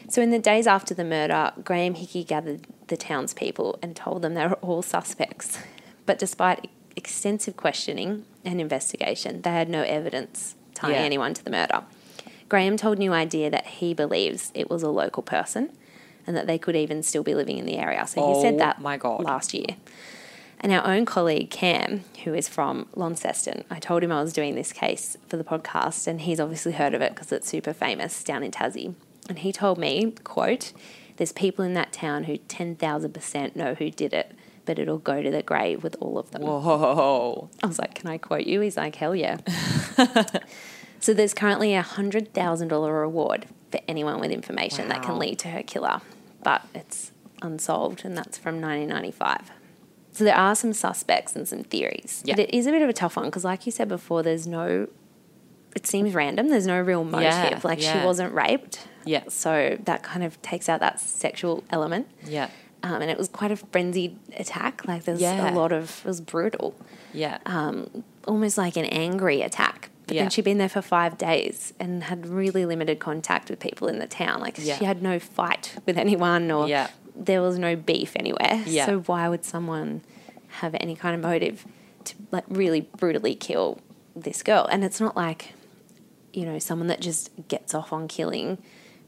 So, 0.09 0.23
in 0.23 0.31
the 0.31 0.39
days 0.39 0.67
after 0.67 0.95
the 0.95 1.05
murder, 1.05 1.53
Graham 1.63 1.95
Hickey 1.95 2.25
gathered 2.25 2.67
the 2.87 2.97
townspeople 2.97 3.79
and 3.83 3.95
told 3.95 4.23
them 4.23 4.35
they 4.35 4.47
were 4.47 4.55
all 4.55 4.81
suspects. 4.83 5.59
But 6.07 6.19
despite 6.19 6.69
extensive 6.97 7.57
questioning 7.57 8.25
and 8.45 8.61
investigation, 8.61 9.43
they 9.43 9.51
had 9.51 9.69
no 9.69 9.83
evidence 9.83 10.55
tying 10.75 10.95
Yeah. 10.95 11.01
anyone 11.03 11.35
to 11.35 11.45
the 11.45 11.51
murder. 11.51 11.83
Graham 12.49 12.79
told 12.79 12.99
New 12.99 13.13
Idea 13.13 13.51
that 13.51 13.67
he 13.67 13.93
believes 13.93 14.51
it 14.55 14.71
was 14.71 14.83
a 14.83 14.89
local 14.89 15.23
person 15.23 15.71
and 16.27 16.35
that 16.35 16.47
they 16.47 16.57
could 16.57 16.75
even 16.77 17.03
still 17.03 17.23
be 17.23 17.35
living 17.35 17.59
in 17.59 17.67
the 17.67 17.77
area. 17.77 18.07
So 18.07 18.25
he 18.27 18.33
Oh 18.33 18.41
said 18.43 18.59
that 18.59 18.81
my 18.81 18.97
God. 18.97 19.23
last 19.25 19.53
year. 19.53 19.77
And 20.61 20.73
our 20.73 20.85
own 20.87 21.05
colleague 21.05 21.51
Cam, 21.51 22.05
who 22.25 22.35
is 22.35 22.49
from 22.49 22.89
Launceston, 22.95 23.65
I 23.71 23.79
told 23.79 24.03
him 24.03 24.11
I 24.11 24.23
was 24.23 24.33
doing 24.33 24.55
this 24.55 24.73
case 24.73 25.17
for 25.29 25.37
the 25.37 25.45
podcast, 25.45 26.07
and 26.07 26.21
he's 26.21 26.41
obviously 26.41 26.73
heard 26.73 26.95
of 26.95 27.03
it 27.03 27.15
because 27.15 27.31
it's 27.31 27.49
super 27.49 27.73
famous 27.73 28.25
down 28.25 28.43
in 28.43 28.51
Tassie. 28.51 28.95
And 29.29 29.39
he 29.39 29.53
told 29.53 29.79
me, 29.79 30.15
quote, 30.25 30.73
there's 31.17 31.33
people 31.33 31.65
in 31.65 31.75
that 31.75 31.93
town 31.93 32.25
who 32.25 32.39
10,000% 32.39 33.57
know 33.57 33.75
who 33.75 33.91
did 33.91 34.13
it, 34.13 34.33
but 34.65 34.79
it'll 34.79 34.99
go 34.99 35.23
to 35.23 35.31
the 35.31 35.43
grave 35.43 35.83
with 35.83 35.97
all 36.01 36.19
of 36.19 36.31
them. 36.33 36.43
Whoa. 36.43 37.51
I 37.63 37.67
was 37.67 37.79
like, 37.79 37.95
can 37.95 38.09
I 38.09 38.19
quote 38.19 38.47
you? 38.47 38.61
He's 38.61 38.77
like, 38.77 38.97
hell 38.97 39.15
yeah. 39.15 39.39
so 41.01 41.15
there's 41.15 41.35
currently 41.35 41.75
a 41.75 41.83
$100,000 41.83 43.01
reward 43.01 43.47
for 43.71 43.81
anyone 43.87 44.21
with 44.21 44.31
information 44.31 44.89
that 44.89 45.03
can 45.03 45.19
lead 45.19 45.39
to 45.41 45.49
her 45.49 45.63
killer, 45.63 46.01
but 46.43 46.63
it's 46.75 47.13
unsolved, 47.43 48.05
and 48.05 48.17
that's 48.17 48.39
from 48.39 48.61
1995. 48.61 49.51
So 50.19 50.25
there 50.25 50.35
are 50.35 50.57
some 50.57 50.73
suspects 50.73 51.37
and 51.37 51.47
some 51.47 51.63
theories. 51.63 52.23
Yeah. 52.25 52.35
But 52.35 52.41
it 52.49 52.55
is 52.57 52.67
a 52.67 52.73
bit 52.73 52.83
of 52.83 52.89
a 52.89 52.93
tough 52.93 53.15
one 53.17 53.27
because, 53.27 53.45
like 53.45 53.67
you 53.67 53.71
said 53.71 53.87
before, 53.89 54.25
there's 54.25 54.49
no, 54.49 54.89
it 55.77 55.87
seems 55.87 56.13
random. 56.13 56.49
There's 56.49 56.67
no 56.67 56.81
real 56.81 57.05
motive. 57.05 57.23
Yeah, 57.33 57.61
like 57.63 57.81
she 57.81 57.99
wasn't 58.05 58.35
raped. 58.35 58.89
Yeah. 59.05 59.23
So 59.29 59.79
that 59.85 60.03
kind 60.03 60.25
of 60.25 60.43
takes 60.43 60.69
out 60.69 60.81
that 60.81 60.99
sexual 60.99 61.63
element. 61.71 62.09
Yeah. 62.27 62.51
Um, 62.83 63.01
and 63.01 63.13
it 63.13 63.17
was 63.17 63.29
quite 63.29 63.53
a 63.53 63.57
frenzied 63.57 64.19
attack. 64.37 64.89
Like 64.89 65.05
there's 65.05 65.21
Yeah. 65.21 65.53
a 65.53 65.55
lot 65.55 65.71
of, 65.71 66.01
it 66.05 66.09
was 66.09 66.21
brutal 66.21 66.75
Yeah. 67.13 67.39
um, 67.47 68.03
almost 68.27 68.59
like 68.59 68.77
an 68.77 68.87
angry 68.87 69.43
attack. 69.43 69.91
But 70.09 70.17
Yeah. 70.17 70.23
then 70.23 70.31
she'd 70.31 70.45
been 70.45 70.59
there 70.59 70.69
for 70.69 70.83
five 70.83 71.17
days 71.17 71.75
and 71.79 72.03
had 72.03 72.27
really 72.27 72.67
limited 72.67 72.99
contact 72.99 73.51
with 73.51 73.61
people 73.61 73.87
in 73.87 74.01
the 74.01 74.09
town. 74.09 74.41
Like 74.41 74.57
Yeah. 74.59 74.79
she 74.79 74.85
had 74.85 75.01
no 75.01 75.21
fight 75.21 75.77
with 75.87 75.97
anyone 75.97 76.51
or 76.51 76.67
Yeah. 76.67 76.89
There 77.19 77.43
was 77.43 77.59
no 77.59 77.75
beef 77.77 78.13
anywhere. 78.17 78.63
Yeah. 78.67 78.87
So 78.87 79.01
why 79.01 79.29
would 79.29 79.45
someone 79.45 80.03
have 80.61 80.75
any 80.81 80.95
kind 80.97 81.15
of 81.15 81.21
motive 81.21 81.67
to 82.05 82.15
like 82.31 82.45
really 82.49 82.83
brutally 82.97 83.35
kill 83.35 83.81
this 84.15 84.43
girl? 84.43 84.67
And 84.71 84.85
it's 84.85 85.01
not 85.01 85.17
like, 85.17 85.53
you 86.33 86.45
know, 86.47 86.59
someone 86.59 86.87
that 86.89 87.01
just 87.01 87.31
gets 87.49 87.75
off 87.75 87.93
on 87.93 88.09
killing 88.09 88.59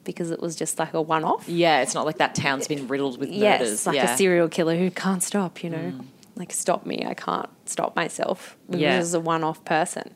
because 0.04 0.30
it 0.30 0.40
was 0.40 0.56
just 0.56 0.78
like 0.78 0.94
a 0.94 1.00
one 1.00 1.24
off. 1.24 1.48
yeah. 1.48 1.82
It's 1.82 1.94
not 1.94 2.04
like 2.06 2.18
that 2.18 2.34
town's 2.34 2.66
been 2.66 2.88
riddled 2.88 3.18
with 3.18 3.28
Yes, 3.30 3.60
murders. 3.60 3.86
like 3.86 3.96
yeah. 3.96 4.06
Mm. 4.08 4.14
a 4.14 4.16
serial 4.16 4.48
killer 4.48 4.76
who 4.76 4.90
can't 4.90 5.22
stop, 5.22 5.62
you 5.62 5.70
know. 5.70 5.92
Like 6.36 6.52
stop 6.52 6.86
me, 6.86 7.04
I 7.06 7.12
can't 7.14 7.48
stop 7.66 7.94
myself. 7.94 8.56
Yeah. 8.70 8.96
This 8.98 9.08
is 9.08 9.14
a 9.14 9.20
one-off 9.20 9.62
person. 9.64 10.14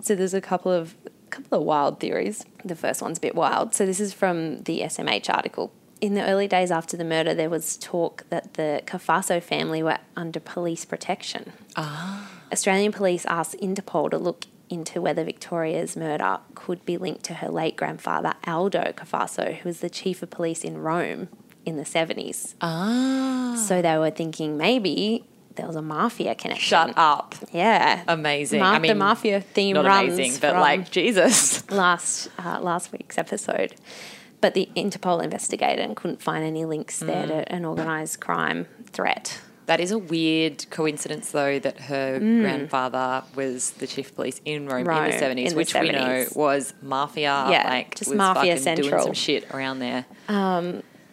So 0.00 0.14
there's 0.14 0.32
a 0.34 0.40
couple 0.40 0.72
of 0.72 0.94
couple 1.28 1.58
of 1.60 1.64
wild 1.64 2.00
theories. 2.00 2.44
The 2.64 2.74
first 2.74 3.02
one's 3.02 3.18
a 3.18 3.20
bit 3.20 3.34
wild. 3.36 3.74
So 3.74 3.84
this 3.86 4.00
is 4.00 4.12
from 4.12 4.62
the 4.62 4.80
SMH 4.80 5.28
article. 5.32 5.70
In 6.00 6.14
the 6.14 6.24
early 6.24 6.48
days 6.48 6.70
after 6.70 6.96
the 6.96 7.04
murder, 7.04 7.34
there 7.34 7.50
was 7.50 7.76
talk 7.76 8.24
that 8.30 8.54
the 8.54 8.82
Cafasso 8.86 9.42
family 9.42 9.82
were 9.82 9.98
under 10.16 10.40
police 10.40 10.84
protection. 10.84 11.52
Ah. 11.76 12.30
Australian 12.52 12.90
police 12.90 13.26
asked 13.26 13.54
Interpol 13.60 14.10
to 14.10 14.18
look 14.18 14.46
into 14.70 15.00
whether 15.02 15.24
Victoria's 15.24 15.96
murder 15.96 16.38
could 16.54 16.84
be 16.86 16.96
linked 16.96 17.24
to 17.24 17.34
her 17.34 17.48
late 17.48 17.76
grandfather, 17.76 18.34
Aldo 18.46 18.92
Cafasso, 18.96 19.54
who 19.56 19.68
was 19.68 19.80
the 19.80 19.90
chief 19.90 20.22
of 20.22 20.30
police 20.30 20.64
in 20.64 20.78
Rome 20.78 21.28
in 21.66 21.76
the 21.76 21.82
70s. 21.82 22.54
Ah. 22.60 23.62
So 23.68 23.82
they 23.82 23.98
were 23.98 24.10
thinking 24.10 24.56
maybe 24.56 25.26
there 25.56 25.66
was 25.66 25.76
a 25.76 25.82
mafia 25.82 26.34
connection. 26.34 26.64
Shut 26.64 26.94
up. 26.96 27.34
Yeah. 27.52 28.04
Amazing. 28.08 28.60
Ma- 28.60 28.70
I 28.72 28.78
mean, 28.78 28.88
the 28.88 28.94
mafia 28.94 29.40
theme 29.40 29.74
Not 29.74 29.84
runs 29.84 30.14
amazing, 30.14 30.40
but 30.40 30.54
like 30.54 30.90
Jesus. 30.90 31.68
last 31.70 32.30
uh, 32.38 32.60
last 32.60 32.92
week's 32.92 33.18
episode. 33.18 33.74
But 34.40 34.54
the 34.54 34.68
Interpol 34.76 35.22
investigated 35.22 35.84
and 35.84 35.94
couldn't 35.96 36.22
find 36.22 36.44
any 36.44 36.64
links 36.64 36.98
there 37.00 37.24
Mm. 37.24 37.28
to 37.28 37.52
an 37.52 37.64
organised 37.64 38.20
crime 38.20 38.66
threat. 38.92 39.38
That 39.66 39.78
is 39.80 39.92
a 39.92 39.98
weird 39.98 40.68
coincidence, 40.70 41.30
though, 41.30 41.58
that 41.60 41.78
her 41.82 42.18
grandfather 42.18 43.22
was 43.36 43.70
the 43.72 43.86
chief 43.86 44.08
of 44.08 44.16
police 44.16 44.40
in 44.44 44.66
Rome, 44.66 44.84
Mm. 44.84 44.88
Rome 44.88 45.04
in 45.04 45.10
the 45.12 45.18
seventies, 45.18 45.54
which 45.54 45.74
we 45.74 45.90
know 45.90 46.26
was 46.34 46.74
mafia. 46.82 47.46
Yeah, 47.50 47.68
like 47.68 47.94
just 47.94 48.10
was 48.10 48.16
mafia 48.18 48.56
fucking 48.56 48.82
doing 48.82 49.02
some 49.02 49.12
shit 49.12 49.48
around 49.54 49.78
there. 49.78 50.06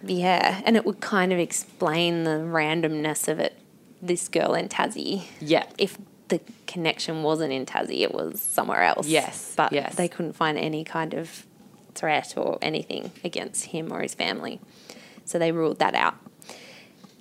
Yeah, 0.04 0.62
and 0.66 0.76
it 0.78 0.86
would 0.86 1.00
kind 1.02 1.34
of 1.34 1.40
explain 1.40 2.24
the 2.24 2.32
randomness 2.40 3.28
of 3.28 3.40
it. 3.40 3.58
This 4.00 4.28
girl 4.30 4.54
in 4.54 4.70
Tassie. 4.70 5.24
Yeah. 5.40 5.64
If 5.80 5.98
the 6.28 6.40
connection 6.68 7.24
wasn't 7.24 7.52
in 7.52 7.66
Tassie, 7.66 8.02
it 8.02 8.14
was 8.14 8.40
somewhere 8.40 8.84
else. 8.84 9.08
Yes, 9.08 9.54
but 9.58 9.72
yes. 9.74 9.96
they 9.96 10.08
couldn't 10.08 10.34
find 10.34 10.56
any 10.56 10.84
kind 10.84 11.16
of 11.16 11.47
threat 11.98 12.34
or 12.38 12.58
anything 12.62 13.12
against 13.24 13.66
him 13.66 13.92
or 13.92 14.02
his 14.02 14.14
family, 14.14 14.60
so 15.26 15.38
they 15.38 15.52
ruled 15.52 15.80
that 15.80 15.96
out. 15.96 16.16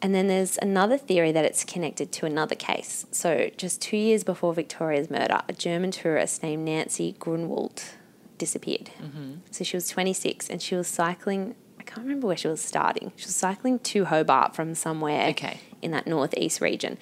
And 0.02 0.14
then 0.14 0.28
there's 0.28 0.58
another 0.60 0.98
theory 0.98 1.32
that 1.32 1.44
it's 1.44 1.64
connected 1.64 2.12
to 2.12 2.26
another 2.26 2.54
case. 2.54 3.06
So, 3.10 3.50
just 3.56 3.80
two 3.80 3.96
years 3.96 4.24
before 4.24 4.52
Victoria's 4.52 5.10
murder, 5.10 5.40
a 5.48 5.52
German 5.54 5.90
tourist 5.90 6.42
named 6.42 6.66
Nancy 6.66 7.16
Grunwaldt 7.18 7.94
disappeared. 8.36 8.90
Mm-hmm. 9.02 9.32
So, 9.50 9.64
she 9.64 9.76
was 9.76 9.88
26 9.88 10.50
and 10.50 10.60
she 10.60 10.74
was 10.76 10.86
cycling. 10.86 11.54
I 11.80 11.82
can't 11.82 12.02
remember 12.06 12.26
where 12.26 12.36
she 12.36 12.46
was 12.46 12.60
starting. 12.60 13.12
She 13.16 13.24
was 13.24 13.34
cycling 13.34 13.78
to 13.80 14.04
Hobart 14.04 14.54
from 14.54 14.74
somewhere 14.74 15.28
Okay. 15.30 15.60
in 15.80 15.92
that 15.92 16.06
northeast 16.06 16.60
region. 16.60 16.98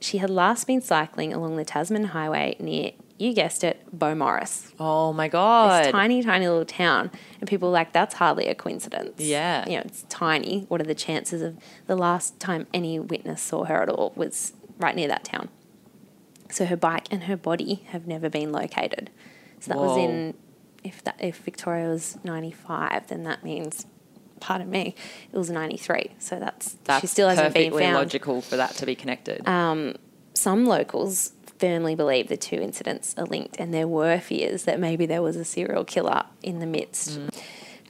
She 0.00 0.18
had 0.18 0.28
last 0.28 0.66
been 0.66 0.80
cycling 0.82 1.32
along 1.32 1.56
the 1.56 1.64
Tasman 1.64 2.06
Highway 2.06 2.56
near, 2.58 2.92
you 3.18 3.32
guessed 3.32 3.62
it, 3.62 3.84
Beaumaris 3.96 4.72
Oh 4.80 5.12
my 5.12 5.28
god! 5.28 5.84
this 5.84 5.92
tiny, 5.92 6.22
tiny 6.22 6.48
little 6.48 6.64
town, 6.64 7.10
and 7.40 7.48
people 7.48 7.68
were 7.68 7.74
like 7.74 7.92
that's 7.92 8.14
hardly 8.14 8.48
a 8.48 8.54
coincidence. 8.54 9.20
Yeah. 9.20 9.68
you 9.68 9.76
know, 9.76 9.82
it's 9.84 10.02
tiny. 10.08 10.64
What 10.68 10.80
are 10.80 10.84
the 10.84 10.94
chances 10.94 11.42
of 11.42 11.56
the 11.86 11.96
last 11.96 12.40
time 12.40 12.66
any 12.74 12.98
witness 12.98 13.40
saw 13.40 13.64
her 13.64 13.82
at 13.82 13.88
all 13.88 14.12
was 14.16 14.52
right 14.78 14.96
near 14.96 15.08
that 15.08 15.24
town? 15.24 15.48
So 16.50 16.66
her 16.66 16.76
bike 16.76 17.06
and 17.10 17.24
her 17.24 17.36
body 17.36 17.84
have 17.88 18.06
never 18.06 18.28
been 18.28 18.52
located. 18.52 19.10
So 19.60 19.70
that 19.70 19.78
was 19.78 19.96
in 19.96 20.34
if 20.82 21.02
that 21.04 21.16
if 21.18 21.38
Victoria 21.38 21.88
was 21.88 22.18
ninety 22.24 22.52
five, 22.52 23.06
then 23.08 23.24
that 23.24 23.44
means. 23.44 23.86
Pardon 24.40 24.68
me, 24.68 24.94
it 25.32 25.38
was 25.38 25.48
ninety 25.48 25.78
three. 25.78 26.10
So 26.18 26.38
that's, 26.38 26.72
That's 26.84 27.00
she 27.00 27.06
still 27.06 27.28
hasn't 27.30 27.54
been 27.54 27.70
perfectly 27.70 27.82
found 27.84 27.94
logical 27.94 28.42
for 28.42 28.56
that 28.56 28.72
to 28.72 28.84
be 28.84 28.94
connected. 28.94 29.48
Um, 29.48 29.94
some 30.34 30.66
locals 30.66 31.32
firmly 31.64 31.94
believe 31.94 32.28
the 32.28 32.36
two 32.36 32.56
incidents 32.56 33.14
are 33.16 33.24
linked, 33.24 33.56
and 33.58 33.72
there 33.72 33.88
were 33.88 34.18
fears 34.18 34.64
that 34.64 34.78
maybe 34.78 35.06
there 35.06 35.22
was 35.22 35.34
a 35.36 35.44
serial 35.44 35.82
killer 35.84 36.24
in 36.42 36.58
the 36.58 36.66
midst. 36.66 37.18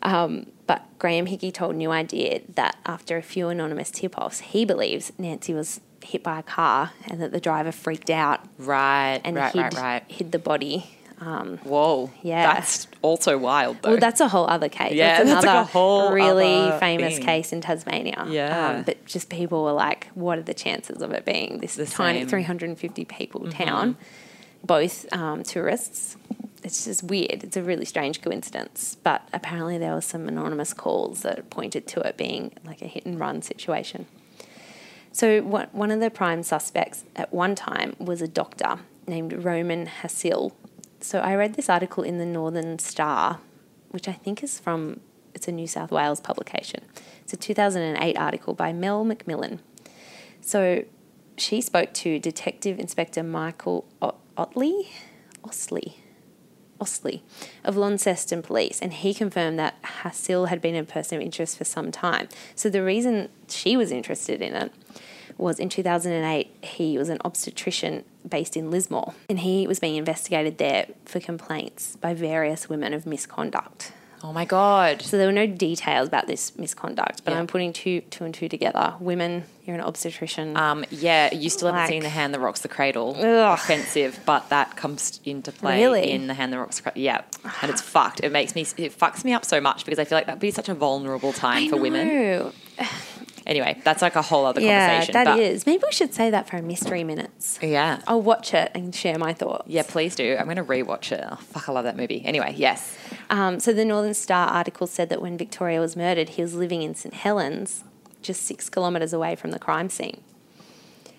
Um, 0.03 0.47
but 0.68 0.83
Graham 1.01 1.27
Hickey 1.27 1.51
told 1.51 1.75
New 1.75 1.91
Idea 1.91 2.43
that 2.55 2.77
after 2.87 3.16
a 3.16 3.22
few 3.22 3.49
anonymous 3.49 3.91
tip 3.91 4.16
offs, 4.16 4.41
he 4.41 4.64
believes 4.64 5.12
Nancy 5.18 5.53
was 5.53 5.81
hit 6.05 6.22
by 6.22 6.39
a 6.39 6.43
car 6.43 6.93
and 7.09 7.20
that 7.20 7.33
the 7.33 7.41
driver 7.41 7.72
freaked 7.72 8.11
out 8.11 8.41
right, 8.59 9.20
and 9.25 9.37
right, 9.37 9.53
hid, 9.53 9.61
right, 9.61 9.75
right. 9.75 10.05
hid 10.07 10.31
the 10.31 10.39
body. 10.39 10.97
Whoa, 11.64 12.11
Yeah. 12.22 12.55
that's 12.55 12.87
also 13.03 13.39
wild 13.39 13.79
though. 13.83 13.91
Well, 13.91 13.99
that's 13.99 14.20
a 14.20 14.29
whole 14.29 14.47
other 14.47 14.68
case. 14.68 14.93
Yeah, 14.93 15.18
that's 15.18 15.31
that's 15.31 15.45
like 15.47 15.53
another 15.55 15.61
a 15.68 15.72
whole 15.72 16.12
really 16.12 16.79
famous 16.81 17.16
thing. 17.16 17.25
case 17.27 17.53
in 17.53 17.61
Tasmania. 17.61 18.27
Yeah. 18.29 18.68
Um, 18.79 18.83
but 18.85 19.05
just 19.07 19.29
people 19.31 19.64
were 19.64 19.72
like, 19.72 20.09
what 20.14 20.39
are 20.39 20.43
the 20.43 20.55
chances 20.55 21.03
of 21.03 21.12
it 21.12 21.25
being 21.25 21.59
this 21.59 21.77
The 21.77 21.87
tiny 21.87 22.20
same. 22.20 22.27
Mm-hmm. 22.27 22.31
350 22.31 23.05
people 23.05 23.51
town, 23.51 23.97
both 24.62 25.12
um, 25.12 25.43
tourists? 25.43 26.16
It's 26.62 26.87
just 26.87 27.03
weird. 27.03 27.45
It's 27.45 27.57
a 27.59 27.62
really 27.62 27.85
strange 27.85 28.22
coincidence. 28.22 28.97
But 29.03 29.29
apparently, 29.35 29.77
there 29.77 29.93
were 29.95 30.01
some 30.01 30.29
anonymous 30.29 30.72
calls 30.72 31.20
that 31.20 31.51
pointed 31.51 31.87
to 31.89 32.01
it 32.01 32.16
being 32.16 32.53
like 32.64 32.81
a 32.81 32.87
hit 32.87 33.05
and 33.05 33.20
run 33.20 33.43
situation. 33.43 34.07
So, 35.12 35.43
what, 35.43 35.75
one 35.75 35.91
of 35.91 36.01
the 36.01 36.11
prime 36.11 36.43
suspects 36.43 37.05
at 37.14 37.33
one 37.35 37.55
time 37.55 37.95
was 37.99 38.22
a 38.22 38.27
doctor 38.27 38.79
named 39.07 39.33
Roman 39.45 39.87
Hasil. 39.87 40.53
So, 41.05 41.19
I 41.19 41.35
read 41.35 41.53
this 41.53 41.69
article 41.69 42.03
in 42.03 42.17
the 42.17 42.25
Northern 42.25 42.79
Star, 42.79 43.39
which 43.91 44.09
I 44.09 44.13
think 44.13 44.43
is 44.43 44.59
from, 44.59 45.01
it's 45.35 45.47
a 45.47 45.53
New 45.53 45.67
South 45.67 45.91
Wales 45.91 46.19
publication. 46.19 46.81
It's 47.21 47.35
a 47.35 47.37
2008 47.37 48.17
article 48.17 48.55
by 48.55 48.73
Mel 48.73 49.05
McMillan. 49.05 49.59
So, 50.41 50.87
she 51.37 51.61
spoke 51.61 51.93
to 51.93 52.19
Detective 52.19 52.79
Inspector 52.79 53.23
Michael 53.23 53.85
Otley, 54.01 54.89
Osley, 55.45 55.97
Osley 56.81 57.21
of 57.65 57.77
Launceston 57.77 58.41
Police, 58.41 58.81
and 58.81 58.95
he 58.95 59.13
confirmed 59.13 59.59
that 59.59 59.83
Hassil 59.83 60.49
had 60.49 60.63
been 60.63 60.75
a 60.75 60.85
person 60.85 61.17
of 61.19 61.23
interest 61.23 61.59
for 61.59 61.65
some 61.65 61.93
time. 61.93 62.29
So 62.55 62.71
the 62.71 62.83
reason 62.83 63.29
she 63.49 63.77
was 63.77 63.91
interested 63.91 64.41
in 64.41 64.55
it 64.55 64.73
was 65.39 65.59
in 65.59 65.68
2008, 65.68 66.51
he 66.64 66.97
was 66.99 67.09
an 67.09 67.18
obstetrician 67.24 68.05
based 68.28 68.57
in 68.57 68.70
Lismore, 68.70 69.14
and 69.28 69.41
he 69.41 69.66
was 69.66 69.78
being 69.80 69.97
investigated 69.97 70.59
there 70.59 70.87
for 71.05 71.20
complaints 71.20 71.97
by 71.97 72.14
various 72.14 72.68
women 72.68 72.95
of 72.95 73.05
misconduct. 73.07 73.93
oh 74.22 74.32
my 74.32 74.47
god. 74.47 75.03
So 75.03 75.18
there 75.18 75.26
were 75.26 75.32
no 75.32 75.47
details 75.47 76.09
about 76.09 76.26
this 76.26 76.57
misconduct, 76.57 77.22
but 77.24 77.32
Yeah. 77.32 77.41
I'm 77.41 77.47
putting 77.47 77.74
two, 77.74 78.01
two 78.09 78.24
and 78.24 78.32
two 78.32 78.49
together. 78.49 78.95
Women, 78.99 79.45
you're 79.66 79.74
an 79.76 79.82
obstetrician. 79.82 80.57
Um, 80.57 80.87
yeah, 80.91 81.35
you 81.35 81.51
still 81.51 81.70
haven't 81.70 81.89
seen 81.89 82.03
the 82.03 82.09
hand 82.09 82.32
that 82.32 82.41
rocks 82.41 82.61
the 82.61 82.68
cradle. 82.68 83.14
Ugh. 83.18 83.24
Offensive, 83.59 84.18
but 84.24 84.49
that 84.49 84.76
comes 84.76 85.20
into 85.26 85.53
play 85.53 85.82
Really? 85.82 86.11
in 86.11 86.26
the 86.26 86.32
hand 86.32 86.55
that 86.55 86.59
rocks 86.59 86.76
the 86.76 86.82
cradle. 86.85 87.03
Yeah, 87.03 87.20
and 87.61 87.70
it's 87.70 87.82
fucked. 87.82 88.20
It 88.20 88.32
makes 88.32 88.55
me, 88.55 88.62
it 88.78 88.99
fucks 88.99 89.24
me 89.24 89.35
up 89.35 89.45
so 89.45 89.61
much 89.61 89.85
because 89.85 89.99
I 89.99 90.05
feel 90.07 90.16
like 90.16 90.24
that'd 90.24 90.41
be 90.41 90.51
such 90.51 90.70
a 90.70 90.74
vulnerable 90.74 91.35
time 91.35 91.64
I 91.64 91.68
for 91.68 91.76
women. 91.76 92.53
Anyway, 93.47 93.79
that's 93.85 94.01
like 94.01 94.17
a 94.17 94.23
whole 94.23 94.47
other 94.47 94.61
Yeah, 94.61 94.89
conversation. 94.91 95.25
that 95.25 95.39
is. 95.39 95.67
Maybe 95.67 95.83
we 95.87 95.93
should 95.93 96.15
say 96.15 96.31
that 96.31 96.49
for 96.49 96.57
a 96.57 96.63
mystery 96.63 97.05
minutes. 97.05 97.59
Yeah. 97.61 98.01
I'll 98.07 98.23
watch 98.23 98.55
it 98.55 98.71
and 98.75 98.95
share 98.95 99.19
my 99.19 99.35
thoughts. 99.35 99.65
Yeah, 99.69 99.83
please 99.87 100.17
do. 100.17 100.37
I'm 100.39 100.45
going 100.47 100.57
to 100.57 100.65
rewatch 100.65 101.13
it. 101.13 101.23
Oh, 101.31 101.37
fuck, 101.37 101.69
I 101.69 101.73
love 101.73 101.85
that 101.85 101.97
movie. 101.97 102.25
Anyway, 102.25 102.55
yes. 102.57 102.97
Um, 103.29 103.61
so 103.61 103.73
the 103.75 103.85
Northern 103.85 104.15
Star 104.15 104.49
article 104.49 104.87
said 104.87 105.11
that 105.11 105.21
when 105.21 105.37
Victoria 105.37 105.79
was 105.81 105.95
murdered, 105.95 106.31
he 106.31 106.43
was 106.43 106.55
living 106.55 106.83
in 106.83 106.95
St 106.95 107.13
Helens, 107.15 107.85
just 108.23 108.43
six 108.43 108.71
kilometres 108.71 109.13
away 109.13 109.37
from 109.37 109.51
the 109.51 109.59
crime 109.59 109.91
scene. 109.91 110.23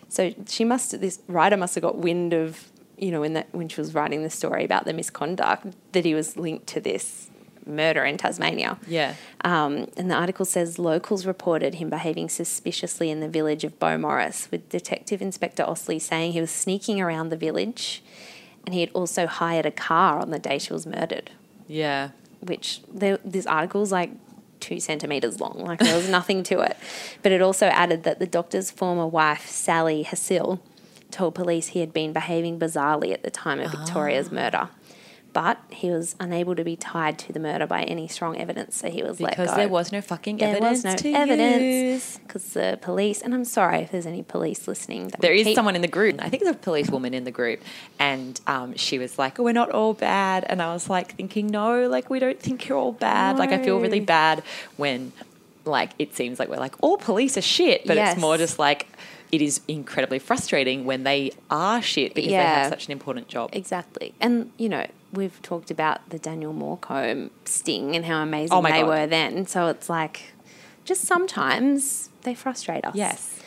So 0.10 0.34
she 0.48 0.64
must. 0.64 1.00
This 1.00 1.20
writer 1.28 1.58
must 1.58 1.76
have 1.76 1.82
got 1.84 1.98
wind 1.98 2.34
of, 2.34 2.70
you 2.98 3.12
know, 3.12 3.22
when 3.22 3.34
that 3.34 3.48
when 3.54 3.68
she 3.70 3.82
was 3.82 3.94
writing 3.94 4.24
the 4.24 4.30
story 4.30 4.64
about 4.64 4.86
the 4.86 4.94
misconduct, 4.94 5.68
that 5.92 6.06
he 6.06 6.14
was 6.16 6.38
linked 6.38 6.68
to 6.68 6.80
this 6.80 7.30
murder 7.68 8.04
in 8.06 8.18
Tasmania. 8.18 8.78
Yeah. 8.88 9.16
Um, 9.44 9.88
and 9.98 10.10
the 10.10 10.16
article 10.16 10.46
says 10.46 10.78
locals 10.80 11.26
reported 11.26 11.76
him 11.76 11.90
behaving 11.90 12.30
suspiciously 12.30 13.10
in 13.10 13.20
the 13.20 13.28
village 13.30 13.64
of 13.64 13.80
Beaumaris, 13.80 14.50
with 14.52 14.70
Detective 14.70 15.22
Inspector 15.22 15.64
Osley 15.64 16.00
saying 16.02 16.34
he 16.34 16.42
was 16.42 16.52
sneaking 16.52 17.02
around 17.02 17.30
the 17.30 17.38
village 17.38 18.04
and 18.66 18.74
he 18.74 18.82
had 18.82 18.90
also 18.94 19.28
hired 19.28 19.66
a 19.66 19.72
car 19.72 20.20
on 20.20 20.32
the 20.32 20.40
day 20.40 20.58
she 20.58 20.74
was 20.74 20.86
murdered, 20.88 21.32
Yeah. 21.68 22.10
which 22.40 22.82
there, 22.92 23.20
this 23.24 23.46
article's 23.46 23.92
like 23.92 24.12
two 24.60 24.80
centimetres 24.80 25.40
long. 25.40 25.60
Like 25.66 25.80
there 25.80 25.96
was 25.96 26.10
nothing 26.10 26.42
to 26.44 26.62
it. 26.62 26.76
But 27.22 27.32
it 27.32 27.42
also 27.42 27.68
added 27.68 28.04
that 28.04 28.18
the 28.20 28.26
doctor's 28.26 28.72
former 28.72 29.06
wife, 29.06 29.48
Sally 29.48 30.04
Hassil, 30.04 30.60
told 31.12 31.36
police 31.36 31.68
he 31.68 31.80
had 31.82 31.94
been 31.94 32.12
behaving 32.14 32.58
bizarrely 32.60 33.14
at 33.14 33.22
the 33.24 33.30
time 33.30 33.60
of 33.60 33.70
Victoria's 33.72 34.32
murder. 34.32 34.70
But 35.36 35.60
he 35.70 35.90
was 35.92 36.16
unable 36.22 36.56
to 36.56 36.64
be 36.64 36.78
tied 36.78 37.20
to 37.20 37.34
the 37.34 37.42
murder 37.42 37.68
by 37.68 37.84
any 37.84 38.08
strong 38.08 38.38
evidence, 38.38 38.78
so 38.78 38.90
he 38.90 39.04
was 39.04 39.20
let 39.20 39.36
go. 39.36 39.44
Because 39.44 39.56
there 39.58 39.68
was 39.68 39.92
no 39.92 40.00
fucking 40.00 40.38
There 40.38 40.48
evidence 40.48 40.78
was 40.78 40.84
no 40.86 40.96
to 40.96 41.12
evidence 41.12 41.62
use. 41.62 42.18
because 42.20 42.54
the 42.54 42.80
police, 42.82 43.22
and 43.22 43.34
I'm 43.34 43.44
sorry 43.44 43.80
if 43.82 43.92
there's 43.92 44.06
any 44.06 44.24
police 44.24 44.66
listening. 44.66 45.12
There 45.20 45.36
keep- 45.36 45.54
someone 45.54 45.76
in 45.76 45.82
the 45.82 45.90
group. 45.90 46.24
I 46.24 46.30
think 46.30 46.42
there's 46.44 46.56
a 46.56 46.58
police 46.58 46.90
woman 46.90 47.14
in 47.14 47.26
the 47.26 47.32
group, 47.32 47.62
and 48.00 48.40
um, 48.48 48.78
she 48.78 48.98
was 48.98 49.20
like, 49.20 49.38
"Oh, 49.38 49.44
we're 49.44 49.52
not 49.52 49.72
all 49.72 49.94
bad." 49.94 50.46
And 50.48 50.62
I 50.62 50.72
was 50.72 50.90
like, 50.90 51.16
thinking, 51.18 51.48
"No, 51.48 51.86
like 51.90 52.10
we 52.10 52.20
don't 52.20 52.40
think 52.40 52.70
you're 52.70 52.78
all 52.78 52.94
bad." 52.94 53.38
Like 53.38 53.52
I 53.52 53.62
feel 53.62 53.78
really 53.82 54.00
bad 54.00 54.42
when, 54.78 55.12
like, 55.66 55.90
it 56.00 56.16
seems 56.16 56.40
like 56.40 56.48
we're 56.48 56.56
like 56.68 56.76
all 56.82 56.96
police 56.96 57.36
are 57.38 57.42
shit, 57.42 57.86
but 57.86 57.98
Yes. 57.98 58.14
it's 58.14 58.22
more 58.22 58.38
just 58.38 58.58
like 58.58 58.88
it 59.34 59.42
is 59.42 59.60
incredibly 59.68 60.20
frustrating 60.20 60.86
when 60.86 61.04
they 61.04 61.32
are 61.52 61.82
shit 61.82 62.14
because 62.14 62.30
they 62.30 62.36
have 62.36 62.70
such 62.70 62.86
an 62.86 62.94
important 62.94 63.28
job. 63.28 63.50
Exactly. 63.52 64.14
And, 64.22 64.52
you 64.58 64.70
know, 64.70 64.86
we've 65.16 65.42
talked 65.42 65.72
about 65.72 66.10
the 66.10 66.20
Daniel 66.20 66.54
Morcombe 66.54 67.30
sting 67.46 67.96
and 67.96 68.06
how 68.06 68.22
amazing 68.22 68.56
Oh 68.58 68.62
they 68.62 68.82
God. 68.82 68.88
were 68.88 69.08
then. 69.08 69.48
So 69.48 69.68
it's 69.68 69.90
like, 69.90 70.34
just 70.84 71.02
sometimes 71.06 72.10
they 72.24 72.36
frustrate 72.36 72.86
us. 72.86 72.96
Yes. 72.96 73.40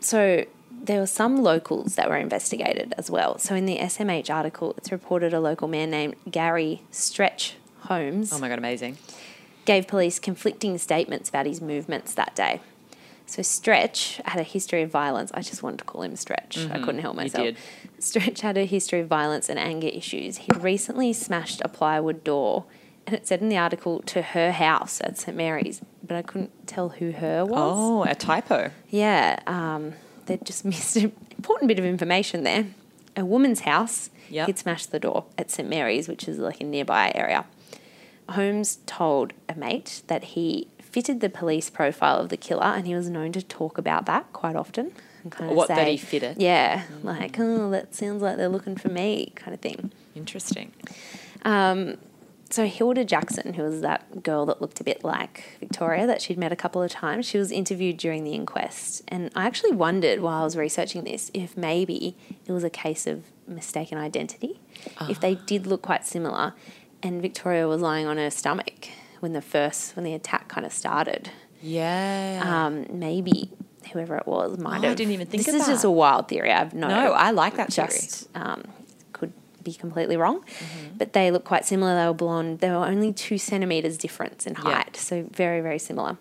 So 0.00 0.44
there 0.70 1.00
were 1.00 1.06
some 1.06 1.42
locals 1.42 1.94
that 1.96 2.08
were 2.08 2.16
investigated 2.16 2.94
as 2.98 3.10
well. 3.10 3.38
So 3.38 3.54
in 3.54 3.66
the 3.66 3.78
SMH 3.78 4.30
article, 4.32 4.74
it's 4.76 4.92
reported 4.92 5.32
a 5.34 5.40
local 5.40 5.68
man 5.68 5.90
named 5.90 6.14
Gary 6.30 6.82
Stretch 6.90 7.54
Holmes 7.80 8.32
Oh 8.32 8.38
my 8.38 8.48
god, 8.48 8.58
amazing. 8.58 8.98
gave 9.64 9.86
police 9.86 10.18
conflicting 10.18 10.76
statements 10.78 11.28
about 11.28 11.46
his 11.46 11.60
movements 11.60 12.14
that 12.14 12.34
day. 12.34 12.60
So 13.28 13.42
Stretch 13.42 14.20
had 14.24 14.38
a 14.38 14.44
history 14.44 14.82
of 14.82 14.90
violence. 14.90 15.32
I 15.34 15.40
just 15.40 15.60
wanted 15.62 15.78
to 15.78 15.84
call 15.84 16.02
him 16.02 16.14
Stretch. 16.14 16.58
I 16.70 16.78
couldn't 16.78 17.00
help 17.00 17.16
Mm-hmm. 17.16 17.22
myself. 17.38 17.56
Stretch 17.98 18.40
had 18.42 18.56
a 18.58 18.64
history 18.64 19.00
of 19.00 19.08
violence 19.08 19.48
and 19.48 19.58
anger 19.58 19.88
issues. 19.88 20.38
He'd 20.38 20.56
recently 20.56 21.12
smashed 21.12 21.60
a 21.64 21.68
plywood 21.68 22.22
door 22.24 22.64
and 23.06 23.14
it 23.14 23.26
said 23.26 23.40
in 23.40 23.48
the 23.48 23.56
article 23.56 24.00
to 24.02 24.20
her 24.20 24.50
house 24.50 25.00
at 25.02 25.16
St 25.16 25.36
Mary's, 25.36 25.80
but 26.02 26.16
I 26.16 26.22
couldn't 26.22 26.66
tell 26.66 26.88
who 26.90 27.12
her 27.12 27.44
was. 27.44 27.58
Oh, 27.76 28.02
a 28.02 28.14
typo. 28.16 28.70
Yeah, 28.90 29.38
um, 29.46 29.94
they 30.26 30.38
just 30.38 30.64
missed 30.64 30.96
an 30.96 31.12
important 31.30 31.68
bit 31.68 31.78
of 31.78 31.84
information 31.84 32.42
there. 32.42 32.66
A 33.16 33.24
woman's 33.24 33.60
house, 33.60 34.10
Yep. 34.28 34.46
he'd 34.48 34.58
smashed 34.58 34.90
the 34.90 34.98
door 34.98 35.24
at 35.38 35.50
St 35.52 35.68
Mary's, 35.68 36.08
which 36.08 36.26
is 36.26 36.38
like 36.38 36.60
a 36.60 36.64
nearby 36.64 37.12
area. 37.14 37.44
Holmes 38.30 38.78
told 38.86 39.32
a 39.48 39.54
mate 39.54 40.02
that 40.08 40.24
he 40.24 40.66
fitted 40.80 41.20
the 41.20 41.28
police 41.30 41.70
profile 41.70 42.18
of 42.18 42.28
the 42.28 42.36
killer, 42.36 42.64
and 42.64 42.86
he 42.88 42.94
was 42.94 43.08
known 43.08 43.30
to 43.32 43.42
talk 43.42 43.78
about 43.78 44.04
that 44.06 44.32
quite 44.32 44.56
often. 44.56 44.90
And 45.26 45.32
kind 45.32 45.50
of 45.50 45.56
What, 45.56 45.66
say, 45.66 45.74
that 45.74 45.88
he 45.88 45.96
fit 45.96 46.22
it? 46.22 46.40
Yeah, 46.40 46.84
like, 47.02 47.36
oh, 47.40 47.68
that 47.70 47.96
sounds 47.96 48.22
like 48.22 48.36
they're 48.36 48.48
looking 48.48 48.76
for 48.76 48.88
me, 48.88 49.32
kind 49.34 49.52
of 49.52 49.58
thing. 49.58 49.90
Interesting. 50.14 50.70
Um, 51.44 51.96
so 52.48 52.64
Hilda 52.64 53.04
Jackson, 53.04 53.54
who 53.54 53.64
was 53.64 53.80
that 53.80 54.22
girl 54.22 54.46
that 54.46 54.62
looked 54.62 54.80
a 54.80 54.84
bit 54.84 55.02
like 55.02 55.56
Victoria 55.58 56.06
that 56.06 56.22
she'd 56.22 56.38
met 56.38 56.52
a 56.52 56.56
couple 56.56 56.80
of 56.80 56.92
times, 56.92 57.26
she 57.26 57.38
was 57.38 57.50
interviewed 57.50 57.96
during 57.96 58.22
the 58.22 58.34
inquest. 58.34 59.02
And 59.08 59.32
I 59.34 59.46
actually 59.46 59.72
wondered 59.72 60.20
while 60.20 60.42
I 60.42 60.44
was 60.44 60.56
researching 60.56 61.02
this 61.02 61.28
if 61.34 61.56
maybe 61.56 62.16
it 62.46 62.52
was 62.52 62.62
a 62.62 62.70
case 62.70 63.08
of 63.08 63.24
mistaken 63.48 63.98
identity. 63.98 64.60
If 65.08 65.18
they 65.18 65.34
did 65.34 65.66
look 65.66 65.82
quite 65.82 66.06
similar 66.06 66.54
and 67.02 67.20
Victoria 67.20 67.66
was 67.66 67.82
lying 67.82 68.06
on 68.06 68.16
her 68.16 68.30
stomach 68.30 68.90
when 69.18 69.32
the 69.32 69.42
first 69.42 69.96
when 69.96 70.04
the 70.04 70.14
attack 70.14 70.46
kind 70.46 70.64
of 70.64 70.72
started. 70.72 71.30
Yeah. 71.60 72.42
Um, 72.44 72.86
maybe 72.88 73.50
whoever 73.92 74.16
it 74.16 74.26
was 74.26 74.58
might 74.58 74.84
Oh, 74.84 74.90
I 74.90 74.94
didn't 74.94 75.12
even 75.12 75.26
think 75.26 75.44
this 75.44 75.54
of 75.54 75.60
is 75.60 75.66
just 75.66 75.84
a 75.84 75.90
wild 75.90 76.28
theory. 76.28 76.50
I've 76.52 76.74
no. 76.74 76.88
no, 76.88 77.12
I 77.12 77.30
like 77.30 77.56
that 77.56 77.72
theory. 77.72 77.88
just 77.88 78.28
um, 78.34 78.64
could 79.12 79.32
be 79.62 79.72
completely 79.74 80.16
wrong. 80.16 80.40
Mm-hmm. 80.42 80.96
But 80.98 81.12
they 81.12 81.30
look 81.30 81.44
quite 81.44 81.64
similar. 81.64 81.94
They 82.00 82.06
were 82.06 82.14
blonde. 82.14 82.60
They 82.60 82.70
were 82.70 82.76
only 82.86 83.12
two 83.12 83.38
centimeters 83.38 83.96
difference 83.98 84.46
in 84.46 84.54
Yeah. 84.54 84.60
height, 84.60 84.96
so 84.96 85.26
very 85.32 85.60
very 85.60 85.78
similar. 85.78 86.16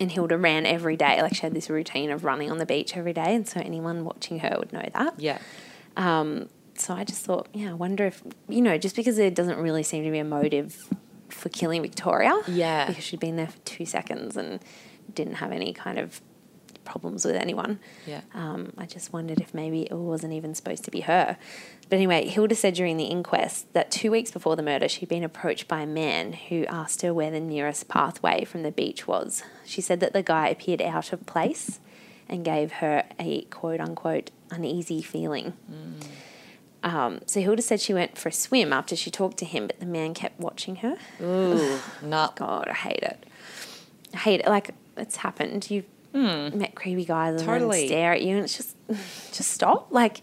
And 0.00 0.10
Hilda 0.10 0.36
ran 0.36 0.66
every 0.66 0.96
day. 0.96 1.20
Like 1.22 1.34
she 1.34 1.42
had 1.42 1.54
this 1.54 1.70
routine 1.70 2.10
of 2.10 2.24
running 2.24 2.50
on 2.50 2.58
the 2.58 2.66
beach 2.66 2.96
every 2.96 3.12
day, 3.12 3.34
and 3.34 3.46
so 3.46 3.60
anyone 3.60 4.04
watching 4.04 4.40
her 4.40 4.56
would 4.58 4.72
know 4.72 4.88
that. 4.94 5.14
Yeah. 5.20 5.38
Um, 5.96 6.48
so 6.74 6.94
I 6.94 7.04
just 7.04 7.24
thought, 7.24 7.48
yeah, 7.52 7.70
I 7.70 7.74
wonder 7.74 8.06
if 8.06 8.22
you 8.48 8.62
know, 8.62 8.78
just 8.78 8.96
because 8.96 9.16
there 9.16 9.30
doesn't 9.30 9.58
really 9.58 9.82
seem 9.82 10.04
to 10.04 10.10
be 10.10 10.18
a 10.18 10.24
motive 10.24 10.88
for 11.28 11.48
killing 11.50 11.82
Victoria, 11.82 12.34
Yeah. 12.48 12.86
because 12.86 13.04
she'd 13.04 13.20
been 13.20 13.36
there 13.36 13.46
for 13.48 13.58
two 13.64 13.84
seconds 13.86 14.36
and 14.36 14.58
didn't 15.14 15.34
have 15.34 15.52
any 15.52 15.72
kind 15.72 15.98
of 15.98 16.20
problems 16.84 17.24
with 17.24 17.36
anyone. 17.36 17.78
Yeah. 18.06 18.22
Um, 18.34 18.72
I 18.78 18.86
just 18.86 19.12
wondered 19.12 19.40
if 19.40 19.54
maybe 19.54 19.82
it 19.82 19.92
wasn't 19.94 20.32
even 20.32 20.54
supposed 20.54 20.84
to 20.84 20.90
be 20.90 21.00
her. 21.00 21.36
But 21.88 21.96
anyway, 21.96 22.26
Hilda 22.26 22.54
said 22.54 22.74
during 22.74 22.96
the 22.96 23.04
inquest 23.04 23.72
that 23.74 23.90
two 23.90 24.10
weeks 24.10 24.30
before 24.30 24.56
the 24.56 24.62
murder, 24.62 24.88
she'd 24.88 25.08
been 25.08 25.24
approached 25.24 25.68
by 25.68 25.80
a 25.82 25.86
man 25.86 26.32
who 26.32 26.64
asked 26.66 27.02
her 27.02 27.12
where 27.12 27.30
the 27.30 27.40
nearest 27.40 27.88
pathway 27.88 28.44
from 28.44 28.62
the 28.62 28.72
beach 28.72 29.06
was. 29.06 29.42
She 29.64 29.80
said 29.80 30.00
that 30.00 30.12
the 30.12 30.22
guy 30.22 30.48
appeared 30.48 30.82
out 30.82 31.12
of 31.12 31.26
place 31.26 31.80
and 32.28 32.44
gave 32.44 32.72
her 32.72 33.04
a 33.18 33.42
quote 33.42 33.80
unquote 33.80 34.30
uneasy 34.50 35.02
feeling. 35.02 35.52
Um, 36.84 37.20
so 37.26 37.40
Hilda 37.40 37.62
said 37.62 37.80
she 37.80 37.94
went 37.94 38.18
for 38.18 38.28
a 38.28 38.32
swim 38.32 38.72
after 38.72 38.96
she 38.96 39.10
talked 39.10 39.36
to 39.38 39.44
him, 39.44 39.66
but 39.66 39.78
the 39.78 39.86
man 39.86 40.14
kept 40.14 40.40
watching 40.40 40.76
her. 40.76 40.96
Ooh, 41.20 41.78
no. 42.02 42.30
God, 42.34 42.68
I 42.68 42.74
hate 42.74 43.02
it. 43.02 43.24
I 44.14 44.18
hate 44.18 44.40
it. 44.40 44.46
Like 44.46 44.70
it's 44.96 45.16
happened. 45.16 45.70
You've 45.70 45.86
met 46.12 46.74
creepy 46.74 47.04
guys 47.04 47.36
and. 47.40 47.44
Totally. 47.44 47.86
stare 47.86 48.12
at 48.12 48.22
you, 48.22 48.36
and 48.36 48.44
it's 48.44 48.56
just, 48.56 48.76
just 48.88 49.50
stop. 49.50 49.88
Like, 49.90 50.22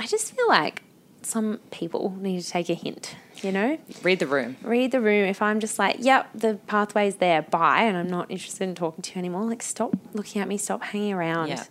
I 0.00 0.06
just 0.06 0.34
feel 0.34 0.48
like 0.48 0.82
some 1.22 1.58
people 1.70 2.16
need 2.20 2.40
to 2.42 2.48
take 2.48 2.68
a 2.70 2.74
hint. 2.74 3.16
You 3.42 3.52
know, 3.52 3.76
Read 4.02 4.18
the 4.20 4.26
room. 4.26 4.56
read 4.62 4.92
the 4.92 5.00
room. 5.00 5.26
If 5.28 5.42
I'm 5.42 5.60
just 5.60 5.78
like, 5.78 5.96
yep, 5.98 6.28
the 6.34 6.54
pathway's 6.66 7.16
there, 7.16 7.42
bye, 7.42 7.82
and 7.82 7.94
I'm 7.94 8.08
not 8.08 8.30
interested 8.30 8.66
in 8.66 8.74
talking 8.74 9.02
to 9.02 9.10
you 9.12 9.18
anymore, 9.18 9.44
like 9.44 9.62
stop 9.62 9.94
looking 10.14 10.40
at 10.40 10.48
me, 10.48 10.56
stop 10.56 10.82
hanging 10.82 11.12
around. 11.12 11.48
Yeah. 11.48 11.64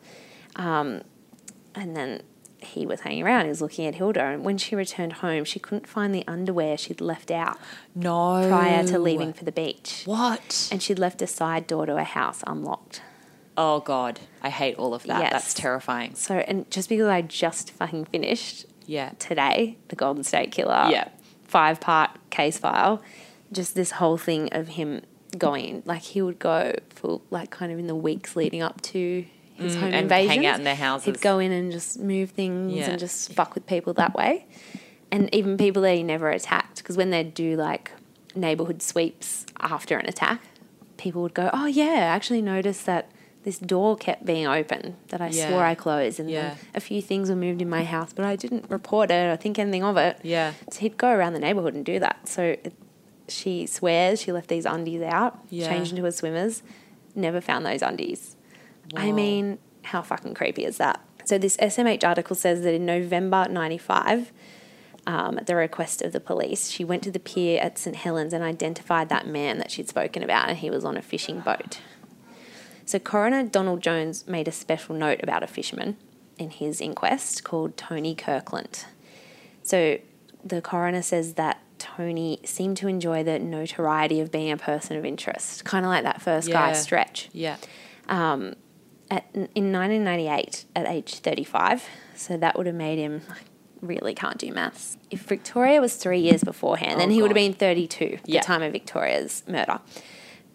Um, 0.58 1.02
and 1.74 1.96
then 1.98 2.22
he 2.60 2.86
was 2.86 3.02
hanging 3.02 3.24
around. 3.24 3.46
He 3.46 3.50
was 3.50 3.62
looking 3.62 3.88
at 3.88 3.96
Hilda, 3.96 4.22
and 4.24 4.46
when 4.46 4.60
she 4.60 4.76
returned 4.76 5.14
home, 5.14 5.44
she 5.44 5.58
couldn't 5.60 5.88
find 5.88 6.14
the 6.14 6.24
underwear 6.28 6.78
she'd 6.78 7.02
left 7.02 7.32
out 7.32 7.58
No. 7.96 8.48
prior 8.48 8.84
to 8.86 9.00
leaving 9.00 9.34
for 9.34 9.44
the 9.44 9.52
beach. 9.52 10.04
What? 10.06 10.70
And 10.72 10.84
she'd 10.84 11.00
left 11.00 11.24
a 11.24 11.28
side 11.28 11.66
door 11.66 11.88
to 11.88 11.96
her 11.98 12.04
house 12.04 12.44
unlocked. 12.46 13.02
Oh 13.58 13.80
God, 13.80 14.20
I 14.42 14.50
hate 14.50 14.76
all 14.78 14.94
of 14.94 15.04
that. 15.04 15.22
Yes. 15.22 15.32
That's 15.32 15.54
terrifying. 15.54 16.16
So, 16.16 16.36
and 16.36 16.70
just 16.70 16.90
because 16.90 17.08
I 17.08 17.22
just 17.22 17.72
fucking 17.72 18.06
finished 18.06 18.66
Yeah. 18.86 19.12
today, 19.20 19.78
the 19.88 19.96
Golden 19.96 20.24
State 20.24 20.52
Killer, 20.52 20.88
Yeah. 20.92 21.08
five 21.44 21.80
part 21.80 22.12
case 22.30 22.58
file, 22.58 23.02
just 23.52 23.76
this 23.76 23.92
whole 23.92 24.18
thing 24.18 24.50
of 24.52 24.68
him 24.70 25.02
going, 25.38 25.84
like 25.86 26.02
he 26.02 26.22
would 26.22 26.40
go 26.40 26.74
for 26.90 27.22
like 27.30 27.50
kind 27.50 27.72
of 27.72 27.80
in 27.80 27.88
the 27.88 27.96
weeks 27.96 28.36
leading 28.36 28.62
up 28.62 28.82
to 28.82 29.26
his 29.56 29.76
Mm, 29.76 29.80
home 29.80 29.86
and 29.86 29.96
invasion. 29.96 30.30
hang 30.30 30.46
out 30.46 30.58
in 30.58 30.64
their 30.66 30.76
houses. 30.76 31.06
He'd 31.06 31.22
go 31.22 31.40
in 31.40 31.52
and 31.54 31.72
just 31.72 31.98
move 32.00 32.32
things 32.32 32.74
Yeah. 32.74 32.90
and 32.90 33.00
just 33.00 33.32
fuck 33.34 33.56
with 33.56 33.66
people 33.66 33.94
that 33.94 34.14
way. 34.16 34.46
And 35.12 35.34
even 35.34 35.56
people 35.58 35.82
that 35.84 35.96
he 35.96 36.04
never 36.04 36.30
attacked, 36.30 36.78
because 36.80 36.98
when 36.98 37.10
they'd 37.10 37.34
do 37.34 37.56
like 37.56 37.92
neighborhood 38.36 38.82
sweeps 38.82 39.46
after 39.62 39.98
an 39.98 40.08
attack, 40.08 40.42
people 40.98 41.22
would 41.22 41.34
go, 41.34 41.50
"Oh 41.54 41.68
yeah, 41.68 41.86
I 41.86 42.16
actually 42.16 42.42
noticed 42.42 42.86
that 42.86 43.10
this 43.46 43.58
door 43.60 43.96
kept 43.96 44.26
being 44.26 44.46
open 44.46 44.96
that 45.10 45.22
I 45.22 45.30
Yeah. 45.30 45.48
swore 45.48 45.64
I 45.64 45.76
closed, 45.76 46.20
and 46.20 46.30
Yeah. 46.30 46.56
a 46.74 46.80
few 46.82 47.02
things 47.02 47.30
were 47.30 47.36
moved 47.38 47.62
in 47.62 47.70
my 47.70 47.84
house, 47.86 48.12
but 48.12 48.26
I 48.26 48.36
didn't 48.36 48.66
report 48.70 49.10
it 49.12 49.32
or 49.32 49.38
think 49.38 49.58
anything 49.58 49.84
of 49.84 49.96
it." 49.98 50.18
Yeah. 50.24 50.52
So 50.72 50.80
he'd 50.82 50.98
go 50.98 51.10
around 51.10 51.34
the 51.34 51.40
neighborhood 51.40 51.74
and 51.76 51.86
do 51.86 52.00
that. 52.00 52.28
So 52.28 52.42
it, 52.62 52.74
she 53.30 53.66
swears 53.66 54.22
she 54.22 54.32
left 54.34 54.50
these 54.50 54.66
undies 54.66 55.02
out, 55.02 55.40
Yeah. 55.50 55.68
changed 55.70 55.92
into 55.92 56.04
her 56.04 56.12
swimmers, 56.12 56.62
never 57.16 57.40
found 57.40 57.66
those 57.66 57.82
undies. 57.82 58.36
I 58.96 59.12
mean, 59.12 59.58
how 59.84 60.02
fucking 60.02 60.34
creepy 60.34 60.66
is 60.66 60.78
that? 60.78 61.00
So 61.26 61.38
this 61.40 61.58
SMH 61.58 62.04
article 62.04 62.36
says 62.36 62.62
that 62.64 62.74
in 62.76 62.86
November 62.86 63.48
95, 63.50 64.32
um, 65.08 65.38
at 65.38 65.46
the 65.48 65.56
request 65.56 66.02
of 66.02 66.12
the 66.14 66.20
police, 66.20 66.70
she 66.70 66.84
went 66.84 67.04
to 67.04 67.12
the 67.12 67.20
pier 67.20 67.60
at 67.62 67.78
St. 67.78 67.96
Helens 67.96 68.34
and 68.34 68.44
identified 68.44 69.10
that 69.10 69.28
man 69.28 69.58
that 69.60 69.70
she'd 69.72 69.88
spoken 69.88 70.24
about, 70.24 70.50
and 70.50 70.58
he 70.60 70.70
was 70.70 70.84
on 70.84 70.98
a 70.98 71.02
fishing 71.02 71.40
boat. 71.42 71.80
So 72.86 73.00
coroner 73.00 73.44
Donald 73.44 73.82
Jones 73.82 74.28
made 74.28 74.48
a 74.48 74.52
special 74.52 74.96
note 74.96 75.20
about 75.24 75.42
a 75.44 75.48
fisherman 75.48 75.98
in 76.38 76.52
his 76.52 76.80
inquest 76.82 77.44
called 77.44 77.78
Tony 77.78 78.14
Kirkland. 78.16 78.86
So 79.64 79.98
the 80.44 80.62
coroner 80.62 81.02
says 81.02 81.34
that 81.34 81.62
Tony 81.80 82.40
seemed 82.46 82.78
to 82.78 82.88
enjoy 82.88 83.24
the 83.24 83.40
notoriety 83.40 84.20
of 84.20 84.32
being 84.32 84.52
a 84.52 84.58
person 84.58 84.98
of 84.98 85.06
interest, 85.06 85.66
kind 85.66 85.86
of 85.86 85.90
like 85.90 86.04
that 86.04 86.22
first 86.22 86.50
guy 86.52 86.74
stretch 86.74 87.30
Yeah. 87.34 87.58
Um, 88.08 88.56
at, 89.10 89.26
in 89.34 89.72
1998 89.72 90.66
at 90.76 90.88
age 90.88 91.16
35. 91.16 91.84
So 92.16 92.38
that 92.38 92.56
would 92.58 92.66
have 92.68 92.76
made 92.76 92.98
him 93.00 93.22
really 93.82 94.14
can't 94.14 94.38
do 94.38 94.52
maths. 94.52 94.98
If 95.12 95.22
Victoria 95.22 95.82
was 95.82 95.96
three 95.96 96.20
years 96.20 96.44
beforehand, 96.44 97.00
then 97.00 97.10
Oh, 97.10 97.14
he 97.14 97.22
would 97.22 97.32
have 97.32 97.36
been 97.36 97.54
32 97.54 98.20
at 98.24 98.30
Yeah. 98.30 98.40
the 98.42 98.46
time 98.46 98.62
of 98.62 98.72
Victoria's 98.72 99.44
murder. 99.48 99.80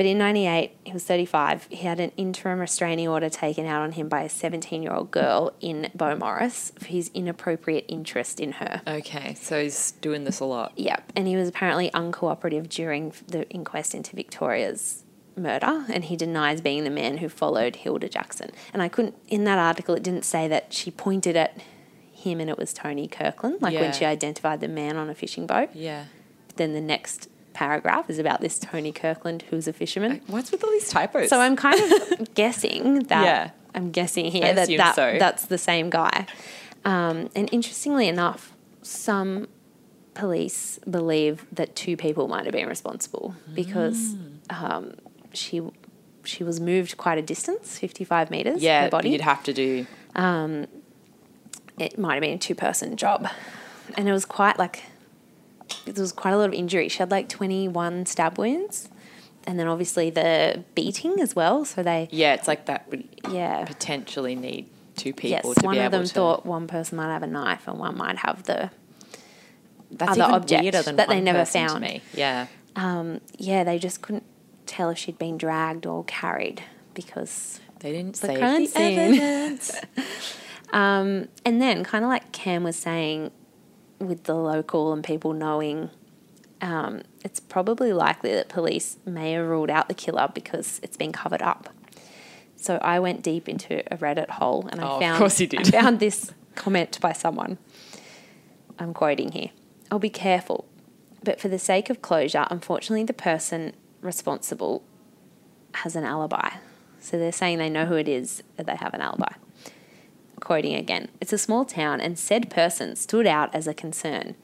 But 0.01 0.07
in 0.07 0.16
98, 0.16 0.72
he 0.84 0.92
was 0.94 1.05
35. 1.05 1.66
He 1.68 1.76
had 1.84 2.01
an 2.01 2.11
interim 2.16 2.59
restraining 2.59 3.07
order 3.07 3.28
taken 3.28 3.66
out 3.66 3.82
on 3.82 3.92
him 3.92 4.09
by 4.09 4.22
a 4.22 4.30
17 4.30 4.82
year 4.82 4.92
old 4.94 5.11
girl 5.11 5.53
in 5.61 5.90
Beaumaris 5.94 6.72
for 6.78 6.86
his 6.86 7.11
inappropriate 7.12 7.84
interest 7.86 8.40
in 8.40 8.53
her. 8.53 8.80
Okay. 8.86 9.34
So 9.34 9.62
he's 9.62 9.90
doing 9.90 10.24
this 10.24 10.40
a 10.40 10.46
lot. 10.46 10.72
Yep. 10.76 11.12
And 11.14 11.28
he 11.28 11.36
was 11.36 11.51
apparently 11.51 11.90
uncooperative 11.90 12.70
during 12.70 13.12
the 13.28 13.46
inquest 13.51 13.94
into 13.94 14.16
Victoria's 14.16 15.05
murder, 15.36 15.84
and 15.92 16.07
he 16.07 16.16
denies 16.16 16.62
being 16.62 16.84
the 16.84 16.88
man 16.90 17.18
who 17.18 17.28
followed 17.28 17.76
Hilda 17.76 18.09
Jackson. 18.09 18.53
And 18.72 18.80
I 18.82 18.88
couldn't, 18.88 19.16
in 19.28 19.44
that 19.44 19.59
article, 19.59 19.94
it 19.94 20.03
didn't 20.03 20.24
say 20.24 20.48
that 20.48 20.72
she 20.72 20.90
pointed 20.90 21.36
at 21.36 21.59
him 22.11 22.40
and 22.40 22.48
it 22.48 22.57
was 22.57 22.72
Tony 22.72 23.07
Kirkland, 23.07 23.61
like 23.61 23.74
Yeah. 23.74 23.82
when 23.82 23.92
she 23.92 24.07
identified 24.07 24.61
the 24.62 24.68
man 24.68 24.96
on 24.96 25.11
a 25.11 25.14
fishing 25.14 25.46
boat. 25.46 25.68
Yeah. 25.74 26.07
Then 26.57 26.72
the 26.72 26.80
next 26.80 27.28
paragraph 27.53 28.09
is 28.11 28.18
about 28.18 28.40
this 28.40 28.59
Tony 28.59 28.92
Kirkland 28.92 29.42
who's 29.51 29.66
a 29.68 29.72
fisherman. 29.72 30.20
What's 30.26 30.51
with 30.53 30.62
all 30.64 30.70
these 30.70 30.88
typos? 30.88 31.28
So 31.28 31.40
I'm 31.40 31.57
kind 31.57 31.80
of 31.80 32.34
guessing 32.34 33.01
that 33.05 33.24
Yeah. 33.24 33.51
I'm 33.74 33.90
guessing 33.92 34.26
here 34.26 34.46
I 34.46 34.53
that, 34.55 34.68
that 34.76 34.94
so. 34.96 35.16
that's 35.18 35.46
the 35.46 35.59
same 35.59 35.90
guy. 35.90 36.26
Um, 36.84 37.28
and 37.36 37.48
interestingly 37.53 38.09
enough, 38.09 38.53
some 38.82 39.46
police 40.14 40.78
believe 40.90 41.46
that 41.53 41.76
two 41.76 41.96
people 41.96 42.26
might 42.28 42.44
have 42.46 42.53
been 42.53 42.68
responsible 42.68 43.34
because 43.55 44.14
Hmm. 44.51 44.64
um, 44.64 44.94
she 45.32 45.62
she 46.24 46.44
was 46.44 46.61
moved 46.61 46.96
quite 46.98 47.16
a 47.18 47.22
distance, 47.22 47.78
55 47.78 48.30
meters. 48.30 48.62
yeah, 48.62 48.84
her 48.84 48.90
body. 48.90 49.11
you'd 49.11 49.20
have 49.22 49.42
to 49.44 49.53
do. 49.55 49.86
it 51.78 51.98
might 51.98 52.14
have 52.14 52.20
been 52.20 52.34
a 52.34 52.38
two 52.38 52.55
person 52.55 52.96
job, 52.96 53.26
and 53.96 54.09
it 54.09 54.12
was 54.12 54.24
quite 54.24 54.59
like 54.59 54.84
there 55.85 55.95
was 56.03 56.12
quite 56.12 56.33
a 56.33 56.37
lot 56.37 56.49
of 56.49 56.55
injury. 56.55 56.89
She 56.89 56.99
had 56.99 57.11
like 57.11 57.28
21 57.28 58.07
stab 58.07 58.39
wounds. 58.39 58.89
And 59.47 59.59
then 59.59 59.66
obviously 59.68 60.11
the 60.11 60.64
beating 60.74 61.18
as 61.20 61.35
well. 61.35 61.64
So 61.64 61.83
they, 61.83 62.09
Yeah, 62.12 62.35
it's 62.35 62.47
like 62.47 62.66
that 62.66 62.89
would 62.91 63.09
yeah. 63.31 63.64
potentially 63.64 64.35
need 64.37 64.68
two 64.97 65.14
people 65.14 65.55
Yes, 65.55 65.62
one 65.64 65.78
of 65.78 65.93
them 65.93 66.05
thought 66.05 66.45
one 66.45 66.66
person 66.66 66.97
might 66.97 67.07
have 67.12 67.22
a 67.22 67.26
knife 67.26 67.66
and 67.66 67.78
one 67.78 67.97
might 67.97 68.18
have 68.18 68.43
the 68.43 68.70
That's 69.91 70.18
other 70.18 70.35
object 70.35 70.72
that 70.97 71.09
they 71.09 71.20
never 71.20 71.45
found. 71.47 71.81
me. 71.81 72.03
Yeah. 72.12 72.49
Um, 72.76 73.20
yeah, 73.39 73.64
they 73.64 73.78
just 73.78 74.03
couldn't 74.03 74.24
tell 74.66 74.91
if 74.91 74.99
she'd 74.99 75.18
been 75.18 75.39
dragged 75.39 75.87
or 75.87 76.05
carried 76.05 76.62
because. 76.95 77.61
They 77.81 77.93
didn't 77.93 78.16
The 78.16 78.26
say 78.26 78.37
the 78.66 78.78
evidence. 78.78 79.72
Um, 80.72 81.26
and 81.45 81.61
then, 81.61 81.83
kind 81.83 82.05
of 82.05 82.09
like 82.11 82.31
Cam 82.31 82.62
was 82.62 82.76
saying, 82.76 83.33
with 84.01 84.24
the 84.24 84.34
local 84.34 84.92
and 84.92 85.05
people 85.05 85.32
knowing, 85.32 85.90
um, 86.61 87.03
it's 87.24 87.38
probably 87.40 87.92
likely 87.92 88.32
that 88.34 88.48
police 88.48 88.96
may 89.07 89.32
have 89.32 89.46
ruled 89.46 89.70
out 89.70 89.88
the 89.88 89.94
killer 89.94 90.28
because 90.34 90.80
it's 90.82 90.96
been 90.96 91.12
covered 91.12 91.42
up. 91.42 91.68
So 92.57 92.76
I 92.82 92.98
went 92.98 93.22
deep 93.22 93.48
into 93.48 93.82
a 93.92 93.96
Reddit 93.96 94.28
hole 94.28 94.68
and 94.70 94.80
Oh, 94.80 94.84
I 94.84 94.94
of 94.94 95.01
found 95.01 95.18
course 95.18 95.40
you 95.40 95.46
did. 95.46 95.74
I 95.74 95.80
found 95.80 96.01
this 96.01 96.32
comment 96.55 96.98
by 97.01 97.12
someone. 97.12 97.59
I'm 98.78 98.92
quoting 98.94 99.32
here. 99.32 99.51
I'll 99.90 99.98
be 99.98 100.11
careful, 100.11 100.66
but 101.22 101.40
for 101.40 101.48
the 101.48 101.59
sake 101.59 101.90
of 101.90 102.01
closure, 102.03 102.46
unfortunately, 102.51 103.05
the 103.05 103.12
person 103.12 103.74
responsible 104.01 104.82
has 105.74 105.96
an 105.96 106.05
alibi. 106.05 106.51
So 107.01 107.18
they're 107.18 107.32
saying 107.32 107.59
they 107.59 107.70
know 107.70 107.86
who 107.86 107.94
it 107.94 108.09
is, 108.09 108.42
but 108.57 108.66
they 108.66 108.76
have 108.76 108.94
an 108.94 109.01
alibi. 109.01 109.32
Quoting 110.41 110.74
again, 110.74 111.09
it's 111.20 111.32
a 111.32 111.38
small 111.38 111.64
town, 111.64 112.01
and 112.01 112.18
said 112.18 112.51
person 112.51 112.97
stood 112.97 113.26
out 113.26 113.55
as 113.55 113.66
a 113.66 113.74
concern. 113.74 114.34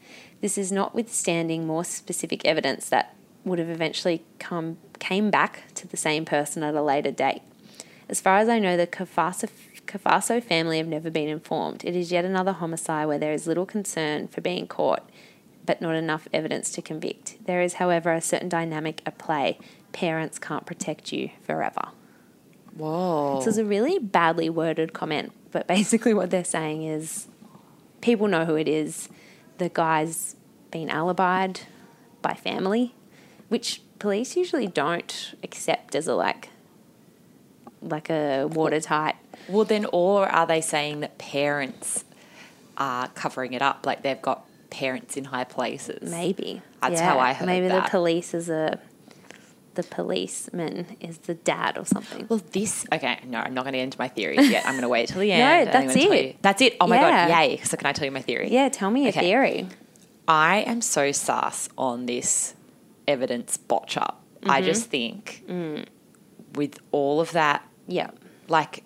This 0.41 0.57
is 0.57 0.71
notwithstanding 0.71 1.67
more 1.67 1.85
specific 1.85 2.45
evidence 2.45 2.89
that 2.91 3.17
would 3.45 3.59
have 3.59 3.71
eventually 3.71 4.23
come 4.39 4.77
came 4.99 5.31
back 5.31 5.65
to 5.75 5.89
the 5.89 5.97
same 5.97 6.25
person 6.25 6.63
at 6.63 6.75
a 6.75 6.83
later 6.83 7.11
date. 7.11 7.43
As 8.09 8.21
far 8.21 8.39
as 8.39 8.49
I 8.49 8.59
know, 8.59 8.77
the 8.77 8.87
Cafasso 8.87 10.43
family 10.43 10.79
have 10.79 10.87
never 10.87 11.11
been 11.11 11.29
informed. 11.29 11.85
It 11.85 11.97
is 11.97 12.13
yet 12.13 12.25
another 12.25 12.53
homicide 12.53 13.09
where 13.09 13.19
there 13.19 13.33
is 13.33 13.47
little 13.47 13.67
concern 13.67 14.29
for 14.29 14.41
being 14.41 14.67
caught, 14.67 15.09
but 15.65 15.81
not 15.81 15.95
enough 15.97 16.29
evidence 16.33 16.71
to 16.73 16.83
convict. 16.83 17.45
There 17.47 17.63
is, 17.63 17.75
however, 17.75 18.13
a 18.13 18.21
certain 18.21 18.49
dynamic 18.49 19.03
at 19.05 19.19
play. 19.19 19.59
Parents 19.93 20.39
can't 20.39 20.67
protect 20.67 21.13
you 21.13 21.31
forever. 21.43 21.89
Whoa. 22.77 23.39
This 23.39 23.47
is 23.47 23.59
a 23.59 23.65
really 23.65 23.99
badly 23.99 24.51
worded 24.51 24.93
comment, 24.93 25.33
but 25.51 25.67
basically 25.77 26.15
what 26.15 26.31
they're 26.31 26.45
saying 26.45 26.83
is 26.83 27.27
people 28.01 28.29
know 28.29 28.45
who 28.45 28.57
it 28.57 28.69
is. 28.69 29.09
The 29.59 29.69
guy's 29.69 30.37
been 30.71 30.89
alibied 30.89 31.63
by 32.23 32.35
family, 32.35 32.95
which 33.49 33.83
police 33.99 34.37
usually 34.37 34.67
don't 34.67 35.35
accept 35.43 35.95
as 35.95 36.07
a 36.07 36.15
like 36.15 36.51
like 37.83 38.11
a 38.11 38.47
watertight. 38.47 39.17
Well, 39.49 39.65
then, 39.65 39.87
or 39.93 40.27
are 40.29 40.47
they 40.47 40.61
saying 40.61 41.01
that 41.01 41.19
parents 41.19 42.05
are 42.77 43.09
covering 43.09 43.53
it 43.53 43.63
up? 43.63 43.87
Like 43.87 44.03
they've 44.03 44.21
got 44.21 44.45
parents 44.71 45.17
in 45.17 45.25
high 45.25 45.45
places? 45.45 46.11
Maybe 46.11 46.63
That's 46.83 47.01
how 47.01 47.19
I 47.19 47.33
heard 47.33 47.47
Maybe 47.47 47.69
that. 47.69 47.85
the 47.85 47.91
police 47.91 48.35
is 48.35 48.49
a 48.49 48.79
the 49.77 49.83
policeman 49.85 50.87
is 51.01 51.19
the 51.19 51.35
dad 51.35 51.79
or 51.79 51.85
something. 51.87 52.27
Well, 52.29 52.43
this 52.53 52.85
okay. 52.93 53.21
No, 53.27 53.39
I'm 53.39 53.55
not 53.55 53.63
going 53.65 53.73
to 53.73 53.79
get 53.79 53.85
into 53.85 53.99
my 53.99 54.09
theories 54.09 54.51
yet. 54.51 54.65
I'm 54.67 54.73
going 54.73 54.83
to 54.83 54.89
wait 54.89 55.09
till 55.09 55.21
the 55.21 55.31
end. 55.37 55.67
No, 55.67 55.73
that's 55.73 55.95
it. 55.97 56.43
That's 56.43 56.61
it. 56.61 56.77
Oh 56.81 56.87
my 56.87 56.97
Yeah. 56.97 57.29
god! 57.29 57.39
Yay! 57.41 57.57
So 57.59 57.77
can 57.77 57.87
I 57.87 57.93
tell 57.93 58.05
you 58.05 58.11
my 58.11 58.23
theory? 58.23 58.49
Yeah, 58.51 58.69
tell 58.69 58.91
me 58.91 59.07
a 59.07 59.09
Okay. 59.11 59.21
theory. 59.21 59.69
I 60.29 60.59
am 60.67 60.81
so 60.81 61.13
sus 61.13 61.69
on 61.79 62.07
this 62.07 62.55
evidence 63.07 63.57
botch 63.57 63.97
up. 63.97 64.23
I 64.45 64.59
Mm-hmm. 64.61 64.67
just 64.67 64.87
think 64.91 65.45
Mm. 65.49 65.87
with 66.55 66.79
all 66.91 67.21
of 67.21 67.31
that, 67.33 67.63
Yeah. 67.87 68.11
like, 68.49 68.83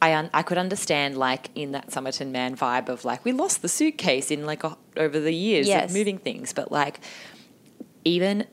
I 0.00 0.14
un- 0.14 0.30
I 0.32 0.42
could 0.42 0.58
understand 0.58 1.16
like 1.16 1.50
in 1.54 1.72
that 1.72 1.90
Somerton 1.92 2.30
man 2.32 2.54
vibe 2.56 2.88
of 2.88 3.04
like 3.04 3.24
we 3.24 3.32
lost 3.32 3.62
the 3.62 3.68
suitcase 3.68 4.30
in 4.30 4.46
like 4.46 4.62
a, 4.64 4.76
over 4.96 5.18
the 5.18 5.34
years 5.34 5.66
Yes. 5.66 5.90
of 5.90 5.96
moving 5.96 6.18
things, 6.18 6.52
but 6.52 6.70
like 6.70 7.00
even 8.04 8.46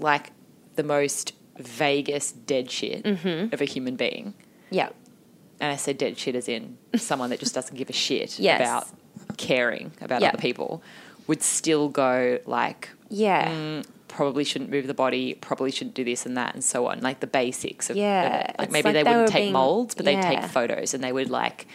like 0.00 0.30
the 0.78 0.82
most 0.84 1.32
vaguest 1.58 2.46
dead 2.46 2.70
shit 2.70 3.02
Mm-hmm. 3.04 3.52
of 3.52 3.60
a 3.60 3.64
human 3.64 3.96
being, 3.96 4.32
Yeah. 4.70 4.88
and 5.60 5.72
I 5.72 5.76
said 5.76 5.98
dead 5.98 6.16
shit 6.16 6.34
as 6.34 6.48
in 6.48 6.78
someone 6.96 7.30
that 7.30 7.40
just 7.40 7.54
doesn't 7.54 7.76
give 7.76 7.90
a 7.90 7.92
shit 8.06 8.38
Yes. 8.48 8.60
about 8.60 8.86
caring 9.36 9.92
about 10.00 10.22
Yeah. 10.22 10.28
other 10.30 10.38
people, 10.38 10.82
would 11.26 11.42
still 11.42 11.88
go 11.88 12.38
like, 12.46 12.88
Yeah. 13.10 13.50
mm, 13.50 13.84
probably 14.06 14.44
shouldn't 14.44 14.70
move 14.70 14.86
the 14.86 14.94
body, 14.94 15.34
probably 15.34 15.70
shouldn't 15.70 15.94
do 15.94 16.04
this 16.04 16.24
and 16.24 16.36
that, 16.36 16.54
and 16.54 16.62
so 16.64 16.86
on. 16.86 17.00
Like 17.02 17.20
the 17.20 17.26
basics 17.26 17.90
of, 17.90 17.96
of 17.96 18.00
Yeah, 18.02 18.48
it. 18.50 18.56
Like 18.58 18.70
maybe 18.70 18.88
like 18.88 18.94
they 18.94 19.02
they 19.02 19.10
wouldn't 19.10 19.28
take 19.32 19.42
being- 19.44 19.52
molds, 19.52 19.94
but 19.94 20.04
they'd 20.06 20.22
take 20.22 20.42
photos 20.44 20.94
and 20.94 21.02
they 21.04 21.12
would 21.12 21.28
like 21.30 21.66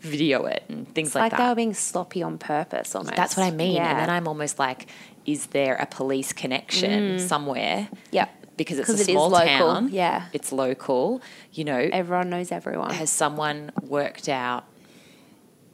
video 0.00 0.44
it 0.44 0.62
and 0.68 0.86
things 0.94 1.08
It's 1.08 1.14
like, 1.14 1.22
like, 1.22 1.30
that. 1.32 1.38
Like 1.38 1.46
they 1.46 1.50
were 1.50 1.54
being 1.56 1.74
sloppy 1.74 2.22
on 2.22 2.36
purpose 2.38 2.94
almost. 2.94 3.16
That's 3.16 3.36
what 3.38 3.46
I 3.46 3.50
mean. 3.50 3.76
Yeah. 3.76 3.88
And 3.90 3.98
then 4.00 4.10
I'm 4.10 4.28
almost 4.28 4.58
like, 4.58 4.86
is 5.26 5.46
there 5.46 5.74
a 5.76 5.86
police 5.86 6.32
connection 6.32 7.18
somewhere? 7.18 7.88
yeah. 8.10 8.28
Because 8.56 8.78
it's 8.78 8.88
a 8.88 8.92
it 8.92 9.04
small 9.06 9.30
local, 9.30 9.46
town. 9.46 9.88
yeah. 9.90 10.26
It's 10.32 10.52
local. 10.52 11.20
You 11.52 11.64
know, 11.64 11.76
Everyone 11.92 12.30
knows 12.30 12.52
everyone. 12.52 12.90
has 12.94 13.10
someone 13.10 13.72
worked 13.82 14.28
out 14.28 14.64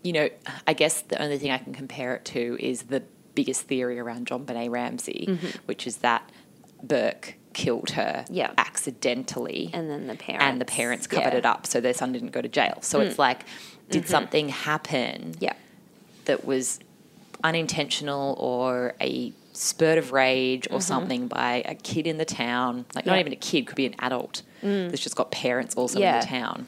you 0.03 0.14
know 0.14 0.30
i 0.66 0.72
guess 0.72 1.03
the 1.03 1.20
only 1.22 1.36
thing 1.36 1.51
i 1.51 1.59
can 1.59 1.74
compare 1.74 2.14
it 2.14 2.24
to 2.24 2.57
is 2.59 2.84
the 2.84 3.03
biggest 3.34 3.61
theory 3.64 3.98
around 3.98 4.26
JonBenét 4.26 4.70
ramsey 4.70 5.38
which 5.66 5.86
is 5.86 5.98
that 5.98 6.22
burke 6.82 7.34
killed 7.53 7.90
her 7.90 8.24
Mm-hmm. 8.24 8.32
Yeah. 8.34 8.51
accidentally 8.57 9.68
and 9.74 9.90
then 9.90 10.07
the 10.07 10.14
parents. 10.14 10.42
and 10.46 10.59
the 10.59 10.64
parents 10.64 11.07
covered 11.07 11.24
yeah. 11.24 11.34
Mm. 11.34 11.38
it 11.40 11.44
up 11.44 11.66
so 11.66 11.82
their 11.82 11.92
son 11.92 12.12
didn't 12.12 12.30
go 12.30 12.40
to 12.40 12.48
jail 12.48 12.78
so 12.80 13.01
it's 13.01 13.18
like 13.18 13.40
did 13.90 14.09
something 14.09 14.48
happen 14.48 15.34
Yeah. 15.38 15.53
that 16.24 16.46
was 16.46 16.80
unintentional 17.44 18.36
or 18.38 18.94
a 19.03 19.34
spurt 19.61 19.99
of 19.99 20.11
rage 20.13 20.67
or 20.71 20.81
something 20.81 21.29
by 21.29 21.63
a 21.67 21.75
kid 21.75 22.07
in 22.07 22.17
the 22.17 22.25
town, 22.25 22.87
like 22.95 23.05
not 23.05 23.13
Mm-hmm. 23.13 23.17
Yeah. 23.17 23.17
Mm. 23.17 23.21
even 23.21 23.33
a 23.33 23.37
kid, 23.37 23.67
could 23.67 23.77
be 23.77 23.87
an 23.87 23.95
adult 23.99 24.43
that's 24.63 25.01
just 25.01 25.17
got 25.17 25.31
parents 25.31 25.75
also 25.75 26.01
in 26.01 26.21
the 26.21 26.27
town. 26.27 26.67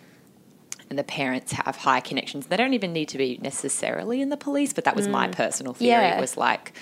And 0.91 0.99
the 0.99 1.05
parents 1.05 1.53
have 1.53 1.77
high 1.77 2.01
connections. 2.01 2.49
They 2.49 2.57
don't 2.59 2.75
even 2.75 2.93
need 2.93 3.09
to 3.09 3.19
be 3.19 3.39
necessarily 3.41 4.21
in 4.21 4.29
the 4.29 4.37
police, 4.37 4.75
but 4.75 4.85
that 4.85 4.95
was 4.95 5.09
my 5.09 5.29
personal 5.29 5.73
theory. 5.73 6.03
Mm. 6.03 6.11
Yeah. 6.11 6.21
Was 6.21 6.37
like, 6.37 6.75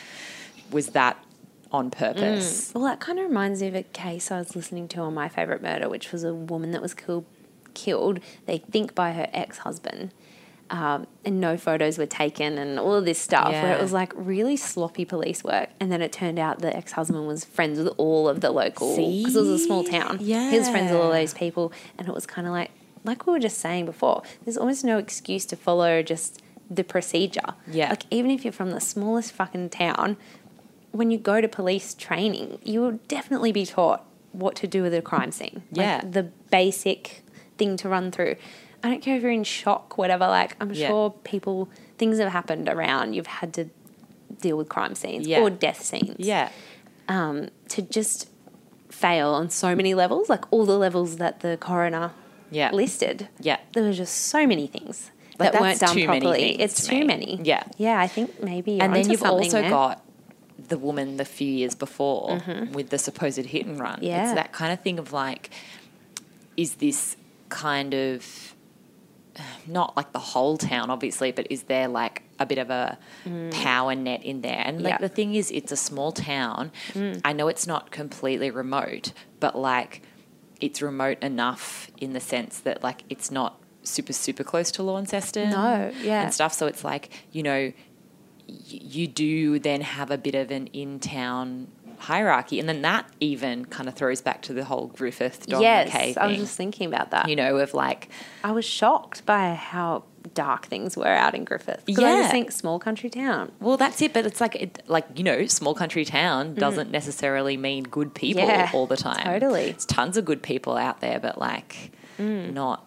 was 0.72 0.88
that 0.88 1.16
on 1.70 1.92
purpose? 1.92 2.72
Well, 2.74 2.82
that 2.84 2.98
kind 2.98 3.20
of 3.20 3.26
reminds 3.28 3.60
me 3.62 3.68
of 3.68 3.76
a 3.76 3.84
case 3.84 4.32
I 4.32 4.38
was 4.38 4.56
listening 4.56 4.88
to 4.88 5.00
on 5.00 5.14
My 5.14 5.28
Favorite 5.28 5.62
Murder, 5.62 5.88
which 5.88 6.10
was 6.10 6.24
a 6.24 6.34
woman 6.34 6.72
that 6.72 6.82
was 6.82 6.92
killed, 6.92 7.24
killed 7.74 8.18
they 8.46 8.58
think, 8.58 8.96
by 8.96 9.12
her 9.12 9.28
ex 9.32 9.58
husband. 9.58 10.12
Um, 10.72 11.08
and 11.24 11.40
no 11.40 11.56
photos 11.56 11.98
were 11.98 12.06
taken, 12.06 12.56
and 12.56 12.78
all 12.78 12.94
of 12.94 13.04
this 13.04 13.18
stuff, 13.18 13.50
where 13.50 13.76
it 13.76 13.82
was 13.82 13.92
like 13.92 14.12
really 14.14 14.56
sloppy 14.56 15.04
police 15.04 15.42
work. 15.42 15.68
And 15.80 15.90
then 15.90 16.00
it 16.00 16.12
turned 16.12 16.38
out 16.38 16.60
the 16.60 16.74
ex 16.76 16.92
husband 16.92 17.26
was 17.26 17.44
friends 17.44 17.76
with 17.78 17.88
all 17.96 18.28
of 18.28 18.40
the 18.40 18.52
local, 18.52 18.94
because 18.96 19.34
it 19.34 19.40
was 19.40 19.48
a 19.48 19.58
small 19.58 19.82
town. 19.82 20.18
He 20.18 20.32
was 20.56 20.68
friends 20.70 20.92
with 20.92 21.00
all 21.00 21.10
those 21.10 21.34
people, 21.34 21.72
and 21.98 22.06
it 22.08 22.14
was 22.14 22.24
kind 22.24 22.46
of 22.46 22.52
like, 22.52 22.70
like 23.02 23.26
we 23.26 23.32
were 23.32 23.40
just 23.40 23.58
saying 23.58 23.84
before, 23.86 24.22
there's 24.44 24.56
almost 24.56 24.84
no 24.84 24.96
excuse 24.96 25.44
to 25.46 25.56
follow 25.56 26.02
just 26.04 26.40
the 26.70 26.84
procedure. 26.84 27.54
Yeah. 27.66 27.88
Like, 27.90 28.04
even 28.12 28.30
if 28.30 28.44
you're 28.44 28.52
from 28.52 28.70
the 28.70 28.80
smallest 28.80 29.32
fucking 29.32 29.70
town, 29.70 30.16
when 30.92 31.10
you 31.10 31.18
go 31.18 31.40
to 31.40 31.48
police 31.48 31.94
training, 31.94 32.60
you 32.62 32.80
will 32.80 33.00
definitely 33.08 33.50
be 33.50 33.66
taught 33.66 34.04
what 34.30 34.54
to 34.56 34.68
do 34.68 34.82
with 34.82 34.94
a 34.94 35.02
crime 35.02 35.32
scene. 35.32 35.64
Like, 35.72 35.84
Yeah. 35.84 36.00
the 36.08 36.22
basic 36.52 37.24
thing 37.58 37.76
to 37.78 37.88
run 37.88 38.12
through. 38.12 38.36
I 38.82 38.88
don't 38.88 39.02
care 39.02 39.16
if 39.16 39.22
you're 39.22 39.30
in 39.30 39.44
shock, 39.44 39.98
whatever. 39.98 40.26
Like, 40.26 40.56
I'm 40.60 40.72
Yeah. 40.72 40.88
sure 40.88 41.10
people, 41.24 41.68
things 41.98 42.18
have 42.18 42.32
happened 42.32 42.68
around. 42.68 43.14
You've 43.14 43.26
had 43.26 43.52
to 43.54 43.66
deal 44.40 44.56
with 44.56 44.68
crime 44.68 44.94
scenes 44.94 45.26
Yeah. 45.26 45.40
or 45.40 45.50
death 45.50 45.82
scenes. 45.82 46.16
Yeah. 46.18 46.48
Um, 47.08 47.48
to 47.68 47.82
just 47.82 48.28
fail 48.88 49.30
on 49.30 49.50
so 49.50 49.74
many 49.74 49.94
levels, 49.94 50.28
like 50.28 50.44
all 50.52 50.64
the 50.64 50.78
levels 50.78 51.16
that 51.16 51.40
the 51.40 51.56
coroner 51.60 52.12
Yeah. 52.50 52.70
listed. 52.72 53.28
Yeah. 53.40 53.58
There 53.72 53.82
were 53.84 53.92
just 53.92 54.14
so 54.14 54.46
many 54.46 54.66
things 54.66 55.10
Like, 55.38 55.52
that 55.52 55.60
weren't 55.60 55.80
done 55.80 56.04
properly. 56.04 56.60
it's 56.60 56.82
to 56.84 56.90
too 56.90 57.00
me. 57.00 57.04
many. 57.04 57.40
Yeah. 57.42 57.62
Yeah, 57.76 58.00
I 58.00 58.06
think 58.06 58.42
maybe 58.42 58.80
and 58.80 58.94
then 58.94 59.10
you've 59.10 59.22
also 59.22 59.60
there. 59.62 59.70
got 59.70 60.02
the 60.68 60.78
woman 60.78 61.16
the 61.16 61.24
few 61.24 61.50
years 61.50 61.74
before 61.74 62.40
with 62.72 62.90
the 62.90 62.98
supposed 62.98 63.38
hit 63.44 63.66
and 63.66 63.78
run. 63.78 63.94
Mm-hmm. 63.96 64.04
Yeah. 64.04 64.24
It's 64.24 64.34
that 64.34 64.52
kind 64.52 64.72
of 64.72 64.80
thing 64.80 64.98
of 64.98 65.12
like, 65.12 65.50
is 66.56 66.76
this 66.76 67.16
kind 67.48 67.94
of 67.94 68.54
not 69.66 69.96
like 69.96 70.12
the 70.12 70.18
whole 70.18 70.56
town, 70.58 70.90
obviously, 70.90 71.32
but 71.32 71.46
is 71.50 71.64
there 71.64 71.88
like 71.88 72.22
a 72.38 72.46
bit 72.46 72.58
of 72.58 72.70
a 72.70 72.98
power 73.50 73.94
net 73.94 74.22
in 74.24 74.40
there? 74.42 74.62
And 74.64 74.82
like 74.82 74.94
Mm. 74.94 74.94
Yeah. 74.94 74.96
Mm. 74.98 75.00
the 75.00 75.08
thing 75.08 75.34
is, 75.34 75.50
it's 75.50 75.72
a 75.72 75.76
small 75.76 76.12
town. 76.12 76.70
I 77.24 77.32
know 77.32 77.48
it's 77.48 77.66
not 77.66 77.90
completely 77.90 78.50
remote, 78.50 79.12
but 79.40 79.56
like 79.56 80.02
it's 80.60 80.82
remote 80.82 81.18
enough 81.22 81.90
in 81.98 82.12
the 82.12 82.20
sense 82.20 82.60
that 82.60 82.82
like 82.82 83.04
it's 83.08 83.30
not 83.30 83.58
super 83.82 84.12
super 84.12 84.44
close 84.44 84.70
to 84.72 84.82
Launceston. 84.82 85.50
No, 85.50 85.90
yeah. 86.02 86.22
and 86.22 86.34
stuff. 86.34 86.52
So 86.52 86.66
it's 86.66 86.84
like 86.84 87.10
you 87.32 87.42
know 87.42 87.72
y- 88.46 88.54
you 88.68 89.06
do 89.06 89.58
then 89.58 89.80
have 89.80 90.10
a 90.10 90.18
bit 90.18 90.34
of 90.34 90.50
an 90.50 90.66
in 90.68 90.98
town 91.00 91.68
hierarchy, 92.00 92.58
and 92.58 92.68
then 92.68 92.82
that 92.82 93.06
even 93.20 93.64
kind 93.66 93.88
of 93.88 93.94
throws 93.94 94.20
back 94.20 94.42
to 94.42 94.52
the 94.52 94.64
whole 94.64 94.86
Griffith 94.88 95.46
Don 95.46 95.60
yes, 95.62 95.92
Mackay 95.92 96.14
I 96.16 96.26
was 96.26 96.38
just 96.38 96.56
thinking 96.56 96.86
about 96.88 97.10
that. 97.12 97.28
you 97.28 97.36
know, 97.36 97.56
of 97.58 97.74
like, 97.74 98.08
I 98.42 98.52
was 98.52 98.64
shocked 98.64 99.24
by 99.26 99.54
how 99.54 100.04
dark 100.34 100.66
things 100.66 100.96
were 100.96 101.06
out 101.06 101.34
in 101.34 101.44
Griffith. 101.44 101.82
'Cause 101.86 101.98
I 101.98 102.10
Yeah. 102.10 102.16
just 102.22 102.30
think 102.30 102.52
small 102.52 102.78
country 102.78 103.08
town. 103.10 103.52
well, 103.60 103.76
that's 103.76 104.02
it, 104.02 104.12
but 104.12 104.26
it's 104.26 104.40
like, 104.40 104.54
it, 104.56 104.82
like 104.86 105.06
you 105.16 105.24
know, 105.24 105.46
small 105.46 105.74
country 105.74 106.04
town 106.04 106.54
doesn't 106.54 106.90
necessarily 106.90 107.56
mean 107.56 107.84
good 107.84 108.14
people 108.14 108.42
Mm. 108.44 108.48
Yeah, 108.48 108.70
all 108.74 108.86
the 108.86 108.96
time. 108.98 109.24
totally. 109.24 109.66
Mm. 109.66 109.70
it's 109.70 109.84
tons 109.86 110.16
of 110.16 110.24
good 110.24 110.42
people 110.42 110.76
out 110.76 111.00
there, 111.00 111.18
but 111.20 111.38
like, 111.38 111.92
not 112.18 112.84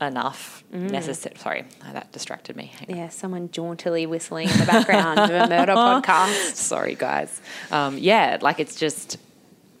enough 0.00 0.64
necessary. 0.70 1.34
Sorry, 1.36 1.64
that 1.92 2.12
distracted 2.12 2.56
me. 2.56 2.72
Hang 2.78 2.90
on. 2.90 2.96
Yeah, 2.96 3.08
someone 3.08 3.48
jauntily 3.50 4.06
whistling 4.06 4.48
in 4.48 4.58
the 4.58 4.66
background 4.66 5.18
of 5.18 5.30
a 5.30 5.48
murder 5.48 5.72
podcast. 5.74 6.54
Sorry, 6.54 6.94
guys. 6.94 7.40
Um, 7.70 7.98
yeah, 7.98 8.38
like 8.40 8.60
it's 8.60 8.76
just 8.76 9.18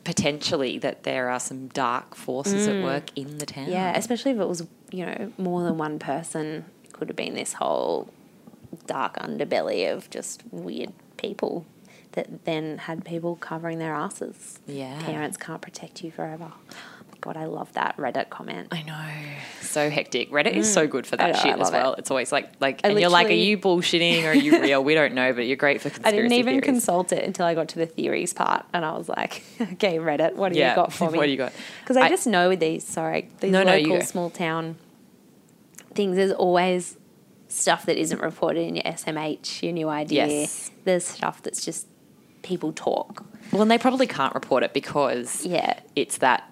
potentially 0.04 0.78
that 0.78 1.02
there 1.02 1.28
are 1.30 1.38
some 1.40 1.68
dark 1.68 2.14
forces 2.14 2.66
at 2.66 2.82
work 2.82 3.10
in 3.14 3.38
the 3.38 3.46
town. 3.46 3.66
Mm. 3.66 3.72
Yeah, 3.72 3.96
especially 3.96 4.32
if 4.32 4.38
it 4.38 4.48
was, 4.48 4.66
you 4.90 5.04
know, 5.04 5.32
more 5.38 5.62
than 5.62 5.76
one 5.78 5.98
person. 5.98 6.64
Could 6.92 7.08
have 7.08 7.16
been 7.16 7.34
this 7.34 7.52
whole 7.52 8.08
dark 8.86 9.16
underbelly 9.18 9.92
of 9.92 10.10
just 10.10 10.42
weird 10.50 10.92
people 11.16 11.64
that 12.12 12.44
then 12.44 12.78
had 12.78 13.04
people 13.04 13.36
covering 13.36 13.78
their 13.78 13.94
asses. 13.94 14.58
Yeah. 14.66 15.00
Parents 15.02 15.36
can't 15.36 15.60
protect 15.60 16.02
you 16.02 16.10
forever. 16.10 16.52
God, 17.20 17.36
I 17.36 17.46
love 17.46 17.72
that 17.72 17.96
Reddit 17.96 18.30
comment. 18.30 18.68
I 18.70 18.82
know. 18.82 19.36
So 19.60 19.90
hectic. 19.90 20.30
Reddit 20.30 20.54
is 20.54 20.72
so 20.72 20.86
good 20.86 21.06
for 21.06 21.16
Mm. 21.16 21.18
That 21.18 21.34
know, 21.34 21.40
shit 21.40 21.60
as 21.60 21.70
well. 21.72 21.94
it. 21.94 21.98
It's 22.00 22.10
always 22.10 22.30
like 22.30 22.50
like 22.60 22.80
I 22.84 22.88
and 22.90 23.00
you're 23.00 23.10
like, 23.10 23.26
are 23.28 23.32
you 23.32 23.58
bullshitting 23.58 24.22
or 24.24 24.28
are 24.28 24.34
you 24.34 24.60
real? 24.62 24.82
we 24.84 24.94
don't 24.94 25.14
know, 25.14 25.32
but 25.32 25.46
you're 25.46 25.56
great 25.56 25.80
for 25.80 25.88
I 26.06 26.10
didn't 26.12 26.32
even 26.32 26.54
theories. 26.54 26.64
consult 26.64 27.12
it 27.12 27.24
until 27.24 27.44
I 27.46 27.54
got 27.54 27.68
to 27.70 27.78
the 27.78 27.86
theories 27.86 28.32
part, 28.32 28.64
and 28.72 28.84
I 28.84 28.96
was 28.96 29.08
like, 29.08 29.42
"Okay, 29.60 29.98
Reddit, 29.98 30.34
what 30.34 30.52
do 30.52 30.58
Yeah, 30.58 30.70
you 30.70 30.76
got 30.76 30.92
for 30.92 31.10
me? 31.10 31.18
what 31.18 31.24
do 31.26 31.30
you 31.32 31.36
got? 31.38 31.52
Because 31.82 31.96
I, 31.96 32.02
I- 32.02 32.08
just 32.08 32.26
know 32.26 32.48
with 32.50 32.60
these, 32.60 32.84
sorry, 32.86 33.28
these 33.40 33.50
No, 33.50 33.62
no, 33.64 33.76
local 33.76 33.98
go. 33.98 34.04
small 34.04 34.30
town 34.30 34.76
things. 35.94 36.16
There's 36.16 36.32
always 36.32 36.96
stuff 37.48 37.86
that 37.86 37.96
isn't 37.96 38.20
reported 38.20 38.60
in 38.60 38.76
your 38.76 38.84
SMH, 38.84 39.62
your 39.62 39.72
new 39.72 39.88
idea. 39.88 40.26
Yes. 40.26 40.70
There's 40.84 41.04
stuff 41.04 41.42
that's 41.42 41.64
just 41.64 41.86
people 42.42 42.72
talk. 42.72 43.24
well, 43.52 43.62
and 43.62 43.70
they 43.70 43.78
probably 43.78 44.06
can't 44.06 44.34
report 44.34 44.62
it 44.62 44.72
because 44.72 45.44
Yeah, 45.44 45.80
it's 45.96 46.18
that 46.18 46.48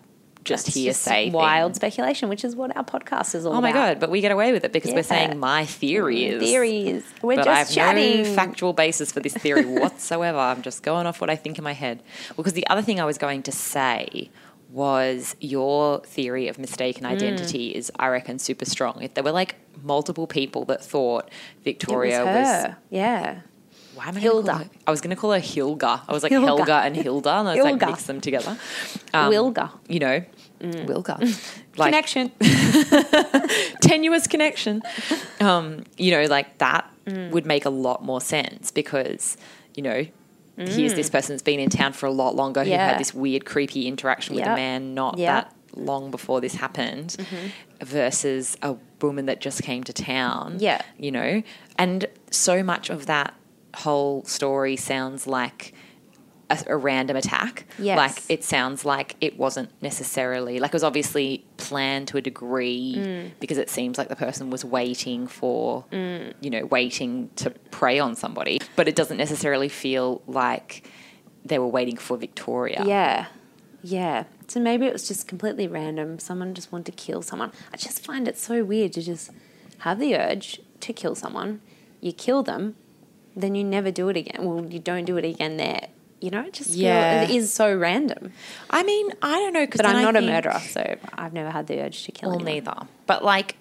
just 0.46 0.64
That's 0.66 0.76
hearsay 0.76 1.24
thing. 1.24 1.32
wild 1.32 1.76
speculation, 1.76 2.30
which 2.30 2.42
is 2.44 2.56
what 2.56 2.74
our 2.74 2.84
podcast 2.84 3.34
is 3.34 3.44
all 3.44 3.52
about. 3.52 3.58
Oh 3.58 3.60
my 3.60 3.70
about. 3.70 3.78
god! 3.94 4.00
But 4.00 4.10
we 4.10 4.22
get 4.22 4.32
away 4.32 4.52
with 4.52 4.64
it 4.64 4.72
because 4.72 4.92
we're 4.94 5.02
saying 5.02 5.38
my 5.38 5.66
theory 5.66 6.24
is 6.24 6.42
Theories. 6.42 7.04
We're 7.20 7.36
but 7.36 7.44
just 7.44 7.48
I 7.48 7.58
have 7.58 7.70
chatting. 7.70 8.22
no 8.22 8.34
factual 8.34 8.72
basis 8.72 9.12
for 9.12 9.20
this 9.20 9.34
theory 9.34 9.66
whatsoever. 9.66 10.38
I'm 10.38 10.62
just 10.62 10.82
going 10.82 11.06
off 11.06 11.20
what 11.20 11.28
I 11.28 11.36
think 11.36 11.58
in 11.58 11.64
my 11.64 11.72
head. 11.74 12.02
Well, 12.30 12.36
because 12.44 12.54
the 12.54 12.66
other 12.68 12.80
thing 12.82 12.98
I 13.00 13.04
was 13.04 13.18
going 13.18 13.42
to 13.42 13.52
say 13.52 14.30
was 14.70 15.36
your 15.40 16.00
theory 16.00 16.48
of 16.48 16.58
mistaken 16.58 17.04
Mm. 17.04 17.10
identity 17.12 17.68
is, 17.74 17.90
I 17.98 18.08
reckon, 18.08 18.38
super 18.38 18.64
strong. 18.64 19.00
If 19.02 19.14
there 19.14 19.22
were 19.24 19.32
like 19.32 19.54
multiple 19.82 20.26
people 20.26 20.64
that 20.66 20.84
thought 20.84 21.24
was 21.26 21.32
Victoria 21.64 22.24
was, 22.24 22.34
her. 22.46 22.76
yeah. 22.90 23.40
why 23.94 24.08
am 24.08 24.16
I 24.16 24.20
Hilda. 24.20 24.54
her- 24.54 24.70
I 24.86 24.90
was 24.90 25.00
going 25.00 25.14
to 25.14 25.16
call 25.20 25.32
her 25.32 25.38
Hilga. 25.40 26.00
I 26.08 26.12
was 26.12 26.22
like 26.22 26.32
Hilga. 26.32 26.44
Helga 26.46 26.74
and 26.84 26.96
Hilda, 26.96 27.30
and 27.30 27.48
I 27.48 27.54
was 27.54 27.64
like 27.64 27.76
Hilga. 27.76 27.86
mix 27.86 28.02
them 28.04 28.20
together. 28.20 28.58
Um, 29.14 29.32
Wilga. 29.32 29.70
you 29.88 30.00
know, 30.00 30.22
Wilga. 30.60 31.18
Like, 31.76 31.88
Connection. 31.92 32.32
tenuous 33.82 34.26
connection. 34.26 34.82
Um, 35.40 35.84
you 35.98 36.10
know, 36.10 36.24
like 36.24 36.58
that 36.58 36.90
Mm. 37.06 37.30
would 37.30 37.46
make 37.46 37.64
a 37.64 37.70
lot 37.70 38.04
more 38.04 38.20
sense 38.20 38.72
because, 38.72 39.36
you 39.76 39.82
know, 39.84 40.06
here's 40.56 40.94
this 40.94 41.08
person 41.08 41.34
that's 41.34 41.42
been 41.42 41.60
in 41.60 41.70
town 41.70 41.92
for 41.92 42.06
a 42.06 42.10
lot 42.10 42.34
longer 42.34 42.64
who 42.64 42.70
Mm. 42.72 42.76
Had 42.78 42.98
this 42.98 43.14
weird, 43.14 43.44
creepy 43.44 43.86
interaction 43.86 44.34
with 44.34 44.44
a 44.44 44.56
man 44.56 44.92
not 44.94 45.16
Yep. 45.16 45.28
that 45.74 45.78
long 45.80 46.10
before 46.10 46.40
this 46.40 46.56
happened 46.56 47.14
Mm-hmm. 47.18 47.84
versus 47.84 48.56
a 48.60 48.74
woman 49.00 49.26
that 49.26 49.40
just 49.40 49.62
came 49.62 49.84
to 49.84 49.92
town. 49.92 50.56
Yeah. 50.58 50.82
You 50.98 51.12
know, 51.12 51.42
and 51.78 52.06
so 52.32 52.64
much 52.64 52.90
of 52.90 53.06
that 53.06 53.34
whole 53.76 54.24
story 54.24 54.74
sounds 54.74 55.28
like 55.28 55.72
a, 56.50 56.58
a 56.68 56.76
random 56.76 57.16
attack. 57.16 57.66
Yes. 57.78 57.96
Like 57.96 58.22
it 58.30 58.44
sounds 58.44 58.84
like 58.84 59.16
it 59.20 59.36
wasn't 59.38 59.70
necessarily 59.82 60.58
like 60.60 60.70
it 60.70 60.74
was 60.74 60.84
obviously 60.84 61.44
planned 61.56 62.08
to 62.08 62.16
a 62.18 62.20
degree 62.20 62.94
Mm. 62.96 63.30
because 63.40 63.58
it 63.58 63.68
seems 63.70 63.98
like 63.98 64.08
the 64.08 64.16
person 64.16 64.50
was 64.50 64.64
waiting 64.64 65.26
for 65.26 65.84
you 65.92 66.50
know 66.50 66.64
waiting 66.66 67.30
to 67.36 67.50
prey 67.70 67.98
on 67.98 68.14
somebody, 68.14 68.60
but 68.76 68.86
it 68.88 68.94
doesn't 68.96 69.16
necessarily 69.16 69.68
feel 69.68 70.22
like 70.26 70.88
they 71.44 71.58
were 71.58 71.66
waiting 71.68 71.96
for 71.96 72.16
Victoria. 72.16 72.82
Yeah. 72.86 73.26
Yeah. 73.82 74.24
So 74.48 74.60
maybe 74.60 74.86
it 74.86 74.92
was 74.92 75.06
just 75.06 75.26
completely 75.28 75.66
random. 75.68 76.18
Someone 76.18 76.54
just 76.54 76.70
wanted 76.72 76.86
to 76.86 76.92
kill 77.04 77.22
someone. 77.22 77.52
I 77.72 77.76
just 77.76 78.04
find 78.04 78.26
it 78.28 78.38
so 78.38 78.64
weird 78.64 78.92
to 78.94 79.02
just 79.02 79.30
have 79.78 79.98
the 79.98 80.16
urge 80.16 80.60
to 80.80 80.92
kill 80.92 81.14
someone. 81.14 81.60
You 82.00 82.12
kill 82.12 82.42
them, 82.42 82.76
then 83.34 83.54
you 83.54 83.64
never 83.64 83.90
do 83.90 84.08
it 84.08 84.16
again. 84.16 84.44
Well, 84.44 84.64
you 84.66 84.78
don't 84.78 85.04
do 85.04 85.16
it 85.16 85.24
again 85.24 85.56
there. 85.56 85.88
You 86.20 86.30
know, 86.30 86.40
it 86.42 86.54
just 86.54 86.70
Yeah. 86.70 87.22
it 87.22 87.30
is 87.30 87.52
so 87.52 87.74
random. 87.76 88.32
I 88.70 88.82
mean, 88.82 89.10
I 89.22 89.38
don't 89.38 89.52
know 89.52 89.66
because 89.66 89.82
I'm 89.82 90.02
not 90.02 90.16
a 90.16 90.22
murderer, 90.22 90.58
so 90.60 90.96
I've 91.14 91.32
never 91.34 91.50
had 91.50 91.66
the 91.66 91.80
urge 91.80 92.04
to 92.04 92.12
kill 92.12 92.30
Well, 92.30 92.38
anyone. 92.40 92.54
neither. 92.64 92.86
But 93.06 93.22
like, 93.24 93.56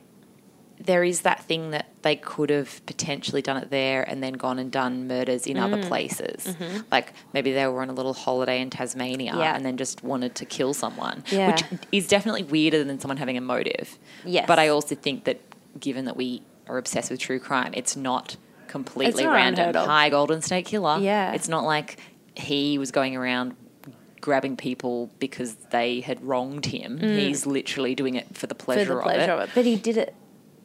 there 0.80 1.04
is 1.06 1.22
that 1.22 1.42
thing 1.46 1.72
that 1.72 1.86
they 2.02 2.16
could 2.18 2.50
have 2.50 2.86
potentially 2.86 3.42
done 3.42 3.58
it 3.58 3.70
there 3.72 4.04
and 4.04 4.22
then 4.22 4.34
gone 4.34 4.60
and 4.60 4.72
done 4.72 5.08
murders 5.08 5.48
in 5.48 5.56
Mm. 5.58 5.64
other 5.64 5.84
places. 5.88 6.54
Like 6.92 7.14
maybe 7.34 7.54
they 7.54 7.66
were 7.68 7.82
on 7.82 7.90
a 7.90 7.94
little 7.94 8.14
holiday 8.14 8.62
in 8.62 8.70
Tasmania 8.70 9.32
Mm-hmm. 9.32 9.40
Yeah. 9.42 9.56
and 9.56 9.66
then 9.66 9.78
just 9.78 10.04
wanted 10.04 10.36
to 10.36 10.46
kill 10.46 10.74
someone, 10.74 11.24
Yeah. 11.32 11.52
which 11.52 11.64
is 11.94 12.08
definitely 12.08 12.44
weirder 12.44 12.84
than 12.84 13.00
someone 13.00 13.18
having 13.18 13.38
a 13.38 13.42
motive. 13.42 13.98
Yes. 14.26 14.46
But 14.48 14.60
I 14.60 14.68
also 14.68 14.96
think 14.96 15.24
that 15.24 15.40
given 15.80 16.06
that 16.06 16.18
we 16.18 16.42
are 16.68 16.78
obsessed 16.78 17.10
with 17.10 17.20
true 17.22 17.40
crime, 17.40 17.72
it's 17.74 17.96
not 17.96 18.36
completely 18.68 19.24
not 19.24 19.34
random. 19.34 19.76
of. 19.76 20.12
Golden 20.12 20.42
State 20.42 20.66
Killer. 20.66 21.00
Yeah. 21.00 21.32
It's 21.34 21.48
not 21.48 21.64
like 21.64 21.98
he 22.36 22.78
was 22.78 22.92
going 22.92 23.16
around 23.16 23.56
grabbing 24.22 24.58
people 24.58 25.12
because 25.20 25.56
they 25.72 26.00
had 26.02 26.24
wronged 26.24 26.66
him. 26.66 26.98
He's 27.00 27.46
literally 27.46 27.94
doing 27.96 28.16
it 28.16 28.36
for 28.36 28.48
the 28.48 28.56
Mm. 28.56 28.60
for 28.60 28.66
pleasure, 28.66 28.96
the 28.96 29.02
pleasure 29.02 29.32
of 29.32 29.40
it. 29.40 29.44
of 29.44 29.50
it. 29.50 29.56
But 29.56 29.66
he 29.66 29.76
did 29.76 29.98
it 29.98 30.16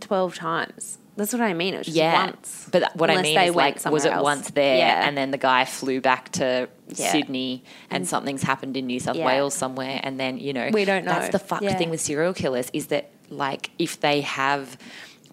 12 0.00 0.34
times. 0.34 0.96
That's 1.16 1.32
what 1.34 1.42
I 1.42 1.52
mean. 1.52 1.74
It 1.74 1.78
was 1.78 1.86
just 1.88 1.98
Yeah, 1.98 2.24
once. 2.26 2.68
but 2.72 2.96
what 2.96 3.10
I 3.10 3.20
mean 3.20 3.38
is 3.38 3.54
like, 3.54 3.84
was 3.84 4.06
it 4.06 4.12
else. 4.12 4.22
once 4.24 4.50
there, 4.52 4.78
Yeah. 4.78 5.06
and 5.06 5.18
then 5.18 5.30
the 5.32 5.36
guy 5.38 5.66
flew 5.66 6.00
back 6.00 6.32
to 6.32 6.68
Yeah. 6.94 7.12
Sydney, 7.12 7.62
and 7.90 8.08
something's 8.08 8.42
happened 8.42 8.76
in 8.78 8.86
New 8.86 9.00
South 9.00 9.16
Yeah. 9.16 9.26
Wales 9.26 9.52
somewhere, 9.52 10.00
and 10.02 10.18
then 10.18 10.38
you 10.38 10.54
know 10.54 10.70
We 10.72 10.86
don't 10.86 11.04
know. 11.04 11.12
That's 11.12 11.28
the 11.32 11.38
fucked 11.38 11.64
Yeah. 11.64 11.74
thing 11.76 11.90
with 11.90 12.00
serial 12.00 12.32
killers 12.32 12.70
is 12.72 12.86
that 12.86 13.10
like 13.28 13.70
if 13.78 14.00
they 14.00 14.22
have 14.22 14.78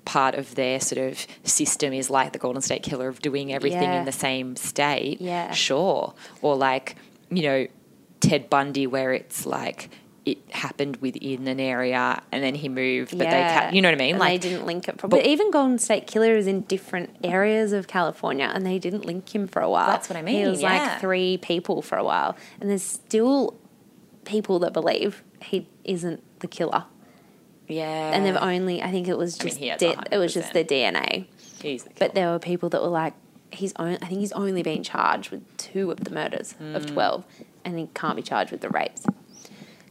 part 0.08 0.36
of 0.36 0.56
their 0.56 0.80
sort 0.80 1.12
of 1.12 1.28
system 1.44 1.92
is 1.92 2.10
like 2.10 2.32
the 2.32 2.40
Golden 2.40 2.62
State 2.62 2.82
Killer 2.82 3.10
of 3.10 3.22
doing 3.22 3.52
everything 3.54 3.84
Yeah. 3.84 4.00
in 4.00 4.06
the 4.06 4.14
same 4.14 4.56
state, 4.56 5.20
Yeah. 5.20 5.52
sure, 5.52 6.14
or 6.42 6.56
like 6.56 6.96
you 7.30 7.44
know 7.44 7.68
Ted 8.22 8.50
Bundy 8.50 8.88
where 8.88 9.14
it's 9.14 9.46
like. 9.46 9.90
It 10.26 10.40
happened 10.52 10.98
within 10.98 11.48
an 11.48 11.58
area, 11.58 12.22
and 12.34 12.44
then 12.44 12.54
he 12.54 12.68
moved. 12.68 13.12
But 13.18 13.30
they, 13.30 13.44
ca- 13.56 13.70
you 13.72 13.82
know 13.82 13.88
what 13.88 13.96
I 13.96 13.98
mean? 13.98 14.16
And 14.16 14.20
like 14.20 14.42
they 14.42 14.50
didn't 14.50 14.66
link 14.66 14.90
it. 14.90 15.00
For, 15.00 15.08
but, 15.08 15.26
even 15.26 15.52
Golden 15.52 15.78
State 15.78 16.06
Killer 16.06 16.36
is 16.36 16.48
in 16.48 16.64
different 16.64 17.16
areas 17.24 17.72
of 17.72 17.88
California, 17.88 18.52
and 18.54 18.66
they 18.66 18.78
didn't 18.78 19.06
link 19.06 19.34
him 19.34 19.48
for 19.48 19.62
a 19.62 19.70
while. 19.70 19.88
That's 19.88 20.10
what 20.10 20.18
I 20.18 20.22
mean. 20.22 20.44
He 20.44 20.46
was 20.46 20.62
yeah. 20.62 20.68
like 20.68 21.00
three 21.00 21.38
people 21.38 21.82
for 21.82 21.98
a 21.98 22.04
while, 22.04 22.36
and 22.60 22.70
there's 22.70 22.84
still 22.84 23.56
people 24.26 24.60
that 24.60 24.74
believe 24.74 25.24
he 25.42 25.70
isn't 25.86 26.22
the 26.42 26.48
killer, 26.50 26.84
yeah, 27.68 28.12
and 28.14 28.26
they've 28.26 28.36
only. 28.36 28.82
I 28.82 28.92
think 28.92 29.08
it 29.08 29.18
was 29.18 29.40
I 29.40 29.44
mean, 29.46 29.54
just 29.58 29.80
de- 29.80 29.98
it 30.12 30.18
was 30.18 30.34
just 30.34 30.54
the 30.54 30.64
DNA, 30.64 31.26
He's 31.62 31.84
the 31.84 31.92
but 32.00 32.14
there 32.16 32.30
were 32.32 32.40
people 32.40 32.70
that 32.70 32.82
were 32.82 32.88
like. 32.88 33.14
He's 33.50 33.72
only, 33.78 33.96
I 34.02 34.06
think 34.08 34.20
he's 34.20 34.34
only 34.34 34.62
been 34.62 34.84
charged 34.84 35.32
with 35.32 35.42
two 35.58 35.90
of 35.90 36.02
the 36.04 36.10
murders 36.12 36.54
of 36.74 36.84
Hmm. 36.86 36.94
12, 36.94 37.24
and 37.64 37.80
he 37.80 37.88
can't 37.94 38.18
be 38.18 38.22
charged 38.22 38.52
with 38.52 38.60
the 38.60 38.68
rapes. 38.70 39.06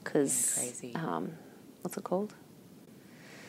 Because, 0.05 0.75
um, 0.95 1.33
what's 1.83 1.97
it 1.97 2.05
called? 2.05 2.35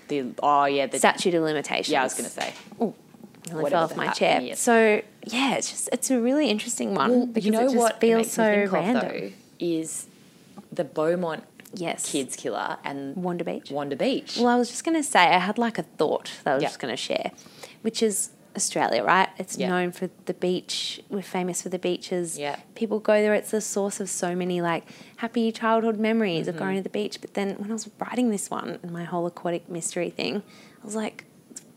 The 0.07 0.27
oh 0.41 0.65
yeah, 0.65 0.87
the 0.87 0.97
Statute 0.97 1.33
of 1.33 1.43
limitations. 1.43 1.89
yeah. 1.89 2.01
I 2.01 2.03
was 2.03 2.13
gonna 2.13 2.29
say. 2.29 2.53
Nearly 2.79 3.63
Whatever 3.63 3.69
fell 3.69 3.83
off 3.83 3.95
my 3.97 4.07
chair. 4.13 4.41
is. 4.41 4.59
So 4.59 5.01
yeah, 5.25 5.55
it's 5.55 5.69
just 5.69 5.89
it's 5.91 6.09
a 6.11 6.19
really 6.19 6.49
interesting 6.49 6.95
one 6.95 7.27
because 7.27 7.45
you 7.45 7.51
know 7.51 7.61
it 7.61 7.63
just 7.65 7.75
what 7.77 7.99
feels 8.01 8.31
so 8.31 8.43
think 8.43 8.65
of, 8.67 8.73
random. 8.73 9.09
though, 9.09 9.31
is 9.59 10.07
the 10.71 10.83
Beaumont 10.85 11.43
yes, 11.77 12.11
kids 12.11 12.35
killer 12.35 12.77
and 12.83 13.15
Wanda 13.15 13.43
Beach. 13.43 13.69
Wanda 13.71 13.95
Beach. 13.95 14.37
Well, 14.37 14.47
I 14.47 14.55
was 14.55 14.69
just 14.69 14.83
going 14.83 14.97
to 14.97 15.03
say 15.03 15.19
I 15.19 15.39
had 15.39 15.57
like 15.57 15.77
a 15.77 15.83
thought 15.83 16.31
that 16.43 16.51
I 16.51 16.53
was 16.55 16.63
Yeah. 16.63 16.69
just 16.69 16.79
going 16.79 16.91
to 16.93 16.97
share, 16.97 17.31
which 17.81 18.01
is 18.03 18.31
Australia, 18.55 19.03
right? 19.03 19.29
It's 19.37 19.55
Yeah. 19.57 19.69
known 19.69 19.91
for 19.91 20.09
the 20.25 20.33
beach. 20.33 20.99
We're 21.09 21.21
famous 21.21 21.61
for 21.61 21.69
the 21.69 21.77
beaches. 21.77 22.39
Yeah. 22.39 22.55
People 22.75 22.99
go 22.99 23.21
there. 23.21 23.33
It's 23.35 23.51
the 23.51 23.61
source 23.61 23.99
of 23.99 24.09
so 24.09 24.35
many 24.35 24.61
like 24.61 24.83
happy 25.17 25.51
childhood 25.51 25.99
memories 25.99 26.47
Mm-hmm. 26.47 26.49
of 26.49 26.57
going 26.57 26.75
to 26.77 26.81
the 26.81 26.89
beach. 26.89 27.21
But 27.21 27.35
then 27.35 27.55
when 27.59 27.69
I 27.69 27.73
was 27.73 27.87
writing 27.99 28.31
this 28.31 28.49
one 28.49 28.79
and 28.81 28.91
my 28.91 29.03
whole 29.03 29.27
aquatic 29.27 29.69
mystery 29.69 30.09
thing, 30.09 30.41
I 30.81 30.85
was 30.85 30.95
like, 30.95 31.25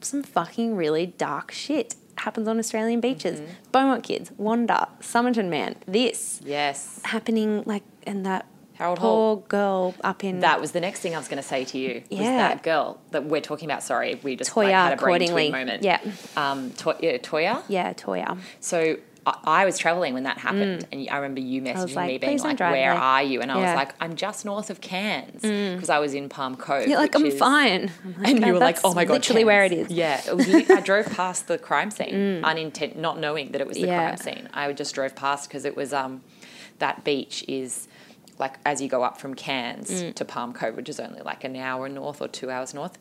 some 0.00 0.22
fucking 0.22 0.74
really 0.76 1.06
dark 1.06 1.50
shit 1.50 1.94
happens 2.16 2.48
on 2.48 2.58
Australian 2.58 3.00
beaches. 3.00 3.40
Mm-hmm. 3.40 3.52
Beaumont 3.72 4.02
Kids, 4.04 4.30
Wanda, 4.38 4.88
Somerton 5.00 5.50
Man, 5.50 5.76
this 5.86 6.40
Yes. 6.44 7.00
happening 7.04 7.62
like 7.66 7.82
and 8.06 8.24
that 8.24 8.46
Harold 8.80 8.98
poor 8.98 9.36
girl 9.48 9.94
up 10.02 10.24
in 10.24 10.40
That 10.40 10.60
was 10.60 10.72
the 10.72 10.80
next 10.80 11.00
thing 11.00 11.14
I 11.14 11.18
was 11.18 11.28
going 11.28 11.42
to 11.42 11.46
say 11.48 11.64
to 11.66 11.78
you. 11.78 12.02
Was 12.10 12.20
Yeah. 12.20 12.36
that 12.48 12.62
girl 12.62 12.98
that 13.10 13.24
we're 13.26 13.40
talking 13.42 13.70
about? 13.70 13.82
Sorry, 13.82 14.18
we 14.22 14.36
just 14.36 14.56
like, 14.56 14.72
had 14.72 14.94
a 14.94 14.96
brain 14.96 15.28
twin 15.30 15.52
moment. 15.52 15.82
Yeah. 15.84 16.00
Um, 16.36 16.70
to- 16.78 16.96
yeah, 17.00 17.18
Toyah. 17.18 17.62
yeah 17.68 17.92
Toyah. 17.92 18.38
So 18.60 18.96
I, 19.26 19.36
I 19.44 19.64
was 19.66 19.76
traveling 19.76 20.14
when 20.14 20.22
that 20.22 20.38
happened, 20.38 20.86
and 20.90 21.06
I 21.10 21.16
remember 21.16 21.40
you 21.42 21.60
messaging 21.60 21.94
like, 21.94 22.06
me 22.08 22.16
being 22.18 22.38
like, 22.38 22.58
"Where 22.58 22.70
there." 22.72 22.94
are 22.94 23.22
you?" 23.22 23.42
And 23.42 23.52
I 23.52 23.56
Yeah. 23.60 23.66
was 23.66 23.74
like, 23.76 23.94
"I'm 24.00 24.16
just 24.16 24.46
north 24.46 24.70
of 24.70 24.80
Cairns," 24.80 25.42
because 25.42 25.90
I 25.90 25.98
was 25.98 26.14
in 26.14 26.30
Palm 26.30 26.56
Cove. 26.56 26.86
You're 26.88 26.96
like 26.98 27.14
I'm 27.14 27.26
is- 27.26 27.38
fine. 27.38 27.90
I'm 28.02 28.14
like, 28.22 28.28
And 28.28 28.38
you 28.40 28.46
"Oh, 28.46 28.52
were 28.54 28.58
like, 28.58 28.78
"Oh 28.82 28.94
my 28.94 29.04
god!" 29.04 29.12
literally 29.12 29.44
where 29.44 29.62
it 29.64 29.72
is." 29.72 29.90
Yeah, 29.90 30.22
it 30.26 30.34
was. 30.34 30.48
I 30.70 30.80
drove 30.90 31.04
past 31.14 31.48
the 31.48 31.58
crime 31.58 31.90
scene, 31.90 32.40
unintent, 32.42 32.96
not 32.96 33.18
knowing 33.18 33.52
that 33.52 33.60
it 33.60 33.66
was 33.66 33.76
the 33.76 33.88
Yeah. 33.88 34.06
crime 34.06 34.16
scene. 34.16 34.48
I 34.54 34.72
just 34.72 34.94
drove 34.94 35.14
past 35.14 35.50
because 35.50 35.66
it 35.66 35.76
was 35.76 35.92
um, 35.92 36.22
that 36.78 37.04
beach 37.04 37.44
is 37.46 37.88
like 38.40 38.54
as 38.64 38.80
you 38.82 38.88
go 38.88 39.02
up 39.04 39.20
from 39.20 39.34
Cairns 39.34 39.90
Mm. 39.90 40.14
to 40.16 40.24
Palm 40.24 40.52
Cove, 40.52 40.74
which 40.76 40.88
is 40.88 40.98
only 40.98 41.20
like 41.20 41.44
an 41.44 41.54
hour 41.56 41.88
north 41.88 42.20
or 42.20 42.26
two 42.28 42.50
hours 42.50 42.74
north. 42.74 42.98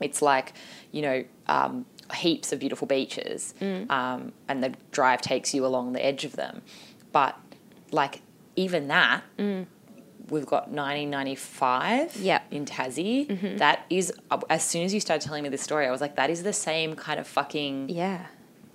It's 0.00 0.22
like 0.22 0.54
you 0.92 1.02
know. 1.02 1.24
Um, 1.46 1.86
heaps 2.12 2.52
of 2.52 2.58
beautiful 2.58 2.88
beaches 2.88 3.54
Mm. 3.60 3.88
um, 3.88 4.32
and 4.48 4.64
the 4.64 4.74
drive 4.90 5.20
takes 5.22 5.54
you 5.54 5.64
along 5.64 5.92
the 5.92 6.04
edge 6.04 6.24
of 6.24 6.32
them 6.34 6.60
but 7.12 7.38
like 7.92 8.20
even 8.56 8.88
that 8.88 9.22
Mm. 9.38 9.66
we've 10.28 10.44
got 10.44 10.72
1995 10.72 12.16
Yep. 12.16 12.42
in 12.50 12.64
Tassie. 12.64 13.58
That 13.58 13.84
is, 13.90 14.12
as 14.48 14.64
soon 14.64 14.84
as 14.84 14.92
you 14.94 14.98
started 15.00 15.24
telling 15.26 15.42
me 15.44 15.48
this 15.50 15.62
story, 15.62 15.86
I 15.86 15.90
was 15.92 16.00
like, 16.00 16.16
that 16.16 16.30
is 16.30 16.42
the 16.42 16.52
same 16.52 16.94
kind 16.96 17.20
of 17.20 17.26
fucking 17.26 17.88
Yeah. 17.90 18.26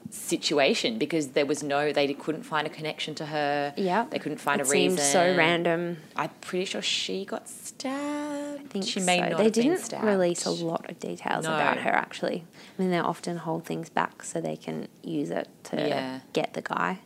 Situation 0.10 0.98
because 0.98 1.30
there 1.30 1.46
was 1.46 1.64
no, 1.64 1.92
they 1.92 2.14
couldn't 2.14 2.44
find 2.44 2.66
a 2.68 2.70
connection 2.70 3.16
to 3.16 3.26
her. 3.28 3.74
Yeah. 3.78 4.06
They 4.10 4.20
couldn't 4.20 4.38
find 4.40 4.62
it 4.62 4.68
a 4.68 4.70
reason. 4.70 4.98
seemed 4.98 5.12
so 5.12 5.36
random. 5.38 5.98
I'm 6.16 6.30
pretty 6.42 6.66
sure 6.66 6.82
she 6.82 7.26
got 7.26 7.48
stabbed. 7.48 8.62
I 8.62 8.68
think 8.68 8.86
she 8.86 9.00
may 9.00 9.20
so. 9.20 9.30
not 9.30 9.38
They 9.38 9.50
didn't 9.50 9.94
release 10.04 10.46
a 10.46 10.50
lot 10.52 10.90
of 10.90 11.00
details 11.00 11.46
No. 11.46 11.54
about 11.54 11.78
her. 11.80 11.90
Actually, 11.92 12.44
I 12.78 12.82
mean, 12.82 12.92
they 12.92 12.98
often 13.00 13.38
hold 13.38 13.66
things 13.66 13.90
back 13.90 14.24
so 14.24 14.42
they 14.42 14.56
can 14.58 14.88
use 15.04 15.30
it 15.30 15.48
to 15.66 15.78
Yeah. 15.78 16.20
get 16.34 16.54
the 16.54 16.62
guy. 16.62 17.00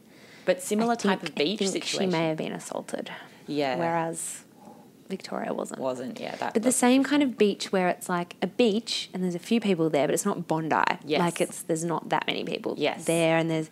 But 0.45 0.62
similar 0.62 0.93
I 0.93 0.95
type 0.95 1.20
think- 1.22 1.30
of 1.30 1.36
beach 1.36 1.62
I 1.62 1.66
think 1.66 1.84
situation. 1.84 2.12
She 2.12 2.18
may 2.18 2.28
have 2.30 2.38
been 2.38 2.54
assaulted, 2.54 3.12
yeah. 3.45 3.76
whereas 3.78 4.43
Victoria 5.10 5.53
wasn't. 5.53 5.80
wasn't, 5.82 6.20
yeah. 6.20 6.36
That, 6.36 6.53
But 6.53 6.64
the 6.64 6.72
same 6.72 7.03
kind 7.03 7.24
of 7.24 7.38
beach 7.38 7.72
where 7.72 7.89
it's 7.89 8.07
like 8.07 8.36
a 8.41 8.47
beach 8.47 9.10
and 9.14 9.24
there's 9.24 9.36
a 9.36 9.39
few 9.39 9.60
people 9.60 9.89
there, 9.89 10.07
but 10.07 10.14
it's 10.14 10.26
not 10.26 10.47
Bondi. 10.47 10.76
Yes. 11.05 11.20
Like 11.20 11.41
it's 11.41 11.62
there's 11.64 11.84
not 11.84 12.10
that 12.10 12.26
many 12.28 12.43
people 12.43 12.76
Yes. 12.78 13.05
there, 13.05 13.38
and 13.38 13.49
there's 13.49 13.70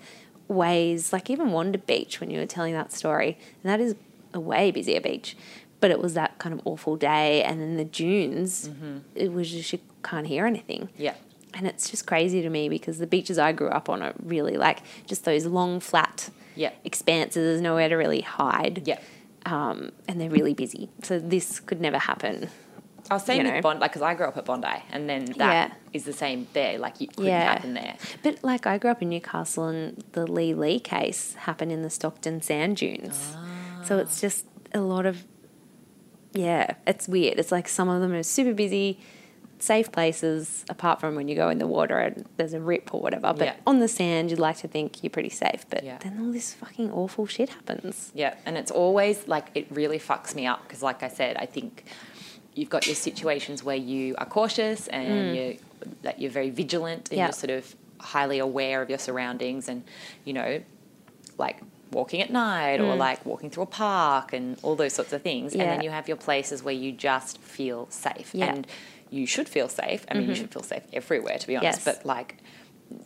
ways 0.47 1.11
like 1.13 1.29
even 1.29 1.51
Wanda 1.51 1.77
Beach 1.77 2.19
when 2.19 2.29
you 2.29 2.39
were 2.39 2.45
telling 2.45 2.73
that 2.73 2.91
story, 2.91 3.37
and 3.63 3.71
that 3.71 3.79
is 3.79 3.95
a 4.33 4.39
way 4.39 4.71
busier 4.71 5.01
beach. 5.01 5.37
But 5.79 5.91
it 5.91 5.99
was 6.01 6.15
that 6.15 6.39
kind 6.39 6.53
of 6.53 6.61
awful 6.65 6.95
day, 6.95 7.43
and 7.43 7.61
then 7.61 7.77
the 7.77 7.85
dunes. 7.85 8.69
Mm-hmm. 8.69 8.97
It 9.15 9.31
was 9.31 9.51
just 9.51 9.71
you 9.73 9.79
can't 10.03 10.27
hear 10.27 10.45
anything. 10.45 10.89
yeah. 10.97 11.15
And 11.53 11.65
it's 11.65 11.89
just 11.89 12.05
crazy 12.05 12.41
to 12.43 12.49
me 12.49 12.69
because 12.69 12.99
the 12.99 13.07
beaches 13.07 13.39
I 13.39 13.51
grew 13.51 13.69
up 13.69 13.89
on 13.89 14.03
are 14.03 14.13
really 14.23 14.57
like 14.57 14.79
just 15.07 15.23
those 15.23 15.45
long, 15.45 15.79
flat 15.79 16.29
Yeah. 16.55 16.71
expanses. 16.83 17.35
There's 17.35 17.61
nowhere 17.61 17.89
to 17.89 17.95
really 17.95 18.21
hide. 18.21 18.83
Yeah. 18.85 18.99
Um, 19.51 19.91
and 20.07 20.19
they're 20.19 20.29
really 20.29 20.53
busy. 20.53 20.89
So 21.03 21.19
this 21.19 21.59
could 21.61 21.79
never 21.81 21.97
happen. 21.97 22.49
I 23.09 23.13
was 23.13 23.23
saying 23.23 23.39
you 23.41 23.45
with 23.47 23.53
know. 23.55 23.61
Bondi, 23.61 23.85
because 23.85 24.01
I 24.01 24.13
grew 24.15 24.27
up 24.27 24.35
at 24.35 24.43
Bondi, 24.43 24.67
and 24.91 25.07
then 25.09 25.23
that 25.37 25.77
is 25.93 26.03
Yeah. 26.03 26.11
the 26.11 26.17
same 26.17 26.47
there. 26.51 26.77
Like, 26.77 27.01
it 27.01 27.15
couldn't 27.15 27.31
Yeah. 27.31 27.53
happen 27.53 27.73
there. 27.73 27.95
But 28.23 28.43
like 28.43 28.67
I 28.67 28.77
grew 28.77 28.91
up 28.91 29.01
in 29.01 29.07
Newcastle 29.09 29.67
and 29.69 30.03
the 30.11 30.27
Leigh 30.29 30.53
Leigh 30.53 30.79
case 30.79 31.35
happened 31.35 31.71
in 31.71 31.81
the 31.83 31.89
Stockton 31.89 32.41
sand 32.41 32.77
dunes. 32.77 33.35
So 33.85 33.97
it's 33.99 34.19
just 34.19 34.45
a 34.73 34.81
lot 34.81 35.05
of 35.05 35.23
yeah, 36.33 36.75
it's 36.85 37.07
weird. 37.07 37.39
It's 37.39 37.51
like 37.51 37.67
some 37.67 37.87
of 37.89 38.01
them 38.01 38.11
are 38.13 38.23
super 38.23 38.53
busy, 38.53 38.99
safe 39.59 39.91
places, 39.91 40.63
apart 40.69 40.99
from 40.99 41.15
when 41.15 41.27
you 41.27 41.35
go 41.35 41.49
in 41.49 41.57
the 41.57 41.67
water 41.67 41.97
and 41.97 42.25
there's 42.37 42.53
a 42.53 42.59
rip 42.59 42.93
or 42.93 43.01
whatever. 43.01 43.33
But 43.33 43.45
Yeah. 43.45 43.53
on 43.65 43.79
the 43.79 43.87
sand 43.87 44.29
you'd 44.29 44.39
like 44.39 44.57
to 44.57 44.67
think 44.67 45.03
you're 45.03 45.09
pretty 45.09 45.29
safe. 45.29 45.65
But 45.69 45.83
Yeah. 45.83 45.97
then 45.99 46.19
all 46.21 46.31
this 46.31 46.53
fucking 46.53 46.91
awful 46.91 47.25
shit 47.25 47.49
happens. 47.49 48.11
Yeah, 48.13 48.35
and 48.45 48.57
it's 48.57 48.71
always 48.71 49.27
like 49.27 49.47
it 49.55 49.65
really 49.71 49.99
fucks 49.99 50.35
me 50.35 50.45
up 50.45 50.61
because, 50.67 50.83
like 50.83 51.01
I 51.03 51.07
said, 51.07 51.37
I 51.37 51.45
think 51.47 51.85
you've 52.53 52.69
got 52.69 52.85
your 52.87 52.95
situations 52.95 53.63
where 53.63 53.75
you 53.75 54.15
are 54.17 54.25
cautious 54.25 54.87
and 54.89 55.35
you're, 55.35 55.53
that 56.03 56.19
you're 56.21 56.31
very 56.31 56.49
vigilant 56.49 57.09
and 57.09 57.15
Mm. 57.15 57.17
Yeah. 57.17 57.25
you're 57.25 57.33
sort 57.33 57.51
of 57.51 57.75
highly 57.99 58.39
aware 58.39 58.81
of 58.83 58.89
your 58.89 58.99
surroundings 58.99 59.67
and 59.67 59.83
you 60.23 60.33
know, 60.33 60.61
like 61.37 61.57
walking 61.91 62.21
at 62.21 62.29
night 62.29 62.79
or 62.81 62.95
like 62.95 63.25
walking 63.25 63.49
through 63.49 63.63
a 63.63 63.67
park 63.67 64.33
and 64.33 64.57
all 64.61 64.75
those 64.75 64.93
sorts 64.93 65.13
of 65.13 65.21
things. 65.21 65.53
And 65.53 65.61
then 65.61 65.79
Mm. 65.79 65.83
You 65.85 65.89
have 65.91 66.07
your 66.07 66.17
places 66.17 66.61
where 66.61 66.73
you 66.73 66.91
just 66.91 67.37
feel 67.39 67.87
safe 67.89 68.31
Yeah. 68.33 68.47
and 68.53 68.67
you 69.09 69.25
should 69.25 69.49
feel 69.49 69.69
safe. 69.69 70.05
I 70.09 70.13
mean, 70.13 70.23
you 70.23 70.29
mm-hmm. 70.29 70.41
should 70.41 70.53
feel 70.53 70.63
safe 70.63 70.83
everywhere, 70.93 71.37
to 71.37 71.47
be 71.47 71.55
honest. 71.55 71.85
Yes. 71.85 71.85
But 71.85 72.05
like 72.05 72.37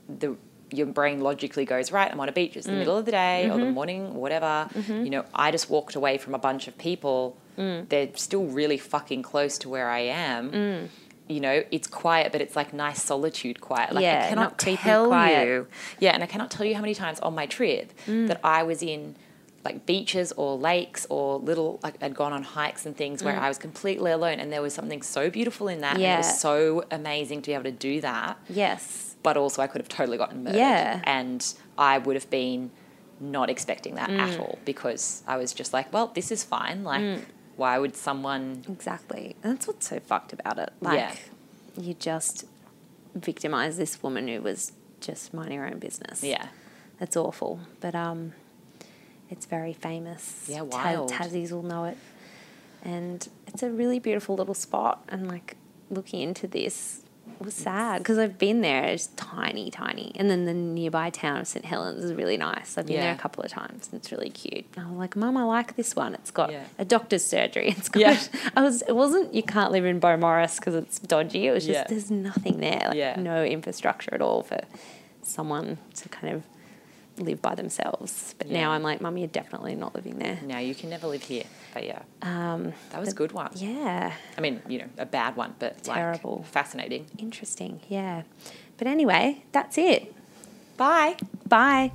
the 0.08 0.36
your 0.74 0.88
brain 0.88 1.22
logically 1.22 1.66
goes 1.66 1.92
right. 1.92 2.12
I'm 2.12 2.20
on 2.20 2.30
a 2.30 2.32
beach. 2.32 2.56
It's 2.56 2.66
the 2.66 2.72
mm. 2.72 2.78
middle 2.80 2.98
of 2.98 3.06
the 3.06 3.12
day 3.12 3.50
or 3.50 3.58
the 3.58 3.66
mm-hmm. 3.66 3.74
morning, 3.74 4.14
whatever. 4.14 4.70
Mm-hmm. 4.74 5.04
You 5.04 5.10
know, 5.10 5.26
I 5.34 5.52
just 5.52 5.70
walked 5.70 5.96
away 5.96 6.18
from 6.18 6.34
a 6.34 6.40
bunch 6.40 6.68
of 6.68 6.78
people. 6.78 7.38
Mm. 7.58 7.90
They're 7.90 8.10
still 8.16 8.46
really 8.46 8.78
fucking 8.78 9.22
close 9.22 9.58
to 9.60 9.70
where 9.70 9.90
I 9.90 10.00
am. 10.00 10.52
Mm. 10.52 10.88
You 11.28 11.40
know, 11.42 11.64
it's 11.72 11.88
quiet, 11.88 12.32
but 12.32 12.42
it's 12.42 12.56
like 12.56 12.74
nice 12.74 13.02
solitude 13.04 13.62
quiet. 13.62 13.94
Like 13.94 14.04
Yeah, 14.04 14.24
I 14.26 14.30
cannot 14.30 14.58
tell 14.58 15.08
quiet. 15.08 15.48
you. 15.48 15.68
Yeah, 16.00 16.12
and 16.12 16.24
I 16.24 16.26
cannot 16.26 16.52
tell 16.52 16.66
you 16.66 16.76
how 16.76 16.82
many 16.82 16.96
times 16.96 17.20
on 17.20 17.36
my 17.36 17.46
trip 17.46 17.94
that 18.06 18.40
I 18.44 18.64
was 18.64 18.82
in 18.82 19.16
like 19.64 19.86
beaches 19.86 20.32
or 20.34 20.58
lakes 20.58 21.06
or 21.10 21.38
little 21.38 21.80
like 21.84 21.96
I'd 22.04 22.16
gone 22.16 22.34
on 22.34 22.44
hikes 22.44 22.86
and 22.86 22.96
things 22.98 23.24
where 23.24 23.38
I 23.40 23.48
was 23.48 23.58
completely 23.58 24.12
alone 24.12 24.40
and 24.40 24.52
there 24.52 24.62
was 24.62 24.74
something 24.74 25.02
so 25.02 25.30
beautiful 25.30 25.68
in 25.68 25.82
that 25.82 25.96
and 25.96 26.04
it 26.04 26.18
was 26.18 26.40
so 26.40 26.84
amazing 26.92 27.42
to 27.44 27.48
be 27.50 27.54
able 27.54 27.66
to 27.66 27.72
do 27.72 28.02
that 28.02 28.38
Yes. 28.50 29.16
but 29.24 29.38
also 29.38 29.62
I 29.62 29.68
could 29.68 29.80
have 29.82 29.90
totally 29.90 30.18
gotten 30.18 30.44
murdered. 30.44 30.58
Yeah. 30.58 31.02
And 31.04 31.46
I 31.78 32.00
would 32.00 32.16
have 32.16 32.30
been 32.30 32.72
not 33.20 33.50
expecting 33.52 33.94
that 33.96 34.10
Mm. 34.10 34.20
at 34.20 34.40
all 34.40 34.58
because 34.66 35.22
I 35.28 35.38
was 35.38 35.54
just 35.54 35.74
like, 35.74 35.94
well, 35.94 36.08
this 36.08 36.32
is 36.32 36.44
fine. 36.44 36.84
Like, 36.84 37.02
Mm. 37.02 37.22
why 37.56 37.78
would 37.78 37.96
someone. 37.96 38.64
Exactly. 38.68 39.36
And 39.44 39.54
that's 39.54 39.68
what's 39.68 39.88
so 39.88 40.00
fucked 40.00 40.34
about 40.34 40.58
it. 40.58 40.72
Like 40.82 40.98
Yeah. 40.98 41.14
you 41.78 41.94
just 41.94 42.46
victimize 43.14 43.78
this 43.78 44.02
woman 44.02 44.28
who 44.28 44.42
was 44.42 44.72
just 45.00 45.34
minding 45.34 45.60
her 45.60 45.68
own 45.68 45.80
business. 45.80 46.24
Yeah. 46.24 46.48
That's 47.00 47.16
awful, 47.18 47.60
but 47.80 47.94
um, 47.96 48.34
it's 49.32 49.46
very 49.48 49.74
famous. 49.74 50.46
Yeah, 50.48 50.62
wild. 50.62 51.10
Tassies 51.12 51.52
will 51.52 51.64
know 51.64 51.86
it, 51.86 51.98
and 52.84 53.28
it's 53.48 53.64
a 53.64 53.70
really 53.72 54.00
beautiful 54.00 54.36
little 54.36 54.54
spot. 54.54 55.04
And 55.10 55.28
like 55.28 55.56
looking 55.90 56.22
into 56.22 56.48
this 56.48 57.00
was 57.40 57.54
sad 57.54 58.00
because 58.00 58.18
I've 58.18 58.38
been 58.38 58.62
there. 58.62 58.84
It's 58.86 59.08
tiny, 59.16 59.72
tiny, 59.72 60.12
and 60.16 60.30
then 60.30 60.46
the 60.46 60.54
nearby 60.54 61.10
town 61.10 61.40
of 61.42 61.48
St 61.48 61.66
Helens 61.66 62.04
is 62.04 62.14
really 62.14 62.38
nice. 62.38 62.78
I've 62.78 62.86
been 62.88 63.00
there 63.00 63.14
a 63.14 63.18
couple 63.18 63.44
of 63.44 63.50
times, 63.50 63.90
and 63.92 64.00
it's 64.00 64.12
really 64.12 64.30
cute. 64.30 64.66
And 64.76 64.86
I'm 64.86 64.98
like, 64.98 65.16
Mum, 65.16 65.38
I 65.38 65.44
like 65.44 65.76
this 65.76 65.96
one. 65.96 66.14
It's 66.14 66.30
got 66.32 66.52
Yeah. 66.52 66.64
a 66.78 66.86
doctor's 66.86 67.26
surgery. 67.26 67.70
It's 67.78 67.90
got. 67.90 68.02
Yeah. 68.02 68.20
I 68.56 68.62
was. 68.62 68.82
It 68.84 68.96
wasn't. 68.96 69.34
You 69.34 69.44
can't 69.44 69.72
live 69.72 69.86
in 69.86 70.00
Beaumaris 70.02 70.58
because 70.58 70.76
it's 70.76 71.00
dodgy. 71.00 71.48
It 71.48 71.52
was 71.52 71.66
just 71.66 71.80
Yeah. 71.80 71.88
there's 71.88 72.12
nothing 72.12 72.60
there. 72.60 72.82
Like 72.90 72.98
Yeah. 72.98 73.16
no 73.20 73.44
infrastructure 73.44 74.14
at 74.14 74.22
all 74.22 74.44
for 74.44 74.60
someone 75.24 75.78
to 75.96 76.10
kind 76.10 76.34
of 76.36 76.44
live 77.18 77.42
by 77.42 77.56
themselves. 77.56 78.34
But 78.38 78.48
Yeah. 78.48 78.62
now 78.62 78.72
I'm 78.72 78.84
like, 78.84 79.02
Mum, 79.02 79.18
you're 79.18 79.28
definitely 79.28 79.76
not 79.76 79.94
living 79.96 80.18
there. 80.18 80.40
No, 80.44 80.58
you 80.58 80.74
can 80.76 80.90
never 80.90 81.08
live 81.08 81.24
here. 81.24 81.44
But 81.74 81.86
yeah, 81.86 82.02
Um, 82.22 82.74
that 82.92 83.00
was 83.00 83.10
a 83.10 83.16
good 83.16 83.32
one. 83.32 83.52
yeah, 83.56 84.14
I 84.38 84.42
mean, 84.42 84.62
you 84.68 84.80
know, 84.80 84.88
a 84.98 85.06
bad 85.06 85.36
one, 85.36 85.56
but 85.60 85.88
like, 85.88 85.98
Terrible. 85.98 86.44
fascinating. 86.52 87.08
interesting. 87.18 87.82
Yeah. 87.90 88.24
But 88.78 88.88
anyway, 88.88 89.44
that's 89.52 89.78
it. 89.78 90.14
Bye. 90.78 91.16
Bye. 91.48 91.92